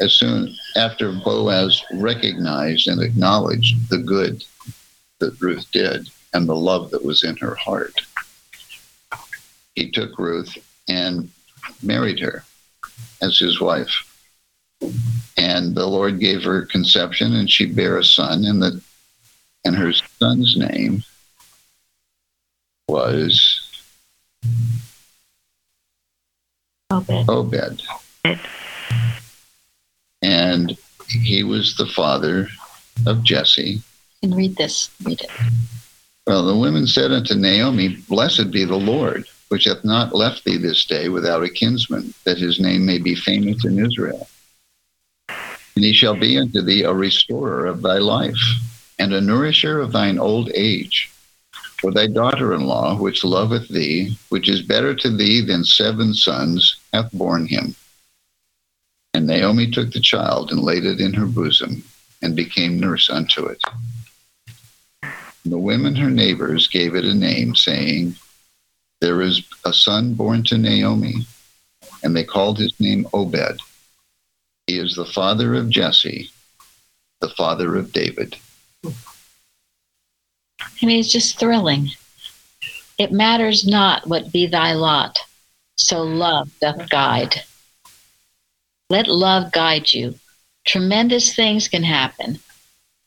as 0.00 0.14
soon 0.14 0.54
after 0.76 1.12
Boaz 1.12 1.82
recognized 1.92 2.88
and 2.88 3.02
acknowledged 3.02 3.90
the 3.90 3.98
good 3.98 4.42
that 5.18 5.38
Ruth 5.40 5.70
did 5.70 6.08
and 6.32 6.48
the 6.48 6.56
love 6.56 6.90
that 6.90 7.04
was 7.04 7.24
in 7.24 7.36
her 7.36 7.54
heart, 7.56 8.00
he 9.74 9.90
took 9.90 10.18
Ruth 10.18 10.56
and 10.88 11.30
married 11.82 12.20
her 12.20 12.42
as 13.20 13.38
his 13.38 13.60
wife. 13.60 14.04
And 15.36 15.74
the 15.74 15.86
Lord 15.86 16.20
gave 16.20 16.42
her 16.44 16.66
conception, 16.66 17.34
and 17.34 17.50
she 17.50 17.66
bare 17.66 17.98
a 17.98 18.04
son, 18.04 18.44
and 18.44 18.62
the 18.62 18.80
and 19.64 19.76
her 19.76 19.92
son's 19.92 20.56
name 20.56 21.02
was 22.88 23.68
Obed. 26.90 27.28
Obed. 27.28 27.82
And 30.22 30.76
he 31.08 31.44
was 31.44 31.76
the 31.76 31.86
father 31.86 32.48
of 33.06 33.22
Jesse. 33.22 33.82
Can 34.22 34.34
read 34.34 34.56
this. 34.56 34.90
Read 35.04 35.20
it. 35.20 35.30
Well, 36.26 36.44
the 36.44 36.56
women 36.56 36.86
said 36.86 37.12
unto 37.12 37.34
Naomi, 37.34 37.96
Blessed 38.08 38.50
be 38.50 38.64
the 38.64 38.76
Lord, 38.76 39.26
which 39.48 39.64
hath 39.64 39.84
not 39.84 40.14
left 40.14 40.44
thee 40.44 40.56
this 40.56 40.84
day 40.84 41.08
without 41.08 41.44
a 41.44 41.48
kinsman, 41.48 42.12
that 42.24 42.38
his 42.38 42.58
name 42.58 42.84
may 42.84 42.98
be 42.98 43.14
famous 43.14 43.64
in 43.64 43.78
Israel. 43.78 44.28
And 45.78 45.84
he 45.84 45.92
shall 45.92 46.16
be 46.16 46.36
unto 46.36 46.60
thee 46.60 46.82
a 46.82 46.92
restorer 46.92 47.66
of 47.66 47.82
thy 47.82 47.98
life, 47.98 48.34
and 48.98 49.14
a 49.14 49.20
nourisher 49.20 49.78
of 49.78 49.92
thine 49.92 50.18
old 50.18 50.50
age. 50.52 51.08
For 51.80 51.92
thy 51.92 52.08
daughter 52.08 52.52
in 52.52 52.62
law, 52.66 52.96
which 52.96 53.22
loveth 53.22 53.68
thee, 53.68 54.18
which 54.28 54.48
is 54.48 54.60
better 54.60 54.92
to 54.96 55.08
thee 55.08 55.40
than 55.40 55.62
seven 55.62 56.14
sons, 56.14 56.80
hath 56.92 57.12
borne 57.12 57.46
him. 57.46 57.76
And 59.14 59.28
Naomi 59.28 59.70
took 59.70 59.92
the 59.92 60.00
child 60.00 60.50
and 60.50 60.62
laid 60.62 60.84
it 60.84 61.00
in 61.00 61.14
her 61.14 61.26
bosom, 61.26 61.84
and 62.22 62.34
became 62.34 62.80
nurse 62.80 63.08
unto 63.08 63.46
it. 63.46 63.62
And 65.04 65.52
the 65.52 65.58
women, 65.58 65.94
her 65.94 66.10
neighbors, 66.10 66.66
gave 66.66 66.96
it 66.96 67.04
a 67.04 67.14
name, 67.14 67.54
saying, 67.54 68.16
There 69.00 69.22
is 69.22 69.44
a 69.64 69.72
son 69.72 70.14
born 70.14 70.42
to 70.46 70.58
Naomi. 70.58 71.24
And 72.02 72.16
they 72.16 72.24
called 72.24 72.58
his 72.58 72.80
name 72.80 73.06
Obed. 73.14 73.60
He 74.68 74.78
is 74.78 74.94
the 74.94 75.06
father 75.06 75.54
of 75.54 75.70
Jesse, 75.70 76.30
the 77.22 77.30
father 77.30 77.76
of 77.76 77.90
David. 77.90 78.36
I 78.84 78.90
mean, 80.82 81.00
it's 81.00 81.10
just 81.10 81.38
thrilling. 81.38 81.88
It 82.98 83.10
matters 83.10 83.66
not 83.66 84.06
what 84.06 84.30
be 84.30 84.46
thy 84.46 84.74
lot, 84.74 85.18
so 85.76 86.02
love 86.02 86.50
doth 86.60 86.90
guide. 86.90 87.44
Let 88.90 89.08
love 89.08 89.52
guide 89.52 89.90
you. 89.90 90.16
Tremendous 90.66 91.34
things 91.34 91.66
can 91.66 91.82
happen, 91.82 92.38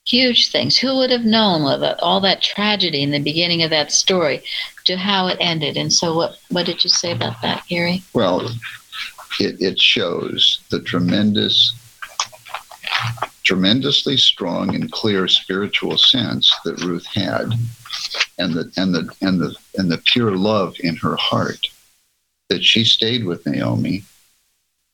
huge 0.08 0.50
things. 0.50 0.80
Who 0.80 0.98
would 0.98 1.12
have 1.12 1.26
known 1.26 1.62
all 2.00 2.22
that 2.22 2.42
tragedy 2.42 3.04
in 3.04 3.12
the 3.12 3.20
beginning 3.20 3.62
of 3.62 3.70
that 3.70 3.92
story 3.92 4.42
to 4.86 4.98
how 4.98 5.28
it 5.28 5.38
ended? 5.40 5.78
And 5.78 5.94
so, 5.94 6.16
what, 6.16 6.40
what 6.50 6.66
did 6.66 6.84
you 6.84 6.90
say 6.90 7.12
about 7.12 7.40
that, 7.44 7.68
Gary? 7.68 8.02
Well, 8.16 8.50
it, 9.40 9.62
it 9.62 9.80
shows 9.80 10.62
the 10.70 10.80
tremendous, 10.82 11.74
tremendously 13.44 14.18
strong 14.18 14.76
and 14.76 14.92
clear 14.92 15.28
spiritual 15.28 15.98
sense 15.98 16.54
that 16.66 16.82
Ruth 16.84 17.06
had, 17.06 17.54
and 18.38 18.54
the 18.54 18.72
and 18.78 18.94
the 18.94 19.10
and 19.22 19.40
the 19.40 19.56
and 19.78 19.92
the 19.92 20.00
pure 20.00 20.36
love 20.36 20.76
in 20.80 20.96
her 20.98 21.16
heart 21.16 21.68
that 22.50 22.64
she 22.64 22.84
stayed 22.84 23.24
with 23.24 23.46
Naomi 23.46 24.04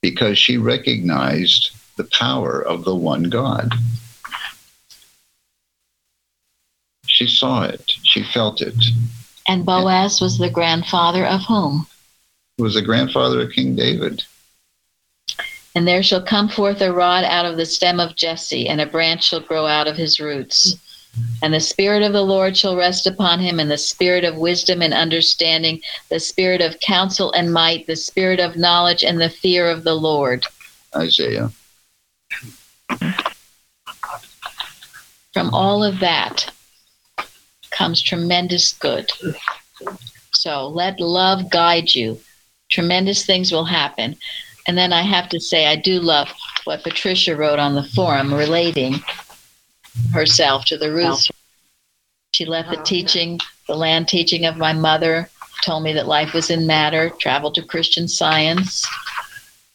because 0.02 0.38
she 0.38 0.58
recognized 0.58 1.72
the 1.96 2.04
power 2.04 2.62
of 2.62 2.84
the 2.84 2.96
one 2.96 3.24
God. 3.24 3.74
She 7.08 7.28
saw 7.28 7.64
it, 7.64 7.84
she 8.04 8.22
felt 8.22 8.62
it. 8.62 8.76
And 9.48 9.66
Boaz 9.66 10.22
was 10.22 10.38
the 10.38 10.50
grandfather 10.50 11.26
of 11.26 11.42
whom? 11.46 11.88
It 12.58 12.62
was 12.64 12.74
the 12.74 12.82
grandfather 12.82 13.42
of 13.42 13.52
King 13.52 13.76
David. 13.76 14.24
And 15.76 15.88
there 15.88 16.02
shall 16.02 16.24
come 16.24 16.50
forth 16.50 16.82
a 16.82 16.92
rod 16.92 17.24
out 17.24 17.46
of 17.46 17.56
the 17.56 17.66
stem 17.66 18.00
of 18.00 18.16
Jesse, 18.16 18.68
and 18.68 18.82
a 18.82 18.88
branch 18.88 19.26
shall 19.26 19.42
grow 19.42 19.68
out 19.68 19.88
of 19.88 19.96
his 19.96 20.20
roots. 20.20 20.76
And 21.44 21.54
the 21.54 21.60
Spirit 21.60 22.02
of 22.02 22.14
the 22.14 22.24
Lord 22.24 22.58
shall 22.58 22.76
rest 22.76 23.06
upon 23.06 23.40
him, 23.40 23.60
and 23.60 23.70
the 23.70 23.78
Spirit 23.78 24.24
of 24.24 24.38
wisdom 24.38 24.82
and 24.82 24.92
understanding, 24.92 25.82
the 26.10 26.20
Spirit 26.20 26.62
of 26.62 26.80
counsel 26.80 27.32
and 27.34 27.54
might, 27.54 27.86
the 27.86 27.96
Spirit 27.96 28.40
of 28.40 28.56
knowledge 28.56 29.04
and 29.04 29.22
the 29.22 29.30
fear 29.30 29.70
of 29.70 29.84
the 29.84 29.94
Lord. 29.94 30.44
Isaiah. 30.96 31.52
From 35.32 35.54
all 35.54 35.84
of 35.84 36.00
that 36.00 36.52
comes 37.70 38.02
tremendous 38.02 38.74
good. 38.74 39.12
So 40.32 40.68
let 40.68 41.00
love 41.00 41.52
guide 41.52 41.94
you. 41.94 42.20
Tremendous 42.70 43.26
things 43.26 43.52
will 43.52 43.66
happen. 43.66 44.16
And 44.68 44.78
then 44.78 44.92
I 44.92 45.02
have 45.02 45.30
to 45.30 45.40
say, 45.40 45.68
I 45.68 45.78
do 45.78 46.00
love 46.00 46.30
what 46.66 46.84
Patricia 46.84 47.36
wrote 47.36 47.60
on 47.60 47.76
the 47.76 47.84
forum 47.84 48.34
relating 48.34 48.96
herself 50.12 50.66
to 50.66 50.78
the 50.78 50.92
roots. 50.92 51.30
She 52.32 52.46
left 52.46 52.70
the 52.70 52.80
oh, 52.80 52.84
teaching, 52.84 53.40
the 53.68 53.76
land 53.76 54.08
teaching 54.08 54.46
of 54.46 54.58
my 54.58 54.74
mother, 54.74 55.30
told 55.64 55.84
me 55.84 55.94
that 55.94 56.08
life 56.08 56.34
was 56.34 56.50
in 56.50 56.68
matter, 56.68 57.10
traveled 57.20 57.56
to 57.56 57.64
Christian 57.64 58.08
science. 58.08 58.86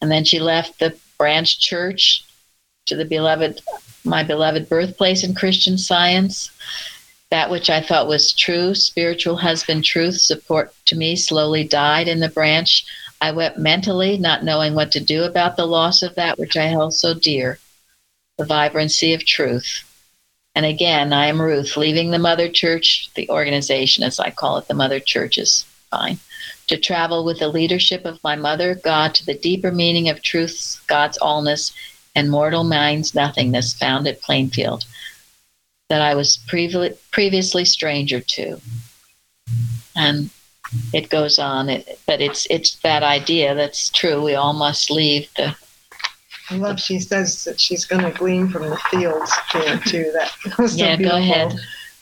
And 0.01 0.11
then 0.11 0.25
she 0.25 0.39
left 0.39 0.79
the 0.79 0.97
branch 1.19 1.59
church 1.61 2.25
to 2.87 2.97
the 2.97 3.05
beloved, 3.05 3.61
my 4.05 4.23
beloved 4.23 4.69
birthplace 4.69 5.25
in 5.25 5.35
Christian 5.35 5.79
science. 5.79 6.51
That 7.33 7.49
which 7.49 7.71
I 7.71 7.81
thought 7.81 8.09
was 8.09 8.35
true, 8.35 8.75
spiritual 8.75 9.37
husband 9.37 9.87
truth, 9.87 10.21
support 10.21 10.75
to 10.85 10.95
me, 10.95 11.17
slowly 11.17 11.65
died 11.65 12.07
in 12.07 12.21
the 12.21 12.29
branch. 12.29 12.85
I 13.23 13.33
wept 13.33 13.57
mentally, 13.57 14.19
not 14.19 14.45
knowing 14.45 14.75
what 14.75 14.93
to 14.93 15.01
do 15.01 15.23
about 15.23 15.57
the 15.57 15.67
loss 15.67 16.03
of 16.03 16.15
that 16.17 16.39
which 16.39 16.59
I 16.59 16.65
held 16.65 16.93
so 16.93 17.15
dear, 17.15 17.59
the 18.37 18.45
vibrancy 18.45 19.15
of 19.15 19.25
truth. 19.25 19.83
And 20.55 20.67
again, 20.67 21.15
I 21.15 21.29
am 21.29 21.41
Ruth, 21.41 21.75
leaving 21.79 22.11
the 22.11 22.19
Mother 22.19 22.51
Church, 22.51 23.11
the 23.15 23.31
organization, 23.31 24.05
as 24.05 24.21
I 24.21 24.29
call 24.29 24.59
it, 24.59 24.69
the 24.69 24.75
Mother 24.75 25.01
Church 25.01 25.39
is 25.39 25.65
fine, 25.91 26.19
to 26.67 26.77
travel 26.77 27.25
with 27.25 27.39
the 27.39 27.49
leadership 27.49 28.05
of 28.05 28.23
my 28.23 28.37
Mother, 28.37 28.75
God, 28.75 29.15
to 29.15 29.25
the 29.25 29.39
deeper 29.39 29.73
meaning 29.73 30.11
of 30.11 30.21
truth's 30.21 30.81
God's 30.81 31.17
allness 31.21 31.73
and 32.15 32.31
mortal 32.31 32.63
mind's 32.63 33.15
nothingness 33.15 33.73
found 33.73 34.07
at 34.07 34.21
Plainfield 34.21 34.85
that 35.89 36.01
I 36.01 36.15
was 36.15 36.39
previ- 36.49 36.97
previously 37.11 37.65
stranger 37.65 38.21
to. 38.21 38.61
And 39.95 40.31
it 40.93 41.11
goes 41.11 41.39
on, 41.39 41.69
it, 41.69 41.99
but 42.07 42.21
it's 42.21 42.47
it's 42.49 42.77
that 42.77 43.03
idea 43.03 43.55
that's 43.55 43.91
true. 43.91 44.23
We 44.23 44.35
all 44.35 44.53
must 44.53 44.91
leave 44.91 45.29
the. 45.37 45.55
I 46.51 46.57
love 46.57 46.81
she 46.81 46.99
says 46.99 47.45
that 47.45 47.61
she's 47.61 47.85
going 47.85 48.05
to 48.05 48.11
glean 48.11 48.49
from 48.49 48.69
the 48.69 48.77
fields 48.91 49.33
here 49.53 49.79
too. 49.87 50.13
That 50.45 50.59
was 50.59 50.73
so 50.73 50.85
yeah, 50.85 50.97
beautiful. 50.97 51.19
go 51.19 51.25
ahead. 51.25 51.55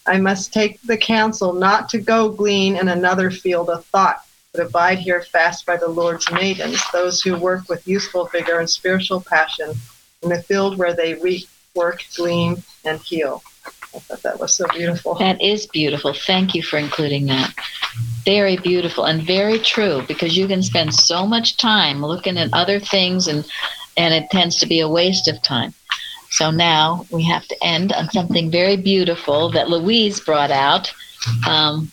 I 0.06 0.18
must 0.18 0.52
take 0.52 0.80
the 0.82 0.96
counsel 0.96 1.52
not 1.52 1.88
to 1.90 1.98
go 1.98 2.30
glean 2.30 2.76
in 2.76 2.88
another 2.88 3.30
field 3.30 3.70
of 3.70 3.84
thought, 3.86 4.24
but 4.52 4.64
abide 4.66 4.98
here 4.98 5.22
fast 5.22 5.66
by 5.66 5.76
the 5.76 5.88
Lord's 5.88 6.30
maidens, 6.32 6.82
those 6.92 7.20
who 7.20 7.36
work 7.36 7.68
with 7.68 7.86
youthful 7.86 8.26
vigor 8.26 8.58
and 8.58 8.68
spiritual 8.68 9.20
passion 9.20 9.72
in 10.22 10.30
the 10.30 10.42
field 10.42 10.78
where 10.78 10.94
they 10.94 11.14
reap, 11.14 11.48
work, 11.74 12.04
glean, 12.16 12.62
and 12.84 13.00
heal. 13.00 13.42
Thought 13.92 14.22
that 14.22 14.38
was 14.38 14.54
so 14.54 14.66
beautiful. 14.68 15.14
That 15.16 15.42
is 15.42 15.66
beautiful. 15.66 16.12
Thank 16.12 16.54
you 16.54 16.62
for 16.62 16.78
including 16.78 17.26
that. 17.26 17.52
Very 18.24 18.56
beautiful 18.56 19.04
and 19.04 19.22
very 19.22 19.58
true 19.58 20.02
because 20.06 20.36
you 20.36 20.46
can 20.46 20.62
spend 20.62 20.94
so 20.94 21.26
much 21.26 21.56
time 21.56 22.00
looking 22.04 22.38
at 22.38 22.50
other 22.52 22.78
things 22.78 23.26
and 23.26 23.44
and 23.96 24.14
it 24.14 24.30
tends 24.30 24.56
to 24.58 24.66
be 24.66 24.80
a 24.80 24.88
waste 24.88 25.26
of 25.26 25.42
time. 25.42 25.74
So 26.30 26.52
now 26.52 27.04
we 27.10 27.24
have 27.24 27.46
to 27.48 27.56
end 27.62 27.92
on 27.92 28.08
something 28.10 28.50
very 28.50 28.76
beautiful 28.76 29.50
that 29.50 29.68
Louise 29.68 30.20
brought 30.20 30.52
out 30.52 30.92
um, 31.46 31.90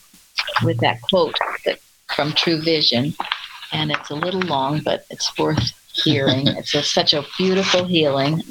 with 0.63 0.77
that 0.81 1.01
quote 1.01 1.35
that, 1.65 1.79
from 2.15 2.31
True 2.33 2.61
Vision. 2.61 3.15
and 3.73 3.91
it's 3.91 4.11
a 4.11 4.15
little 4.15 4.41
long, 4.41 4.81
but 4.81 5.05
it's 5.09 5.35
worth 5.39 5.71
hearing. 5.91 6.47
it's 6.47 6.75
a, 6.75 6.83
such 6.83 7.13
a 7.15 7.25
beautiful 7.37 7.85
healing 7.85 8.43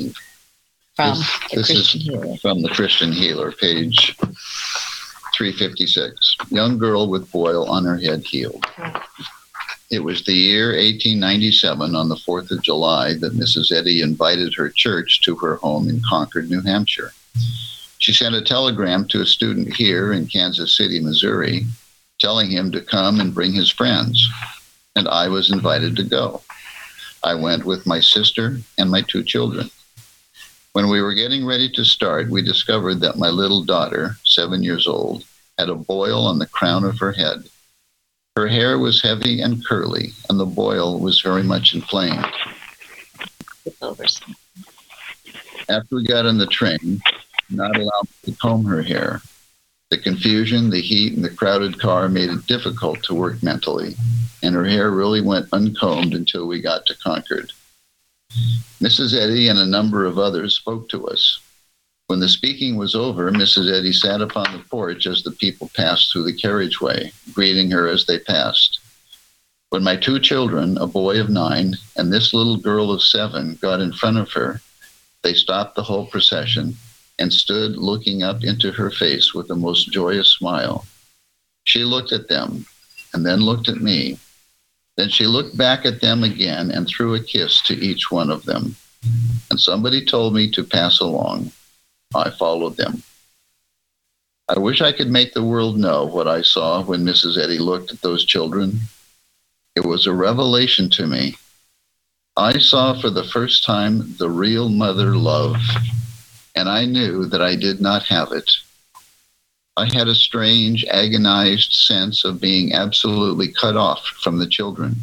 from 0.96 1.18
This- 1.18 1.26
the 1.50 1.56
this 1.56 1.70
is- 1.70 1.76
Christian 1.76 2.00
healer. 2.00 2.36
from 2.38 2.62
the 2.62 2.68
Christian 2.70 3.12
Healer, 3.12 3.52
page 3.52 4.16
356. 5.36 6.36
Young 6.50 6.78
girl 6.78 7.08
with 7.08 7.30
boil 7.30 7.66
on 7.68 7.84
her 7.84 7.98
head 7.98 8.24
healed. 8.24 8.64
It 9.90 10.00
was 10.02 10.22
the 10.24 10.32
year 10.34 10.70
1897 10.74 11.94
on 11.94 12.08
the 12.08 12.16
4th 12.16 12.50
of 12.50 12.62
July 12.62 13.14
that 13.14 13.36
Mrs. 13.36 13.70
Eddy 13.70 14.00
invited 14.00 14.54
her 14.54 14.68
church 14.70 15.20
to 15.22 15.36
her 15.36 15.56
home 15.56 15.88
in 15.88 16.00
Concord, 16.08 16.50
New 16.50 16.62
Hampshire. 16.62 17.12
She 17.98 18.12
sent 18.12 18.34
a 18.34 18.40
telegram 18.42 19.06
to 19.08 19.20
a 19.20 19.26
student 19.26 19.76
here 19.76 20.12
in 20.12 20.26
Kansas 20.26 20.76
City, 20.76 20.98
Missouri, 21.00 21.66
telling 22.18 22.50
him 22.50 22.72
to 22.72 22.80
come 22.80 23.20
and 23.20 23.34
bring 23.34 23.52
his 23.52 23.70
friends, 23.70 24.26
and 24.96 25.06
I 25.08 25.28
was 25.28 25.50
invited 25.52 25.94
to 25.96 26.02
go. 26.02 26.42
I 27.22 27.34
went 27.34 27.64
with 27.64 27.86
my 27.86 28.00
sister 28.00 28.60
and 28.78 28.90
my 28.90 29.02
two 29.02 29.22
children. 29.22 29.70
When 30.76 30.90
we 30.90 31.00
were 31.00 31.14
getting 31.14 31.46
ready 31.46 31.70
to 31.70 31.86
start, 31.86 32.28
we 32.28 32.42
discovered 32.42 33.00
that 33.00 33.16
my 33.16 33.30
little 33.30 33.64
daughter, 33.64 34.18
seven 34.24 34.62
years 34.62 34.86
old, 34.86 35.24
had 35.56 35.70
a 35.70 35.74
boil 35.74 36.26
on 36.26 36.38
the 36.38 36.46
crown 36.46 36.84
of 36.84 36.98
her 36.98 37.12
head. 37.12 37.48
Her 38.36 38.46
hair 38.46 38.78
was 38.78 39.00
heavy 39.00 39.40
and 39.40 39.66
curly, 39.66 40.12
and 40.28 40.38
the 40.38 40.44
boil 40.44 41.00
was 41.00 41.22
very 41.22 41.42
much 41.42 41.74
inflamed. 41.74 42.26
After 45.70 45.96
we 45.96 46.04
got 46.04 46.26
on 46.26 46.36
the 46.36 46.46
train, 46.46 47.00
not 47.48 47.74
allowed 47.74 48.08
to 48.26 48.32
comb 48.32 48.66
her 48.66 48.82
hair. 48.82 49.22
The 49.88 49.96
confusion, 49.96 50.68
the 50.68 50.82
heat, 50.82 51.14
and 51.14 51.24
the 51.24 51.30
crowded 51.30 51.80
car 51.80 52.10
made 52.10 52.28
it 52.28 52.46
difficult 52.46 53.02
to 53.04 53.14
work 53.14 53.42
mentally, 53.42 53.94
and 54.42 54.54
her 54.54 54.66
hair 54.66 54.90
really 54.90 55.22
went 55.22 55.48
uncombed 55.54 56.12
until 56.12 56.46
we 56.46 56.60
got 56.60 56.84
to 56.84 56.98
Concord. 56.98 57.50
Mrs. 58.80 59.14
Eddy 59.14 59.48
and 59.48 59.58
a 59.58 59.66
number 59.66 60.04
of 60.04 60.18
others 60.18 60.56
spoke 60.56 60.88
to 60.90 61.06
us. 61.08 61.40
When 62.08 62.20
the 62.20 62.28
speaking 62.28 62.76
was 62.76 62.94
over, 62.94 63.32
Mrs. 63.32 63.72
Eddy 63.72 63.92
sat 63.92 64.20
upon 64.20 64.52
the 64.52 64.64
porch 64.64 65.06
as 65.06 65.22
the 65.22 65.32
people 65.32 65.70
passed 65.74 66.12
through 66.12 66.24
the 66.24 66.32
carriageway, 66.32 67.12
greeting 67.32 67.70
her 67.72 67.88
as 67.88 68.06
they 68.06 68.18
passed. 68.18 68.80
When 69.70 69.82
my 69.82 69.96
two 69.96 70.20
children, 70.20 70.78
a 70.78 70.86
boy 70.86 71.20
of 71.20 71.28
nine 71.28 71.76
and 71.96 72.12
this 72.12 72.32
little 72.32 72.56
girl 72.56 72.92
of 72.92 73.02
seven, 73.02 73.58
got 73.60 73.80
in 73.80 73.92
front 73.92 74.18
of 74.18 74.30
her, 74.32 74.60
they 75.22 75.34
stopped 75.34 75.74
the 75.74 75.82
whole 75.82 76.06
procession 76.06 76.76
and 77.18 77.32
stood 77.32 77.76
looking 77.76 78.22
up 78.22 78.44
into 78.44 78.70
her 78.70 78.90
face 78.90 79.34
with 79.34 79.50
a 79.50 79.56
most 79.56 79.90
joyous 79.90 80.28
smile. 80.28 80.86
She 81.64 81.82
looked 81.82 82.12
at 82.12 82.28
them 82.28 82.66
and 83.12 83.26
then 83.26 83.40
looked 83.40 83.68
at 83.68 83.80
me. 83.80 84.18
Then 84.96 85.10
she 85.10 85.26
looked 85.26 85.56
back 85.56 85.84
at 85.84 86.00
them 86.00 86.24
again 86.24 86.70
and 86.70 86.88
threw 86.88 87.14
a 87.14 87.22
kiss 87.22 87.60
to 87.62 87.74
each 87.74 88.10
one 88.10 88.30
of 88.30 88.44
them. 88.44 88.76
And 89.50 89.60
somebody 89.60 90.04
told 90.04 90.34
me 90.34 90.50
to 90.52 90.64
pass 90.64 91.00
along. 91.00 91.52
I 92.14 92.30
followed 92.30 92.76
them. 92.76 93.02
I 94.48 94.58
wish 94.58 94.80
I 94.80 94.92
could 94.92 95.10
make 95.10 95.34
the 95.34 95.44
world 95.44 95.76
know 95.76 96.04
what 96.04 96.28
I 96.28 96.42
saw 96.42 96.82
when 96.82 97.04
Mrs. 97.04 97.36
Eddy 97.36 97.58
looked 97.58 97.92
at 97.92 98.00
those 98.00 98.24
children. 98.24 98.80
It 99.74 99.84
was 99.84 100.06
a 100.06 100.12
revelation 100.12 100.88
to 100.90 101.06
me. 101.06 101.36
I 102.36 102.58
saw 102.58 102.98
for 102.98 103.10
the 103.10 103.24
first 103.24 103.64
time 103.64 104.14
the 104.18 104.30
real 104.30 104.68
mother 104.68 105.16
love, 105.16 105.56
and 106.54 106.68
I 106.68 106.84
knew 106.84 107.24
that 107.26 107.42
I 107.42 107.56
did 107.56 107.80
not 107.80 108.04
have 108.04 108.32
it. 108.32 108.50
I 109.78 109.92
had 109.92 110.08
a 110.08 110.14
strange, 110.14 110.86
agonized 110.86 111.74
sense 111.74 112.24
of 112.24 112.40
being 112.40 112.72
absolutely 112.72 113.48
cut 113.48 113.76
off 113.76 114.06
from 114.06 114.38
the 114.38 114.46
children. 114.46 114.96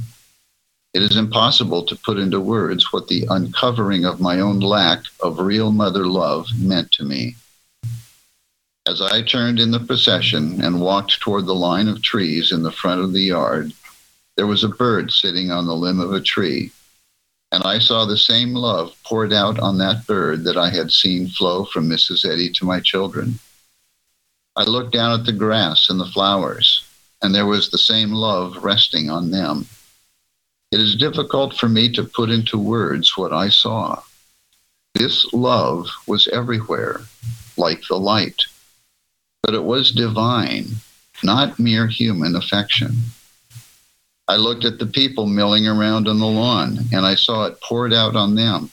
It 0.96 1.04
is 1.04 1.16
impossible 1.16 1.84
to 1.84 1.96
put 1.96 2.18
into 2.18 2.40
words 2.40 2.92
what 2.92 3.08
the 3.08 3.28
uncovering 3.30 4.04
of 4.04 4.20
my 4.20 4.40
own 4.40 4.60
lack 4.60 5.04
of 5.22 5.38
real 5.38 5.72
mother 5.72 6.08
love 6.08 6.48
meant 6.58 6.92
to 6.94 7.04
me. 7.04 7.36
As 8.88 9.00
I 9.00 9.22
turned 9.22 9.60
in 9.60 9.70
the 9.70 9.80
procession 9.80 10.60
and 10.60 10.82
walked 10.82 11.20
toward 11.20 11.46
the 11.46 11.56
line 11.56 11.88
of 11.88 12.02
trees 12.02 12.52
in 12.52 12.64
the 12.64 12.72
front 12.72 13.02
of 13.02 13.14
the 13.14 13.22
yard, 13.22 13.74
there 14.36 14.48
was 14.48 14.64
a 14.64 14.70
bird 14.70 15.12
sitting 15.12 15.52
on 15.52 15.68
the 15.68 15.76
limb 15.76 16.00
of 16.00 16.14
a 16.14 16.20
tree, 16.20 16.72
and 17.52 17.64
I 17.64 17.78
saw 17.78 18.06
the 18.06 18.18
same 18.18 18.56
love 18.56 18.96
poured 19.04 19.34
out 19.34 19.60
on 19.60 19.78
that 19.78 20.08
bird 20.08 20.44
that 20.46 20.58
I 20.58 20.72
had 20.72 20.92
seen 20.92 21.28
flow 21.28 21.64
from 21.66 21.88
Mrs. 21.88 22.26
Eddy 22.28 22.50
to 22.54 22.66
my 22.66 22.80
children. 22.80 23.38
I 24.56 24.64
looked 24.64 24.94
down 24.94 25.20
at 25.20 25.26
the 25.26 25.32
grass 25.32 25.90
and 25.90 26.00
the 26.00 26.06
flowers, 26.06 26.88
and 27.22 27.34
there 27.34 27.48
was 27.48 27.70
the 27.70 27.78
same 27.78 28.12
love 28.12 28.64
resting 28.64 29.10
on 29.10 29.32
them. 29.32 29.66
It 30.72 30.80
is 30.80 30.96
difficult 30.96 31.56
for 31.56 31.68
me 31.68 31.92
to 31.94 32.04
put 32.04 32.30
into 32.30 32.58
words 32.58 33.18
what 33.18 33.34
I 33.34 33.50
saw. 33.50 34.02
This 34.94 35.32
love 35.34 35.88
was 36.06 36.28
everywhere, 36.28 37.02
like 37.58 37.82
the 37.88 37.98
light, 37.98 38.44
but 39.42 39.56
it 39.56 39.64
was 39.64 39.92
divine, 39.92 40.68
not 41.24 41.58
mere 41.58 41.88
human 41.88 42.36
affection. 42.36 42.92
I 44.28 44.36
looked 44.36 44.66
at 44.66 44.80
the 44.80 44.86
people 44.86 45.26
milling 45.26 45.68
around 45.68 46.08
on 46.08 46.20
the 46.20 46.28
lawn, 46.28 46.80
and 46.94 47.06
I 47.06 47.16
saw 47.16 47.46
it 47.46 47.62
poured 47.62 47.94
out 47.94 48.16
on 48.16 48.36
them. 48.36 48.70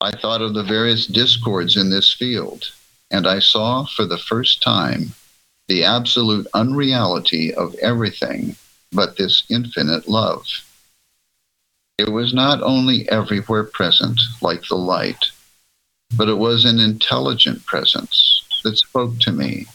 I 0.00 0.12
thought 0.12 0.40
of 0.40 0.54
the 0.54 0.62
various 0.62 1.06
discords 1.06 1.76
in 1.76 1.90
this 1.90 2.12
field, 2.14 2.72
and 3.10 3.26
I 3.26 3.38
saw 3.38 3.86
for 3.86 4.04
the 4.04 4.18
first 4.18 4.62
time 4.62 5.14
the 5.68 5.84
absolute 5.84 6.46
unreality 6.54 7.54
of 7.54 7.74
everything 7.76 8.56
but 8.92 9.16
this 9.16 9.44
infinite 9.50 10.08
love. 10.08 10.46
It 11.98 12.10
was 12.10 12.32
not 12.32 12.62
only 12.62 13.08
everywhere 13.08 13.64
present, 13.64 14.20
like 14.40 14.66
the 14.68 14.76
light, 14.76 15.26
but 16.16 16.28
it 16.28 16.38
was 16.38 16.64
an 16.64 16.78
intelligent 16.78 17.66
presence 17.66 18.44
that 18.64 18.78
spoke 18.78 19.18
to 19.20 19.32
me. 19.32 19.66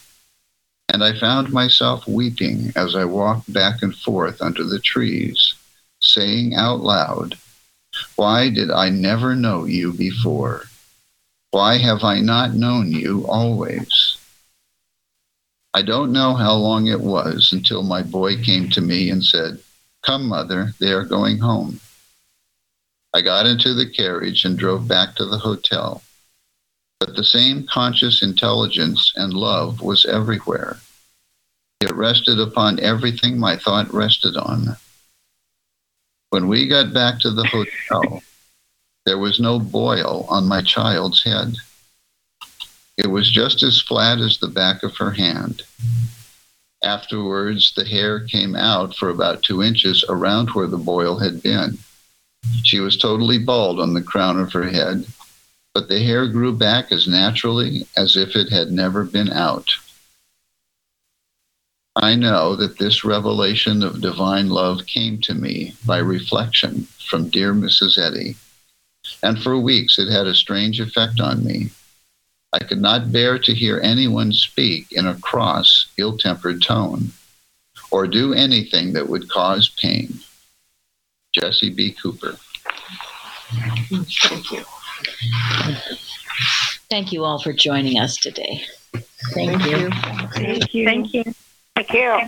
And 0.89 1.03
I 1.03 1.19
found 1.19 1.51
myself 1.51 2.07
weeping 2.07 2.71
as 2.75 2.95
I 2.95 3.05
walked 3.05 3.51
back 3.51 3.81
and 3.81 3.95
forth 3.95 4.41
under 4.41 4.63
the 4.63 4.79
trees, 4.79 5.53
saying 6.01 6.55
out 6.55 6.79
loud, 6.79 7.37
Why 8.15 8.49
did 8.49 8.71
I 8.71 8.89
never 8.89 9.35
know 9.35 9.65
you 9.65 9.93
before? 9.93 10.65
Why 11.53 11.77
have 11.77 12.03
I 12.03 12.19
not 12.19 12.55
known 12.55 12.91
you 12.91 13.27
always? 13.27 14.17
I 15.71 15.83
don't 15.83 16.11
know 16.11 16.33
how 16.33 16.55
long 16.55 16.87
it 16.87 16.99
was 16.99 17.51
until 17.53 17.83
my 17.83 18.01
boy 18.01 18.41
came 18.41 18.71
to 18.71 18.81
me 18.81 19.11
and 19.11 19.23
said, 19.23 19.59
Come, 20.01 20.27
mother, 20.27 20.73
they 20.79 20.91
are 20.93 21.05
going 21.05 21.37
home. 21.37 21.79
I 23.13 23.21
got 23.21 23.45
into 23.45 23.75
the 23.75 23.87
carriage 23.87 24.45
and 24.45 24.57
drove 24.57 24.87
back 24.87 25.13
to 25.17 25.27
the 25.27 25.37
hotel. 25.37 26.01
But 26.99 27.15
the 27.15 27.23
same 27.23 27.67
conscious 27.67 28.23
intelligence 28.23 29.13
and 29.15 29.31
love 29.31 29.79
was 29.79 30.07
everywhere. 30.07 30.79
It 31.81 31.93
rested 31.93 32.39
upon 32.39 32.79
everything 32.79 33.37
my 33.37 33.57
thought 33.57 33.93
rested 33.93 34.37
on. 34.37 34.75
When 36.31 36.47
we 36.47 36.67
got 36.67 36.93
back 36.93 37.19
to 37.19 37.29
the 37.29 37.45
hotel, 37.45 38.23
there 39.05 39.17
was 39.17 39.39
no 39.39 39.59
boil 39.59 40.25
on 40.29 40.47
my 40.47 40.61
child's 40.61 41.23
head. 41.23 41.55
It 42.97 43.07
was 43.07 43.31
just 43.31 43.63
as 43.63 43.81
flat 43.81 44.19
as 44.19 44.37
the 44.37 44.47
back 44.47 44.83
of 44.83 44.97
her 44.97 45.11
hand. 45.11 45.63
Afterwards, 46.83 47.73
the 47.75 47.85
hair 47.85 48.19
came 48.19 48.55
out 48.55 48.95
for 48.95 49.09
about 49.09 49.43
two 49.43 49.63
inches 49.63 50.03
around 50.07 50.49
where 50.49 50.67
the 50.67 50.77
boil 50.77 51.17
had 51.17 51.41
been. 51.41 51.77
She 52.63 52.79
was 52.79 52.97
totally 52.97 53.39
bald 53.39 53.79
on 53.79 53.93
the 53.93 54.01
crown 54.01 54.39
of 54.39 54.51
her 54.53 54.69
head, 54.69 55.05
but 55.73 55.87
the 55.87 56.03
hair 56.03 56.27
grew 56.27 56.53
back 56.53 56.91
as 56.91 57.07
naturally 57.07 57.87
as 57.97 58.15
if 58.15 58.35
it 58.35 58.49
had 58.49 58.71
never 58.71 59.03
been 59.03 59.31
out. 59.31 59.69
I 61.95 62.15
know 62.15 62.55
that 62.55 62.79
this 62.79 63.05
revelation 63.05 63.83
of 63.83 64.01
divine 64.01 64.49
love 64.49 64.85
came 64.85 65.19
to 65.21 65.33
me 65.33 65.73
by 65.85 65.99
reflection 65.99 66.87
from 67.09 67.29
dear 67.29 67.53
Mrs. 67.53 67.97
Eddy, 67.97 68.35
and 69.21 69.41
for 69.41 69.57
weeks 69.57 69.99
it 69.99 70.11
had 70.11 70.27
a 70.27 70.35
strange 70.35 70.79
effect 70.79 71.19
on 71.19 71.43
me. 71.43 71.69
I 72.53 72.59
could 72.59 72.81
not 72.81 73.11
bear 73.11 73.39
to 73.39 73.53
hear 73.53 73.79
anyone 73.81 74.31
speak 74.31 74.91
in 74.91 75.07
a 75.07 75.15
cross, 75.15 75.87
ill 75.97 76.17
tempered 76.17 76.61
tone, 76.61 77.11
or 77.89 78.05
do 78.05 78.33
anything 78.33 78.93
that 78.93 79.09
would 79.09 79.29
cause 79.29 79.69
pain. 79.69 80.19
Jesse 81.33 81.71
B. 81.71 81.91
Cooper. 81.91 82.37
Thank 83.89 84.51
you. 84.51 84.63
Thank 86.89 87.11
you 87.11 87.23
all 87.23 87.41
for 87.41 87.53
joining 87.53 87.99
us 87.99 88.17
today. 88.17 88.63
Thank 89.33 89.65
you. 89.65 89.89
Thank 90.33 90.73
you. 90.73 90.85
Thank 90.85 91.13
you. 91.13 91.23
Thank 91.75 91.93
you. 91.93 92.19